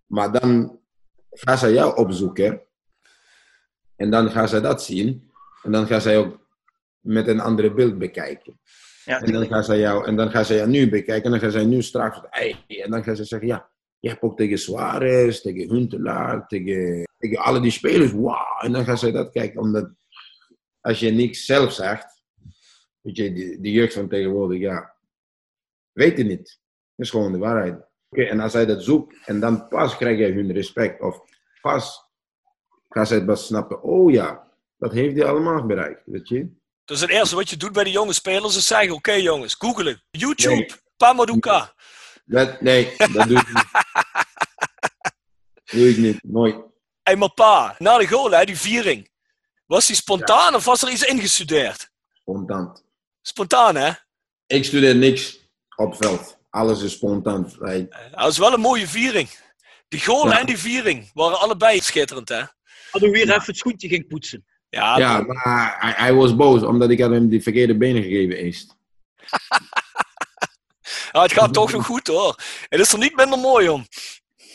[0.05, 0.81] Maar dan
[1.33, 2.61] gaan ze jou opzoeken
[3.95, 5.31] en dan gaan ze dat zien
[5.63, 6.47] en dan gaan zij ook
[6.99, 8.59] met een andere beeld bekijken.
[9.05, 11.23] Ja, En dan gaan ze jou, en dan gaan ze jou nu bekijken.
[11.23, 12.21] En dan gaan ze nu straks.
[12.67, 13.69] En dan gaan ze zeggen: Ja,
[13.99, 18.11] je hebt ook tegen Suarez, tegen Huntelaar, tegen, tegen alle die spelers.
[18.11, 18.59] Wauw.
[18.59, 19.61] En dan gaan ze dat kijken.
[19.61, 19.91] Omdat
[20.81, 22.23] als je niks zelf zegt,
[23.01, 24.95] weet je, die, die jeugd van tegenwoordig, ja,
[25.91, 26.59] weet je niet.
[26.95, 27.91] Dat is gewoon de waarheid.
[28.13, 31.01] Oké, en als zij dat zoekt, en dan pas krijg je hun respect.
[31.01, 31.19] Of
[31.61, 32.05] pas
[32.89, 34.47] gaan zij het pas snappen: Oh ja,
[34.77, 36.01] dat heeft hij allemaal bereikt.
[36.05, 36.49] Weet je?
[36.85, 40.03] Dus het eerste wat je doet bij de jonge spelers is zeggen: Oké jongens, googelen.
[40.11, 40.71] YouTube, Nee.
[40.97, 41.73] Pamaduka.
[42.25, 43.67] Dat, nee, dat doe ik niet.
[45.71, 46.55] doe ik niet, nooit.
[47.03, 49.09] Hey, maar pa, na de goal, hè, die viering.
[49.65, 51.91] Was die spontaan of was er iets ingestudeerd?
[52.13, 52.81] Spontaan.
[53.21, 53.91] Spontaan, hè?
[54.45, 56.41] Ik studeer niks op veld.
[56.53, 57.51] Alles is spontaan.
[57.59, 59.29] Hey, Dat is wel een mooie viering.
[59.87, 60.39] Die goal Ja.
[60.39, 62.43] en die viering waren allebei schitterend, hè?
[62.91, 64.45] Hadden we weer even het schoentje ging poetsen.
[64.69, 68.37] Ja, ja, maar hij, hij was boos omdat ik had hem die verkeerde benen gegeven
[68.37, 68.75] eerst.
[71.11, 72.35] ja, het gaat toch nog goed, hoor.
[72.69, 73.85] Het is er niet minder mooi om.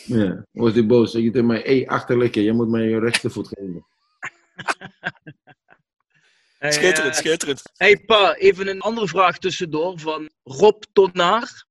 [0.05, 1.11] Ja, was hij boos.
[1.11, 3.85] Zeg je tegen mij, hé, hey, achterlijke, je moet mij je rechtervoet geven.
[6.59, 7.61] Schitterend, eh, schitterend.
[7.77, 11.67] Hey pa, even een andere vraag tussendoor van Rob Tonaar.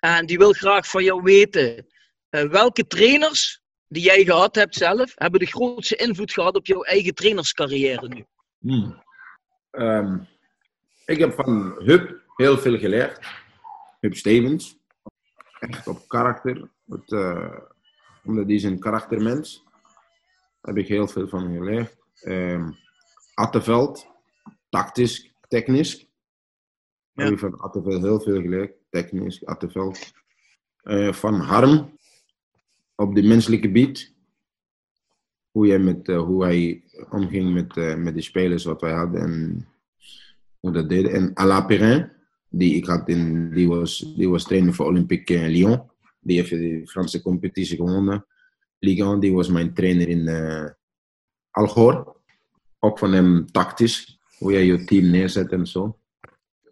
[0.00, 1.86] En die wil graag van jou weten,
[2.28, 6.82] eh, welke trainers die jij gehad hebt zelf, hebben de grootste invloed gehad op jouw
[6.82, 8.24] eigen trainerscarrière nu?
[8.58, 9.02] Hmm.
[9.70, 10.18] Ehm,
[11.04, 13.18] ik heb van Hub heel veel geleerd.
[14.00, 14.76] Hub Stevens.
[15.58, 16.70] Echt op karakter.
[16.86, 17.58] Het, eh,
[18.24, 19.64] omdat die is een karaktermens.
[20.60, 21.96] Daar heb ik heel veel van geleerd.
[22.20, 22.70] Ehm
[23.40, 24.06] Atteveld.
[24.68, 26.08] Tactisch, technisch.
[27.12, 27.24] Ja.
[27.24, 28.79] Heb ik van Atteveld heel veel geleerd.
[28.90, 30.12] Technisch, Atteveld.
[30.82, 31.98] Eh, van Harm.
[32.94, 34.14] Op de menselijke gebied
[35.50, 39.20] hoe, jij met, eh, hoe hij omging met, eh, met de spelers wat wij hadden
[39.20, 39.66] en
[40.60, 41.12] hoe dat deden.
[41.12, 42.12] En Alain Perrin,
[42.48, 45.82] die ik had in, die was, die was trainer voor Olympique Lyon.
[46.20, 48.26] Die heeft de Franse competitie gewonnen.
[48.78, 50.28] Ligue 1, die was mijn trainer in
[51.50, 52.16] Algor.
[52.78, 55.99] Ook van hem tactisch, hoe je je team neerzet en zo.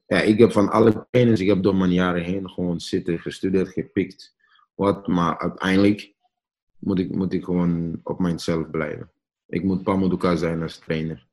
[0.08, 3.68] Ja, ik heb van alle trainers, ik heb door mijn jaren heen gewoon zitten, gestudeerd,
[3.68, 4.34] gepikt.
[4.74, 6.12] Wat, maar uiteindelijk
[6.78, 9.10] moet ik, moet ik gewoon op mijzelf blijven.
[9.46, 11.26] Ik moet Pamuduka zijn als trainer.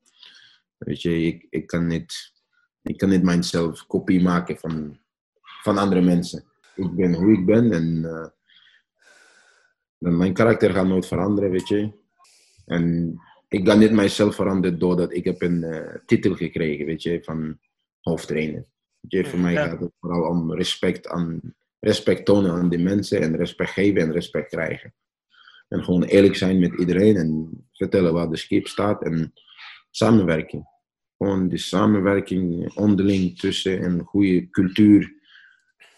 [0.76, 2.32] Weet je, ik, ik, kan niet,
[2.82, 4.98] ik kan niet mijzelf kopie maken van,
[5.62, 6.44] van andere mensen.
[6.74, 8.28] Ik ben hoe ik ben en eh,
[9.98, 11.90] mijn karakter gaat nooit veranderen, weet je.
[12.66, 13.16] En
[13.48, 17.58] ik kan niet mijzelf veranderen doordat ik heb een eh, titel gekregen, weet je, van
[18.10, 18.64] hoofdtrainer.
[19.00, 19.68] Je, voor mij Ja.
[19.68, 21.40] gaat het vooral om respect, aan,
[21.78, 24.94] respect tonen aan die mensen en respect geven en respect krijgen.
[25.68, 29.32] En gewoon eerlijk zijn met iedereen en vertellen waar de schip staat en
[29.90, 30.64] samenwerking.
[31.16, 35.14] Gewoon de samenwerking onderling tussen een goede cultuur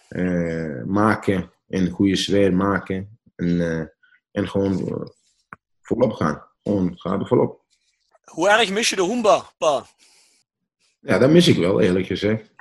[0.09, 1.53] eh, maken.
[1.69, 3.19] En goede sfeer maken.
[3.37, 3.87] En, eh,
[4.31, 5.07] en gewoon eh,
[5.83, 6.47] volop gaan.
[6.63, 7.67] Gewoon ga er volop.
[8.25, 9.87] Hoe erg mis je de Hoomba, pa?
[11.01, 12.53] Ja, dat mis ik wel, eerlijk gezegd.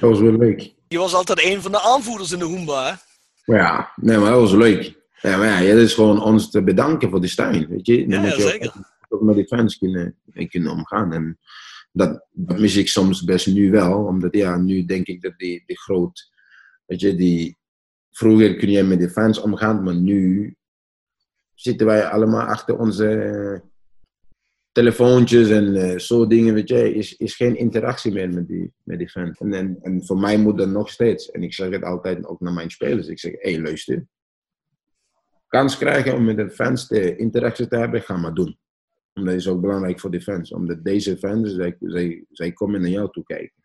[0.00, 0.74] Dat was wel leuk.
[0.88, 2.94] Je was altijd een van de aanvoerders in de Hoomba, hè?
[3.44, 5.02] Maar ja, nee, maar dat was leuk.
[5.20, 8.06] Ja, maar ja, dat is gewoon ons te bedanken voor de steun, weet je.
[8.06, 8.72] Dan Ja, moet je zeker.
[9.08, 10.16] ook met die fans kunnen,
[10.48, 11.12] kunnen omgaan.
[11.12, 11.38] En
[11.92, 15.62] dat, dat mis ik soms best nu wel, omdat ja, nu denk ik dat die,
[15.66, 16.30] die groot,
[16.86, 17.58] weet je, die,
[18.10, 20.54] vroeger kun je met de fans omgaan, maar nu
[21.54, 23.62] zitten wij allemaal achter onze
[24.74, 28.98] telefoontjes en eh, zo dingen, weet je, is, is geen interactie meer met die, met
[28.98, 29.38] die fans.
[29.38, 31.30] En, en, en voor mij moet dat nog steeds.
[31.30, 33.08] En ik zeg het altijd ook naar mijn spelers.
[33.08, 34.06] Ik zeg, hé, hey, luister.
[35.46, 38.58] Kans krijgen om met de fans de interactie te hebben, ga maar doen.
[39.12, 40.52] Omdat dat is ook belangrijk voor de fans.
[40.52, 43.62] Omdat deze fans, zij, zij, zij komen naar jou toe kijken.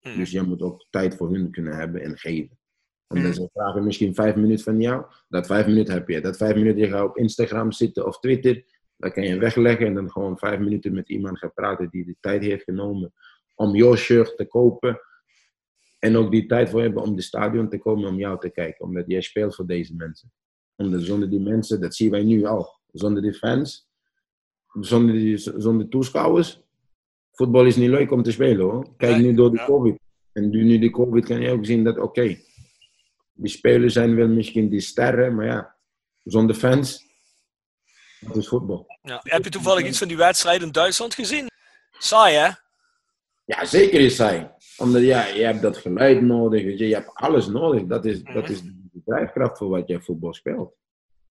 [0.00, 0.16] Hmm.
[0.16, 2.58] Dus jij moet ook tijd voor hun kunnen hebben en geven.
[3.06, 5.04] Omdat ze vragen misschien vijf minuten van jou.
[5.28, 6.20] Dat vijf minuten heb je.
[6.20, 8.64] Dat vijf minuten je gaat op Instagram zitten of Twitter.
[9.02, 12.16] Dat kan je wegleggen en dan gewoon vijf minuten met iemand gaan praten die de
[12.20, 13.12] tijd heeft genomen
[13.54, 15.00] om jouw shirt te kopen.
[15.98, 18.84] En ook die tijd voor hebben om de stadion te komen om jou te kijken.
[18.84, 20.32] Omdat jij speelt voor deze mensen.
[20.76, 22.80] Omdat zonder die mensen, dat zien wij nu al.
[22.92, 23.88] Zonder die fans,
[24.80, 26.62] zonder, die, zonder toeschouwers.
[27.32, 28.96] Voetbal is niet leuk om te spelen hoor.
[28.96, 29.64] Kijk nu door de.
[29.64, 29.98] COVID.
[30.32, 32.36] En nu, nu die COVID kan je ook zien dat, oké,
[33.32, 35.76] die spelers zijn wel misschien die sterren, maar ja,
[36.24, 37.11] zonder fans,
[38.26, 38.86] het is voetbal.
[39.02, 39.20] Ja.
[39.22, 41.46] Heb je toevallig iets van die wedstrijd in Duitsland gezien?
[41.98, 42.48] Saai, hè?
[43.44, 44.54] Ja, zeker is zij.
[44.76, 47.86] Omdat ja, je hebt dat geluid nodig, je, hebt alles nodig.
[47.86, 50.74] Dat is, dat is de drijfkracht voor wat jij voetbal speelt.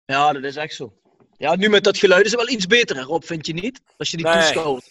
[0.05, 0.97] Ja, dat is echt zo.
[1.37, 3.81] Ja, nu met dat geluid is het wel iets beter, hè, Rob, vind je niet?
[3.97, 4.35] Als je die Nee.
[4.35, 4.91] toeschouwt.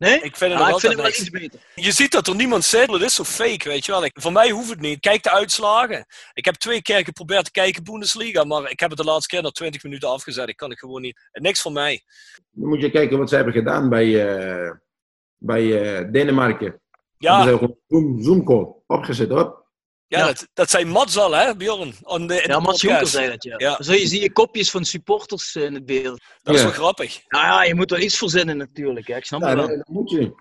[0.00, 0.14] Nee?
[0.14, 1.60] Ik vind het Ja, nog ik vind altijd het wel iets beter.
[1.74, 2.90] Je ziet dat er niemand zit.
[2.90, 4.04] Het is zo fake, weet je wel.
[4.04, 5.00] Ik, voor mij hoeft het niet.
[5.00, 6.06] Kijk de uitslagen.
[6.32, 9.42] Ik heb twee keer geprobeerd te kijken Bundesliga, maar ik heb het de laatste keer
[9.42, 10.48] na 20 minuten afgezet.
[10.48, 11.28] Ik kan het gewoon niet.
[11.32, 12.02] Niks voor mij.
[12.50, 14.70] Dan moet je kijken wat ze hebben gedaan bij, eh,
[15.36, 16.80] bij eh, Denemarken.
[17.18, 19.64] Ja, Hebben ze gewoon Zoom, Zoom call opgezet, hoor.
[20.10, 20.26] Ja, Ja.
[20.26, 21.94] Dat, dat zei Mats al, hè, Bjorn?
[22.02, 23.54] On de, Ja, Mats Jonker zei dat, ja.
[23.58, 23.82] Ja.
[23.82, 26.22] Zo je zie je kopjes van supporters eh, in het beeld.
[26.42, 27.20] Dat is wel grappig.
[27.28, 29.16] Nou ja, je moet wel iets verzinnen natuurlijk, hè.
[29.16, 29.76] ik snap Ja, het dat, wel.
[29.76, 30.34] dat moet je.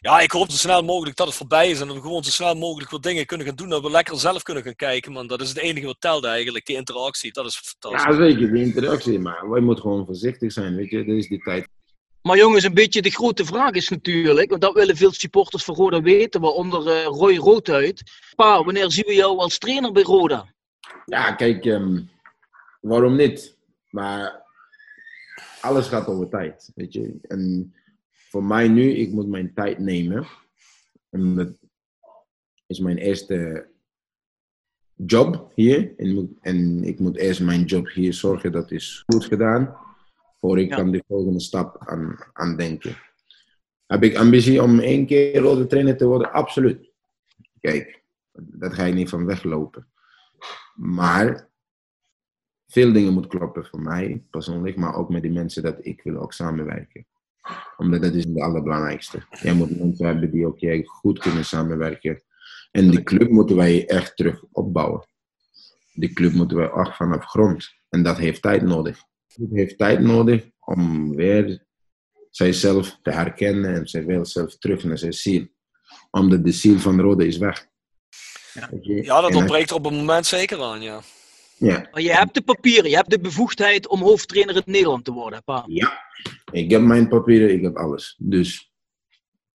[0.00, 2.30] Ja, ik hoop zo snel mogelijk dat het voorbij is en dat we gewoon zo
[2.30, 3.68] snel mogelijk wat dingen kunnen gaan doen.
[3.68, 5.26] Dat we lekker zelf kunnen gaan kijken, man.
[5.26, 7.32] Dat is het enige wat telt eigenlijk, die interactie.
[7.32, 8.16] Dat is fantastisch.
[8.16, 9.18] Ja, zeker, die interactie.
[9.18, 11.04] Maar wij moeten gewoon voorzichtig zijn, weet je.
[11.04, 11.68] Dat is die tijd.
[12.22, 15.74] Maar jongens, een beetje de grote vraag is natuurlijk, want dat willen veel supporters van
[15.74, 18.02] Roda weten, waaronder eh, Roy Roodhuid.
[18.36, 20.46] Pa, wanneer zien we jou als trainer bij Roda?
[21.04, 22.00] Ja, kijk, ehm,
[22.80, 23.56] waarom niet?
[23.90, 24.42] Maar
[25.60, 27.18] alles gaat over tijd, weet je.
[27.22, 27.74] En
[28.10, 30.26] voor mij nu, ik moet mijn tijd nemen.
[31.10, 31.48] En dat
[32.66, 33.68] is mijn eerste
[34.94, 35.92] job hier.
[35.96, 39.76] En, en ik moet eerst mijn job hier zorgen dat is goed gedaan.
[40.40, 40.76] Voor ik Ja.
[40.76, 42.96] kan de volgende stap aan, aan denken.
[43.86, 46.32] Heb ik ambitie om één keer rode trainer te worden?
[46.32, 46.90] Absoluut.
[47.60, 49.86] Kijk, dat ga je niet van weglopen.
[50.74, 51.48] Maar
[52.66, 56.16] veel dingen moeten kloppen voor mij persoonlijk, maar ook met die mensen dat ik wil
[56.16, 57.06] ook samenwerken.
[57.76, 59.22] Omdat dat is het allerbelangrijkste.
[59.30, 62.22] Jij moet mensen hebben die ook jij goed kunnen samenwerken.
[62.70, 65.06] En die club moeten wij echt terug opbouwen.
[65.92, 67.74] Die club moeten wij echt vanaf grond.
[67.88, 69.02] En dat heeft tijd nodig.
[69.40, 71.66] Het heeft tijd nodig om weer
[72.30, 75.46] zijzelf te herkennen en zij wil zelf terug naar zijn ziel.
[76.10, 77.66] Omdat de ziel van Rode is weg.
[78.82, 81.00] Ja, dat ontbreekt er op het moment zeker aan, ja.
[81.56, 85.12] Ja, Maar je hebt de papieren, je hebt de bevoegdheid om hoofdtrainer in Nederland te
[85.12, 85.64] worden, pa.
[85.66, 85.98] Ja,
[86.52, 88.16] ik heb mijn papieren, ik heb alles.
[88.18, 88.72] Dus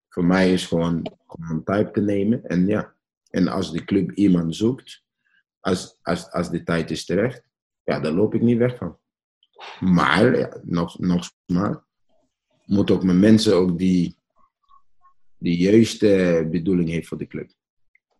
[0.09, 2.43] voor mij is gewoon, gewoon tijd te nemen.
[2.43, 2.95] En ja,
[3.29, 5.03] en als de club iemand zoekt,
[5.59, 7.43] als, als, als de tijd is terecht,
[7.83, 8.97] ja, dan loop ik niet weg van.
[9.79, 11.83] Maar, nog, nog maar,
[12.65, 14.15] moet ook met mensen ook die
[15.37, 17.51] de juiste bedoeling heeft voor de club.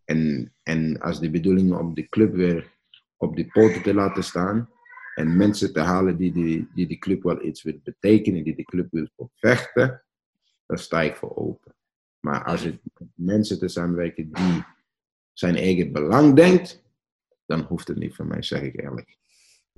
[0.06, 2.72] En, en als de bedoeling om de club weer
[3.18, 4.70] op de poten te laten staan,
[5.15, 8.64] en mensen te halen die die, die die club wel iets wil betekenen, die de
[8.64, 10.03] club wil vechten,
[10.65, 11.76] daar sta ik voor open.
[12.20, 12.82] Maar als het
[13.15, 14.64] mensen te samenwerken die
[15.34, 16.84] zijn eigen belang denkt,
[17.45, 19.18] dan hoeft het niet van mij, zeg ik eerlijk.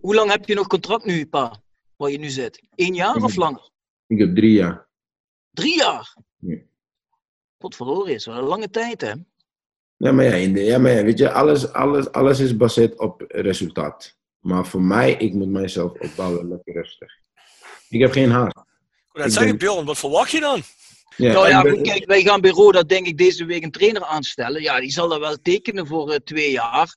[0.01, 1.61] Hoe lang heb je nog contract nu, pa?
[1.95, 2.61] Waar je nu zit?
[2.75, 3.69] Eén jaar of langer?
[4.07, 4.87] Ik heb drie jaar.
[5.51, 6.15] Drie jaar?
[6.39, 6.57] Ja.
[7.57, 9.13] Potverdorie, is wel een lange tijd, hè?
[9.97, 12.99] Ja, maar ja, in de, ja, maar ja weet je, alles, alles, alles is gebaseerd
[12.99, 14.17] op resultaat.
[14.39, 17.13] Maar voor mij, ik moet mijzelf opbouwen lekker rustig.
[17.89, 18.55] Ik heb geen haast.
[19.11, 20.61] Wil net Ik Bjorn, wat verwacht je dan?
[21.17, 24.61] Ja, nou ja, kijk, wij gaan bij Roda denk ik deze week een trainer aanstellen.
[24.61, 26.95] Ja, die zal dat wel tekenen voor eh, twee jaar.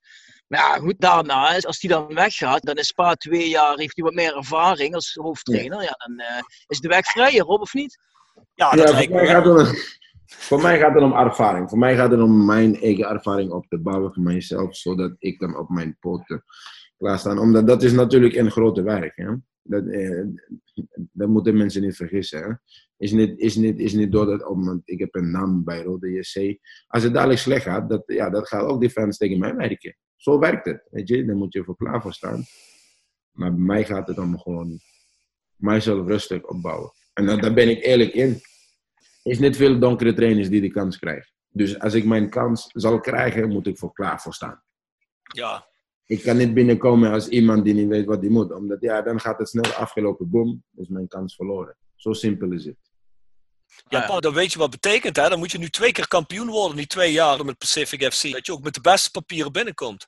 [0.49, 4.05] Maar ja, goed, daarna, als die dan weggaat, dan is Spa twee jaar, heeft hij
[4.05, 5.83] wat meer ervaring als hoofdtrainer.
[5.83, 7.99] Ja, dan eh, is de weg vrijer, Rob, of niet?
[8.55, 9.29] Ja, Ja, dat voor, lijkt mij me.
[9.29, 9.75] gaat het om,
[10.27, 11.69] voor mij gaat het om ervaring.
[11.69, 15.39] Voor mij gaat het om mijn eigen ervaring op te bouwen voor mijzelf, zodat ik
[15.39, 16.45] dan op mijn poten
[16.97, 17.39] klaarstaan.
[17.39, 19.17] Omdat dat is natuurlijk een grote werk.
[19.17, 19.35] Hè?
[19.63, 20.25] Dat, eh,
[20.95, 22.43] dat moeten mensen niet vergissen.
[22.43, 22.53] Hè?
[22.97, 25.83] Is niet, is niet, is niet door dat, oh, want ik heb een naam bij
[25.83, 26.59] Rode JC.
[26.87, 29.97] Als het dadelijk slecht gaat, dat, ja, dat gaat ook die fans tegen mij werken.
[30.19, 30.87] Zo werkt het.
[30.91, 31.25] Weet je?
[31.25, 32.45] Daar moet je voor klaar voor staan.
[33.31, 34.81] Maar bij mij gaat het om gewoon
[35.57, 36.93] mijzelf rustig opbouwen.
[37.13, 38.41] En dan, daar ben ik eerlijk in
[39.29, 41.33] is niet veel donkere trainers die de kans krijgen.
[41.49, 44.63] Dus als ik mijn kans zal krijgen, moet ik voor klaar voor staan.
[45.35, 45.69] Ja,
[46.07, 48.53] Ik kan niet binnenkomen als iemand die niet weet wat hij moet.
[48.53, 51.77] Omdat ja, dan gaat het snel afgelopen, boom, is mijn kans verloren.
[51.95, 52.88] Zo simpel is het.
[53.89, 55.17] Ja, pa, dan weet je wat het betekent.
[55.17, 55.29] Hè?
[55.29, 58.33] Dan moet je nu twee keer kampioen worden, die twee jaar met Pacific FC.
[58.33, 60.07] Dat je ook met de beste papieren binnenkomt.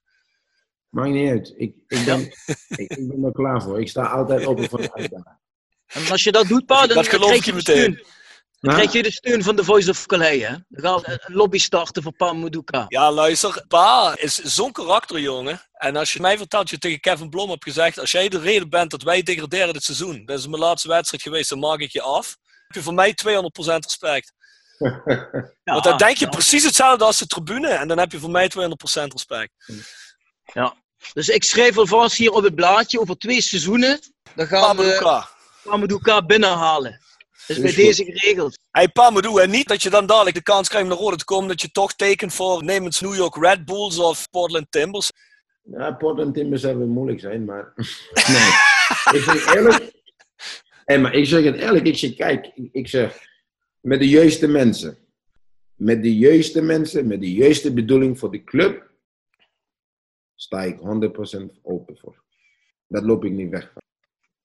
[0.89, 1.55] Maakt niet uit.
[1.57, 2.21] Ik, ik, ben,
[2.69, 3.81] ik, ik ben er klaar voor.
[3.81, 5.39] Ik sta altijd open voor de uitdaging.
[5.87, 7.93] En als je dat doet, Pa, dan, Dat geloof je meteen.
[7.93, 8.05] steun.
[8.61, 10.55] Dan krijg je de steun van de Voice of Calais, hè?
[10.69, 12.85] Dan gaan we een lobby starten voor Pa Muduka.
[12.89, 15.69] Ja, luister, Pa is zo'n karakter, jongen.
[15.73, 18.39] En als je mij vertelt, dat je tegen Kevin Blom hebt gezegd, als jij de
[18.39, 21.79] reden bent dat wij degraderen dit seizoen, dat is mijn laatste wedstrijd geweest, dan maak
[21.79, 22.37] ik je af.
[22.67, 24.33] Heb je voor mij 200% respect.
[24.79, 25.03] Ja,
[25.75, 26.31] Want dan denk je ja.
[26.31, 28.59] precies hetzelfde als de tribune en dan heb je voor mij 200%
[29.07, 29.53] respect.
[31.13, 34.01] Dus ik schrijf alvast hier op het blaadje over twee seizoenen.
[34.35, 35.29] Dan gaan we Pameduka.
[35.63, 37.01] Pa Muduka binnenhalen.
[37.47, 38.59] Dat is bij deze geregeld.
[38.71, 41.25] Hey, Pamedu, en niet dat je dan dadelijk de kans krijgt om naar Rode te
[41.25, 45.13] komen, dat je toch tekent voor Nemens New York Red Bulls of Portland Timbers.
[45.63, 47.73] Ja, Portland Timbers zou moeilijk zijn, maar...
[48.35, 49.19] nee.
[49.19, 49.93] ik zeg eerlijk...
[50.85, 53.29] Hey, maar ik zeg het eerlijk, ik zeg, kijk, ik, ik zeg...
[53.81, 54.99] Met de juiste mensen.
[55.75, 58.91] Met de juiste mensen, met de juiste bedoeling voor de club...
[60.35, 60.83] sta ik 100%
[61.63, 62.23] open voor.
[62.87, 63.83] Dat loop ik niet weg van.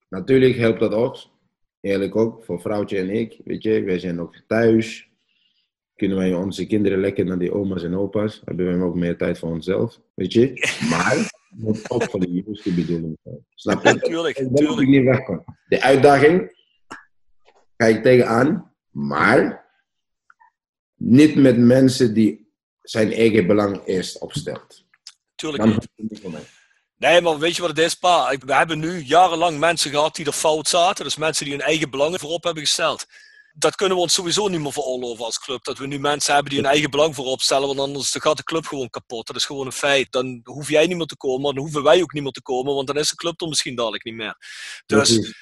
[0.10, 1.18] Natuurlijk helpt dat ook.
[1.86, 3.42] Eerlijk ook, voor vrouwtje en ik.
[3.44, 5.10] Weet je, wij zijn ook thuis.
[5.96, 8.42] Kunnen wij onze kinderen lekker naar die oma's en opa's.
[8.46, 10.02] Hebben we ook meer tijd voor onszelf.
[10.14, 10.54] Weet je.
[10.90, 13.46] Maar het moet ook voor de juiste bedoeling zijn.
[13.56, 14.00] Snap je?
[14.10, 15.20] Tuurlijk, Daar loop ik niet weg.
[15.68, 16.56] De uitdaging
[17.78, 18.74] ga ik tegenaan.
[18.90, 19.66] Maar
[20.96, 22.52] niet met mensen die
[22.82, 24.86] zijn eigen belang eerst opstelt.
[25.36, 25.88] Tuurlijk niet.
[26.98, 28.38] Nee, maar weet je wat het is, pa?
[28.38, 31.04] We hebben nu jarenlang mensen gehad die er fout zaten.
[31.04, 33.06] Dus mensen die hun eigen belangen voorop hebben gesteld.
[33.54, 35.64] Dat kunnen we ons sowieso niet meer veroorloven als club.
[35.64, 37.68] Dat we nu mensen hebben die hun eigen belang voorop stellen.
[37.68, 39.28] Want anders gaat de club gewoon kapot.
[39.28, 40.12] Dat is gewoon een feit.
[40.12, 41.54] Dan hoef jij niet meer te komen.
[41.54, 42.76] Dan hoeven wij ook niet meer te komen.
[42.76, 44.36] Want dan is de club er misschien dadelijk niet meer.
[44.86, 45.36] Dus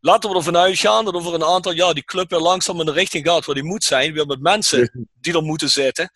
[0.00, 2.92] laten we ervan uitgaan dat over een aantal jaar die club weer langzaam in de
[2.92, 4.12] richting gaat waar die moet zijn.
[4.12, 6.12] Weer met mensen die er moeten zitten.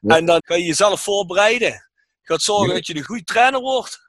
[0.00, 1.90] En dan kan je jezelf voorbereiden.
[2.22, 4.06] Gaat zorgen dat je een goede trainer wordt.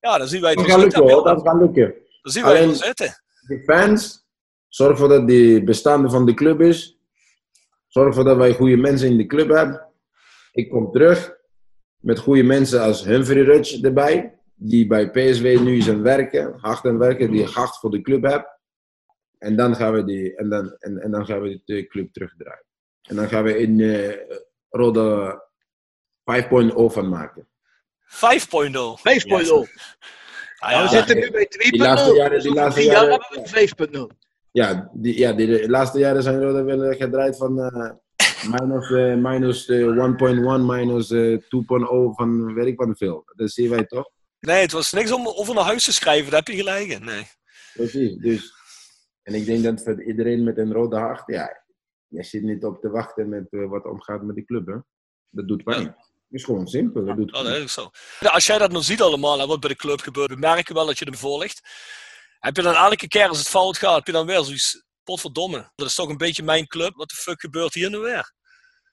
[0.00, 1.94] Ja, dan zien wij het Dat gaat lukken hoor, dat gaat lukken.
[2.22, 3.22] Dan zien wij het Alleen- zitten.
[3.46, 4.26] De fans,
[4.68, 6.98] zorg ervoor dat die bestaande van de club is.
[7.86, 9.88] Zorg ervoor dat wij goede mensen in de club hebben.
[10.52, 11.36] Ik kom terug
[11.98, 14.38] met goede mensen als Humphrey Rutsch erbij.
[14.54, 18.24] Die bij PSW nu het werken, hard aan het werken, die hard voor de club
[18.24, 18.58] heeft.
[19.38, 22.64] En dan gaan we, die, en dan, en, en dan gaan we de club terugdraaien.
[23.08, 24.36] En dan gaan we in eh
[24.68, 25.40] Rode
[26.24, 27.48] 5.0 van maken.
[28.10, 28.98] 5.0.
[29.02, 29.68] 5.0.
[30.58, 30.82] Ah, Nou, ja.
[30.82, 31.70] we zitten nu bij 2.0.
[31.70, 34.10] Die laatste jaren- die laatste jaren- hebben we 5.0.
[34.52, 37.90] Ja, die, ja die, de laatste jaren zijn Rode wel eh, gedraaid van eh,
[38.50, 43.22] minus, eh, minus eh, 1.1, minus eh, 2.0 van weet ik wat veel.
[43.36, 44.10] Dat zien wij toch?
[44.40, 46.30] Nee, het was niks om over naar huis te schrijven.
[46.30, 47.04] Daar heb je gelijk in.
[47.04, 47.26] Nee.
[47.74, 48.16] Precies.
[48.16, 48.52] Dus,
[49.22, 51.62] en ik denk dat voor iedereen met een rode hart, ja,
[52.06, 54.66] je zit niet op te wachten met wat omgaat met de club.
[54.66, 54.76] Hè?
[55.30, 55.96] Dat doet pijn.
[56.30, 57.04] Is gewoon simpel.
[57.04, 57.90] Dat doet dat is zo.
[58.20, 60.86] Als jij dat nou ziet allemaal en wat bij de club gebeurt, we merken wel
[60.86, 61.60] dat je ervoor ligt.
[62.38, 65.72] Heb je dan elke keer als het fout gaat, heb je dan weer zoiets, potverdomme.
[65.74, 66.94] Dat is toch een beetje mijn club.
[66.94, 68.32] Wat de fuck gebeurt hier nu weer?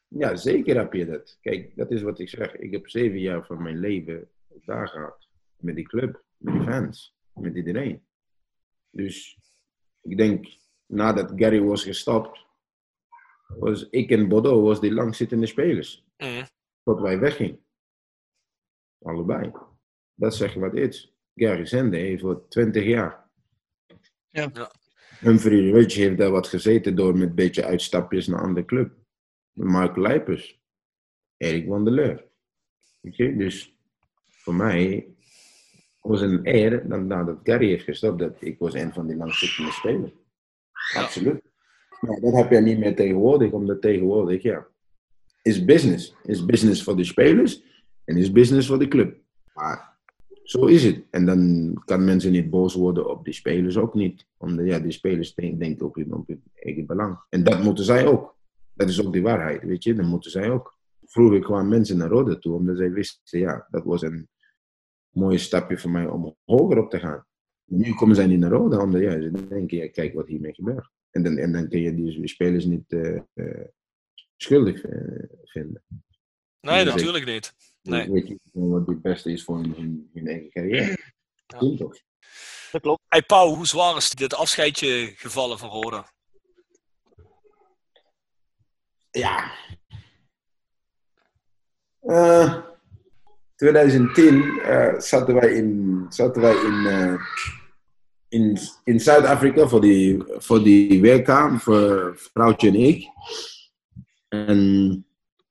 [0.07, 1.37] Ja, zeker heb je dat.
[1.41, 2.55] Kijk, dat is wat ik zeg.
[2.55, 4.29] Ik heb zeven jaar van mijn leven
[4.65, 5.27] daar gehad.
[5.57, 8.05] Met die club, met die fans, met iedereen.
[8.89, 9.37] Dus
[10.01, 10.47] ik denk,
[10.85, 12.45] nadat Gary was gestopt,
[13.47, 16.05] was ik en Bordeaux was die langzittende spelers.
[16.17, 16.45] Mhm.
[16.87, 17.59] Tot wij weggingen.
[19.01, 19.51] Allebei.
[20.13, 21.15] Dat zeg je wat het is.
[21.35, 23.29] Gary Zende heeft voor 20 jaar.
[24.29, 24.49] Ja.
[24.53, 24.71] Ja.
[25.19, 28.95] Humphrey Rudge heeft daar wat gezeten door met een beetje uitstapjes naar een andere club.
[29.51, 30.61] Mark Leipers.
[31.37, 32.27] Erik van der Leur.
[33.01, 33.77] Weet je, dus
[34.27, 35.07] voor mij
[36.01, 39.71] was een eer dat nadat Gary heeft gestopt, dat ik was een van die langzittende
[39.71, 40.11] spelers.
[40.95, 41.41] Absoluut.
[42.01, 44.67] Nou, dat heb je niet meer tegenwoordig, omdat tegenwoordig, ja,
[45.47, 46.15] is business.
[46.23, 47.63] Is business voor de spelers
[48.03, 49.17] en is business voor de club.
[49.53, 49.97] Maar
[50.43, 51.03] zo is het.
[51.09, 54.25] En dan kan mensen niet boos worden op die spelers ook niet.
[54.37, 57.19] Omdat ja, die spelers denken op hun eigen belang.
[57.29, 58.35] En dat moeten zij ook.
[58.73, 59.93] Dat is ook de waarheid, weet je.
[59.93, 60.75] Dat moeten zij ook.
[61.05, 64.27] Vroeger kwamen mensen naar Rode toe, omdat zij wisten, ja, dat was een
[65.09, 67.25] mooie stapje voor mij om hoger op te gaan.
[67.65, 70.89] Nu komen zij niet naar Rode, omdat ja, ze denken, ja, kijk wat hiermee gebeurt.
[71.11, 73.65] En dan, en dan kun je die spelers niet uh, uh,
[74.37, 75.83] schuldig uh, vinden.
[76.61, 77.53] Nee, dus natuurlijk ik, niet.
[77.81, 78.11] Nee.
[78.11, 80.97] Weet je wat het beste is voor hun, hun, eigen carrière.
[81.47, 81.57] Ja.
[81.57, 81.97] toch?
[82.71, 83.01] Dat klopt.
[83.07, 86.11] Hey Pauw, hoe zwaar is dit afscheidje gevallen van Roda?
[89.09, 89.51] Ja.
[93.55, 94.61] 2010
[94.97, 96.85] zaten wij in, zaten wij in
[98.29, 103.07] in, in Zuid-Afrika voor die, voor die WK, voor vrouwtje en ik.
[104.27, 105.05] En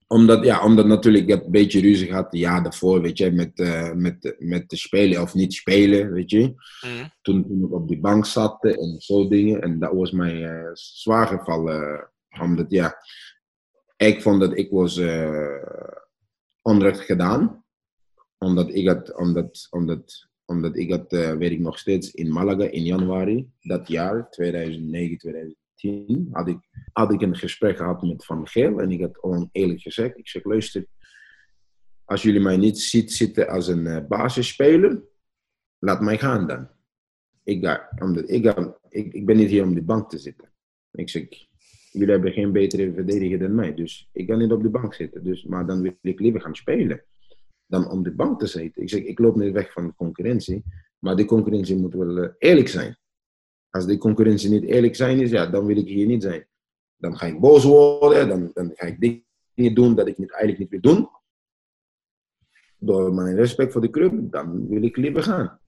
[0.09, 3.93] omdat, ja, omdat natuurlijk ik een beetje ruzie had, ja, daarvoor, weet je, met, uh,
[3.93, 6.41] met, met te spelen of niet spelen, weet je.
[6.41, 7.11] Mm.
[7.23, 9.63] Toen, toen ik op die bank zat en zo dingen.
[9.63, 12.11] En dat was mij uh, zwaar gevallen.
[12.41, 12.97] Omdat, ja,
[13.97, 15.63] ik vond dat ik was uh,
[16.63, 17.65] onrecht gedaan.
[18.39, 22.83] Omdat ik had, omdat, omdat omdat ik had, weet ik nog steeds, in Malaga in
[22.83, 25.66] januari dat jaar, 2009, 2010,
[26.33, 26.59] had ik,
[26.93, 28.81] had ik een gesprek gehad met Van Geel.
[28.81, 30.87] En ik had gewoon eerlijk gezegd, ik zeg, luister,
[32.05, 35.03] als jullie mij niet ziet zitten als een uh, basisspeler,
[35.79, 36.69] laat mij gaan dan.
[37.45, 40.53] Ik, ga, omdat ik, ga, ik, ik ben niet hier om de bank te zitten.
[40.91, 41.29] Ik zeg,
[41.91, 45.25] jullie hebben geen betere verdediger dan mij, dus ik ga niet op de bank zitten.
[45.25, 47.05] Dus, maar dan wil ik liever gaan spelen
[47.67, 48.83] dan om de bank te zitten.
[48.83, 50.65] Ik zeg, ik loop niet weg van de concurrentie,
[50.99, 52.97] maar de concurrentie moet wel uh, eerlijk zijn.
[53.77, 56.47] Als de concurrentie niet eerlijk zijn is, ja, dan wil ik hier niet zijn.
[56.97, 59.01] Dan ga ik boos worden, dan, dan ga ik
[59.55, 61.09] dingen doen dat ik niet, eigenlijk niet wil doen.
[62.79, 65.61] Door mijn respect voor de club, dan wil ik liever gaan.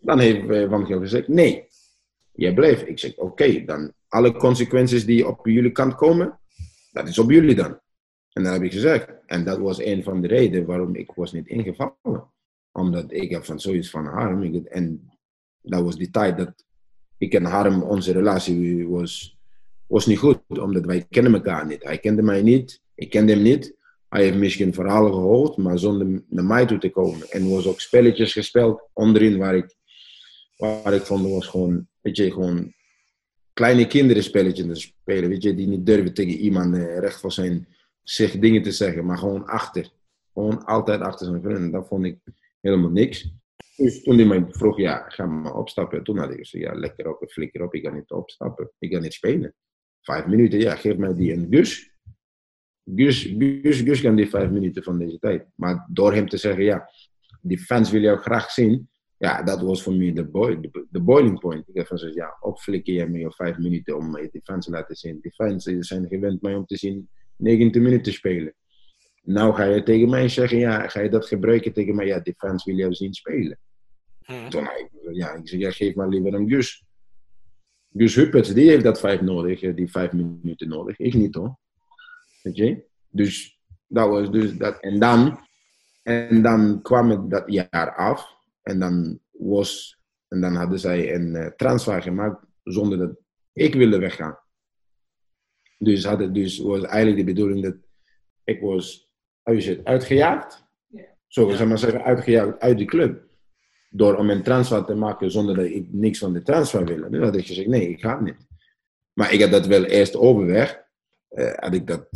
[0.00, 1.66] Dan heeft uh, Van Geel gezegd, nee,
[2.32, 2.88] jij blijft.
[2.88, 6.38] Ik zeg, oké, dan alle consequenties die op jullie kant komen,
[6.92, 7.80] dat is op jullie dan.
[8.32, 9.12] En dat heb ik gezegd.
[9.26, 12.32] En dat was een van de redenen waarom ik was niet ingevallen.
[12.72, 14.66] Omdat ik heb van zoiets van Harm.
[14.66, 15.10] En
[15.60, 16.64] dat was die tijd dat
[17.24, 19.36] ik en Harm, onze relatie was,
[19.86, 20.38] was niet goed.
[20.48, 21.82] Omdat wij kennen elkaar niet.
[21.82, 22.80] Hij kende mij niet.
[22.94, 23.74] Ik kende hem niet.
[24.08, 27.30] Hij heeft misschien verhalen gehoord, maar zonder naar mij toe te komen.
[27.30, 29.76] En was ook spelletjes gespeeld onderin waar ik,
[30.56, 32.72] waar ik vond, was gewoon, weet je, gewoon
[33.52, 35.28] kleine kinderen spelletjes te spelen.
[35.28, 37.68] Weet je, die niet durven tegen iemand eh, recht voor zijn
[38.02, 39.90] zich dingen te zeggen, maar gewoon achter.
[40.32, 41.70] Gewoon altijd achter zijn vrienden.
[41.70, 42.18] Dat vond ik
[42.60, 43.30] helemaal niks.
[43.76, 46.04] Dus toen hij mij vroeg, ja, ga maar opstappen.
[46.04, 47.74] Toen had ik gezegd, ja, lekker op, flikker op.
[47.74, 48.70] Ik ga niet opstappen.
[48.78, 49.54] Ik ga niet spelen.
[50.00, 51.92] Vijf minuten, ja, geef mij die en Gus.
[52.94, 55.46] Gus, Gus, Gus kan die vijf minuten van deze tijd.
[55.54, 56.90] Maar door hem te zeggen, ja,
[57.40, 58.88] die fans willen jou graag zien.
[59.16, 61.68] Ja, dat was voor mij de, boiling point.
[61.68, 64.96] Ik heb van gezegd, ja, opflikker je op vijf minuten om die fans te laten
[64.96, 65.18] zien.
[65.20, 68.54] Die fans zijn gewend mij om te zien 90 minuten spelen.
[69.26, 72.06] Nou ga je tegen mij zeggen, ja, ga je dat gebruiken tegen mij?
[72.06, 73.58] Ja, die fans willen jou zien spelen.
[74.24, 74.50] Hmm.
[74.50, 74.68] Toen,
[75.12, 76.84] ja, ik zeg, ja, geef maar liever een Gus.
[77.96, 80.98] Gus Hupperts, die heeft dat vijf nodig, eh, die vijf minuten nodig.
[80.98, 81.58] Ik niet hoor.
[82.42, 82.84] Weet je?
[83.08, 84.80] Dus dat was dus dat.
[84.80, 85.38] En dan,
[86.02, 88.36] en dan kwam het dat jaar af.
[88.62, 89.98] En dan was,
[90.28, 93.16] en dan hadden zij een uh, transfer gemaakt zonder dat
[93.52, 94.38] ik wilde weggaan.
[95.78, 97.76] Dus, had het, dus was eigenlijk de bedoeling dat
[98.44, 99.03] ik was
[99.84, 100.64] uitgejaagd.
[101.26, 101.56] Zo, ja.
[101.56, 103.22] zeg maar zeggen, uitgejaagd uit de club.
[103.90, 107.10] Door om een transfer te maken zonder dat ik niks van de transfer wilde.
[107.10, 108.46] Dan had ik gezegd, nee, ik ga niet.
[109.12, 110.82] Maar ik had dat wel eerst overweg.
[111.30, 112.08] Uh, had ik dat,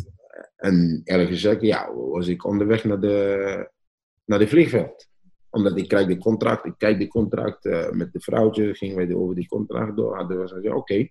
[0.56, 3.70] en eerlijk gezegd, ja, was ik onderweg naar de,
[4.24, 5.08] naar de vliegveld.
[5.50, 9.14] Omdat ik krijg de contract, ik kijk de contract uh, met de vrouwtje, gingen wij
[9.14, 10.16] over die contract door.
[10.16, 11.08] Hadden we gezegd, oké,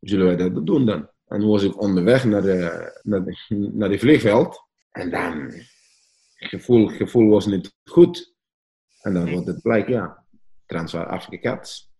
[0.00, 1.08] zullen wij dat doen dan?
[1.26, 4.70] En was ik onderweg naar de, naar de, naar de vliegveld.
[4.92, 5.52] En dan,
[6.34, 8.34] gevoel, gevoel was niet goed.
[9.00, 10.24] En dan wordt het blijk, ja,
[10.66, 11.90] transfer afgekapt.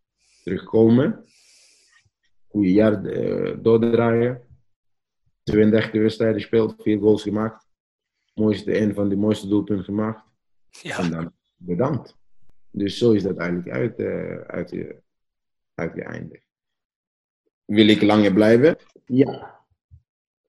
[0.43, 1.25] Terugkomen.
[2.47, 4.47] Goede jaar uh, doordraaien.
[5.43, 7.67] 32 wedstrijden gespeeld, vier goals gemaakt.
[8.35, 10.25] Mooiste, een van de mooiste doelpunten gemaakt.
[10.71, 10.99] Ja.
[10.99, 12.17] En dan bedankt.
[12.71, 14.93] Dus zo is dat eigenlijk uit, uh, uit, uh,
[15.75, 16.47] uitgeëindigd.
[17.65, 18.77] Wil ik langer blijven?
[19.07, 19.61] Ja.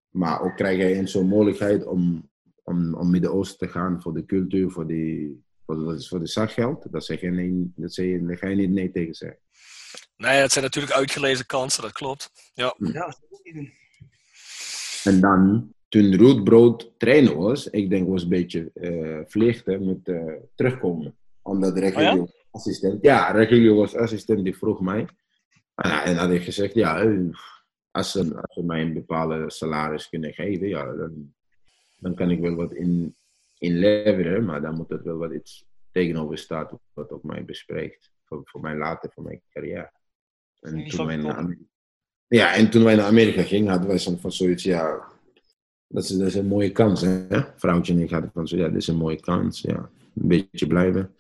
[0.10, 2.30] Maar ook krijg je eens zo'n mogelijkheid om,
[2.64, 6.92] om, om Midden-Oosten te gaan voor de cultuur, voor, die, voor, de, voor de zakgeld.
[6.92, 9.40] Dat, zeg je nee, dat, zeg je, daar ga je niet nee tegen zeggen.
[10.18, 12.52] Nee, het zijn natuurlijk uitgelezen kansen, dat klopt.
[12.54, 12.76] Ja.
[12.78, 13.16] Ja,
[15.04, 20.08] En dan, toen Ruud Brood trainer was, ik denk was een beetje eh vliegte met
[20.08, 21.18] eh, terugkomen.
[21.42, 25.08] Omdat Regilio Oh assistent, ja, Regilio was assistent, die vroeg mij.
[25.76, 27.20] En, ja, en had ik gezegd, ja, eh,
[27.92, 31.34] als ze, als ze mij een bepaalde salaris kunnen geven, ja, dan,
[32.04, 33.16] dan kan ik wel wat in,
[33.58, 38.12] inleveren, maar dan moet er wel wat iets tegenover staat wat op mij bespreekt.
[38.26, 39.92] Voor, voor mij later, voor mijn carrière.
[40.60, 41.36] En toen wij naar.
[41.36, 41.64] Amerika,
[42.28, 45.08] ja, en toen wij naar Amerika gingen, hadden wij van zoiets, ja,
[45.88, 47.42] dat is, dat is een mooie kans, hè?
[47.56, 49.90] Vrouwtje en ik hadden van zo, ja, dit is een mooie kans, ja.
[50.16, 51.16] Een beetje blijven.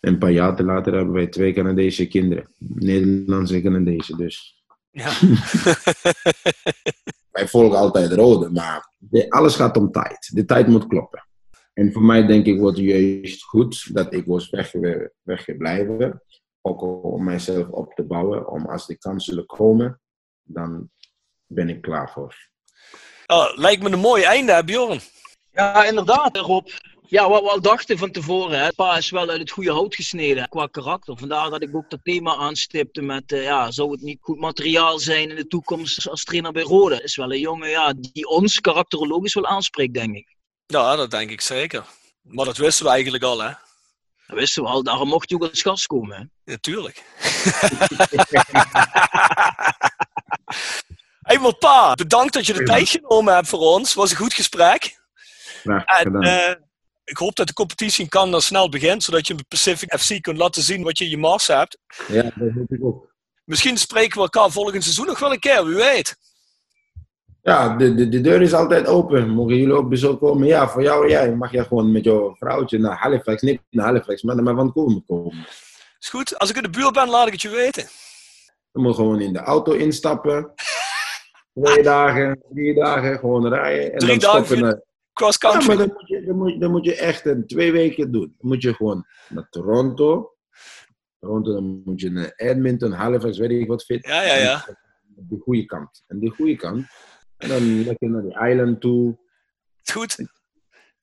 [0.00, 2.48] En een paar jaar later hebben wij twee Canadese kinderen.
[2.58, 5.12] Nederlandse en Canadese, dus ja.
[7.32, 10.30] wij volgen altijd rode, maar de- alles gaat om tijd.
[10.34, 11.26] De tijd moet kloppen.
[11.74, 16.22] En voor mij denk ik wordt juist goed dat ik was wegge- weggebleven.
[16.60, 18.48] Ook om mijzelf op te bouwen.
[18.48, 20.00] Om als die kansen zullen komen,
[20.42, 20.90] dan
[21.46, 22.34] ben ik klaar voor.
[23.26, 25.00] Oh, lijkt me een mooi einde, Bjorn?
[25.52, 26.66] Ja, inderdaad, Rob.
[27.12, 28.58] Ja, wat we al dachten van tevoren.
[28.60, 28.72] Hè.
[28.72, 31.18] Pa is wel uit het goede hout gesneden qua karakter.
[31.18, 33.32] Vandaar dat ik ook dat thema aanstipte met...
[33.32, 37.02] eh, ja, zou het niet goed materiaal zijn in de toekomst als trainer bij Rode?
[37.02, 40.36] Is wel een jongen ja, die ons karakterologisch wel aanspreekt, denk ik.
[40.66, 41.84] Ja, dat denk ik zeker.
[42.22, 43.50] Maar dat wisten we eigenlijk al, hè?
[44.26, 44.82] Dat wisten we al.
[44.82, 46.16] Daarom mocht hij ook als gast komen.
[46.16, 46.52] Hè.
[46.52, 47.02] Natuurlijk.
[51.28, 53.94] hey, maar pa, bedankt dat je de tijd genomen hebt voor ons.
[53.94, 55.00] was een goed gesprek.
[55.62, 56.70] Graag En gedaan.
[57.04, 60.38] Ik hoop dat de competitie in Canada snel begint, zodat je bij Pacific FC kunt
[60.38, 61.78] laten zien wat je in je mars hebt.
[62.08, 63.10] ja, dat hoop ik ook.
[63.44, 66.16] Misschien spreken we elkaar volgend seizoen nog wel een keer, wie weet.
[67.42, 69.28] Ja, de, de, de deur is altijd open.
[69.28, 70.46] Mogen jullie op bezoek komen?
[70.46, 71.34] Ja, voor jou en jij.
[71.34, 73.42] Mag je gewoon met jouw vrouwtje naar Halifax.
[73.42, 75.46] Niet naar Halifax, maar naar Vancouver komen.
[75.98, 76.38] Is goed.
[76.38, 77.82] Als ik in de buurt ben, laat ik het je weten.
[78.72, 80.52] Je moet gewoon in de auto instappen.
[81.62, 83.92] Twee dagen, drie dagen gewoon rijden.
[83.92, 85.68] En Drie dan dagen stoppen Cross Ja, country.
[85.68, 88.34] maar dan moet, je, dan, moet, dan moet je echt een, twee weken doen.
[88.38, 90.34] Dan moet je gewoon naar Toronto.
[91.20, 94.06] Toronto, dan moet je naar Edmonton, Halifax, weet ik wat fit.
[94.06, 94.64] Ja, ja, ja.
[94.66, 94.76] En
[95.28, 96.04] De goede kant.
[96.06, 96.86] En de goede kant.
[97.36, 99.18] En dan lekker naar die island toe.
[99.84, 100.16] Is goed.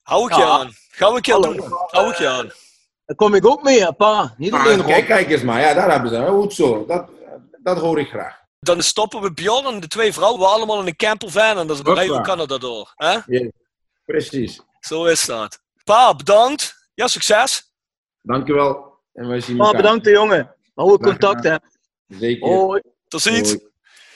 [0.01, 0.47] Hou ik je Ja.
[0.49, 0.69] aan.
[0.89, 1.53] Gaan we een keer Hallo.
[1.53, 1.65] doen.
[1.87, 2.49] Hou ik je aan.
[3.05, 4.33] Daar kom ik ook mee, pa.
[4.37, 5.59] Niet alleen kijk, kijk eens maar.
[5.61, 6.25] Ja, daar hebben ze.
[6.29, 6.85] Goed zo.
[6.85, 7.09] Dat,
[7.63, 8.37] dat hoor ik graag.
[8.59, 11.75] Dan stoppen we Bjorn en de twee vrouwen we allemaal in een campervan en dan
[11.75, 11.93] Hoppa.
[11.93, 12.93] rijden we Canada door.
[12.95, 13.11] Hè?
[13.25, 13.49] Ja,
[14.13, 14.61] precies.
[14.79, 15.59] Zo is dat.
[15.83, 16.89] Pa, bedankt.
[16.93, 17.73] Ja, succes.
[18.21, 18.97] Dankjewel.
[19.13, 19.81] En wij zien Pa, elkaar.
[19.81, 20.55] bedankt, hè, jongen.
[20.75, 21.55] Hou contact, hè.
[22.07, 22.47] Zeker.
[22.47, 22.81] Hoi.
[23.07, 23.47] Tot ziens.
[23.49, 23.69] Hoi.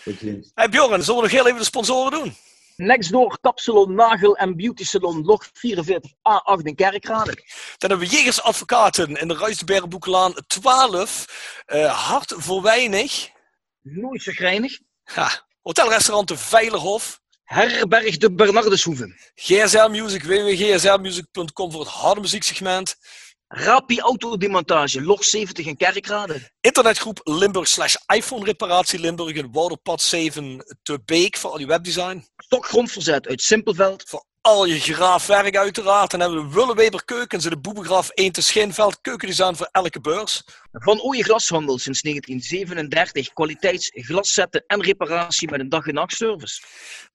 [0.04, 0.52] Tot ziens.
[0.54, 2.36] Hey Bjorn, zullen we nog heel even de sponsoren doen?
[2.76, 7.34] Nextdoor Kapsalon Nagel en Beauty Salon Log 44A8 in Kerkrade.
[7.78, 11.64] Dan hebben we Jegers Advocaten in de Ruisbergboeklaan 12.
[11.66, 13.30] eh, hart voor weinig.
[13.82, 14.80] Nooit chagrijnig.
[15.04, 15.46] Ha.
[15.62, 17.22] Hotelrestaurant De Veilerhof.
[17.44, 19.16] Herberg de Bernardeshoeven.
[19.36, 22.96] GSL Music, www.gslmusic.com voor het harde muzieksegment.
[23.48, 26.52] Rapi Autodemontage, Log 70 in Kerkrade.
[26.62, 32.26] Internetgroep Limburg slash iPhone reparatie Limburg in Wouderpad 7 te Beek voor al je webdesign.
[32.38, 34.04] Stokgrondverzet uit Simpelveld.
[34.08, 36.12] Voor al je graafwerk uiteraard.
[36.12, 39.02] Dan hebben we Willeweber Keukens in de Boebegraaf 1 te Schinveld.
[39.02, 40.44] Keukendesign voor elke beurs.
[40.72, 43.34] Van Ooije Glashandel sinds 1937.
[43.34, 46.62] Kwaliteitsglaszetten en reparatie met een dag- en nachtservice.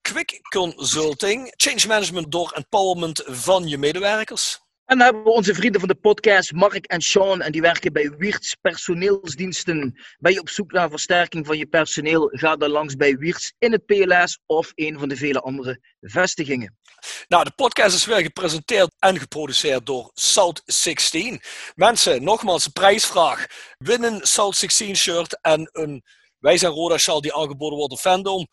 [0.01, 1.55] Quick Consulting.
[1.57, 4.61] Change management door empowerment van je medewerkers.
[4.89, 7.41] En dan hebben we onze vrienden van de podcast, Mark en Sean.
[7.41, 10.01] En die werken bij Wiertz Personeelsdiensten.
[10.19, 12.29] Ben je op zoek naar versterking van je personeel?
[12.33, 16.77] Ga dan langs bij Wiertz in het PLS of een van de vele andere vestigingen.
[17.27, 21.41] Nou, de podcast is weer gepresenteerd en geproduceerd door South 16.
[21.75, 23.47] Mensen, nogmaals, een prijsvraag.
[23.79, 26.03] Win een South 16 shirt en een
[26.39, 28.47] Wij zijn Roda Shal die aangeboden wordt door Fandom.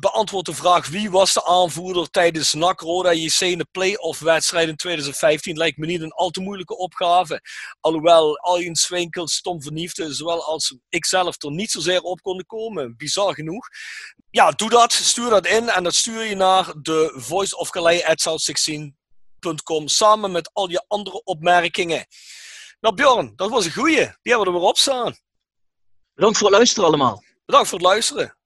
[0.00, 4.68] Beantwoord de vraag wie was de aanvoerder tijdens NAC Roda JC in de play-off wedstrijd
[4.68, 5.56] in 2015.
[5.56, 7.40] Lijkt me niet een al te moeilijke opgave.
[7.80, 12.96] Alhoewel Arjen Swinkel, Tom Verniefde, zowel als ikzelf er niet zozeer op konden komen.
[12.96, 13.68] Bizar genoeg.
[14.30, 14.92] Ja, doe dat.
[14.92, 20.32] Stuur dat in en dat stuur je naar de Voice of Calais at south16.com samen
[20.32, 22.06] met al je andere opmerkingen.
[22.80, 23.96] Nou Bjorn, dat was een goeie.
[23.96, 25.16] Die hebben we er weer op staan.
[26.14, 27.22] Bedankt voor het luisteren allemaal.
[27.44, 28.38] Bedankt voor het luisteren.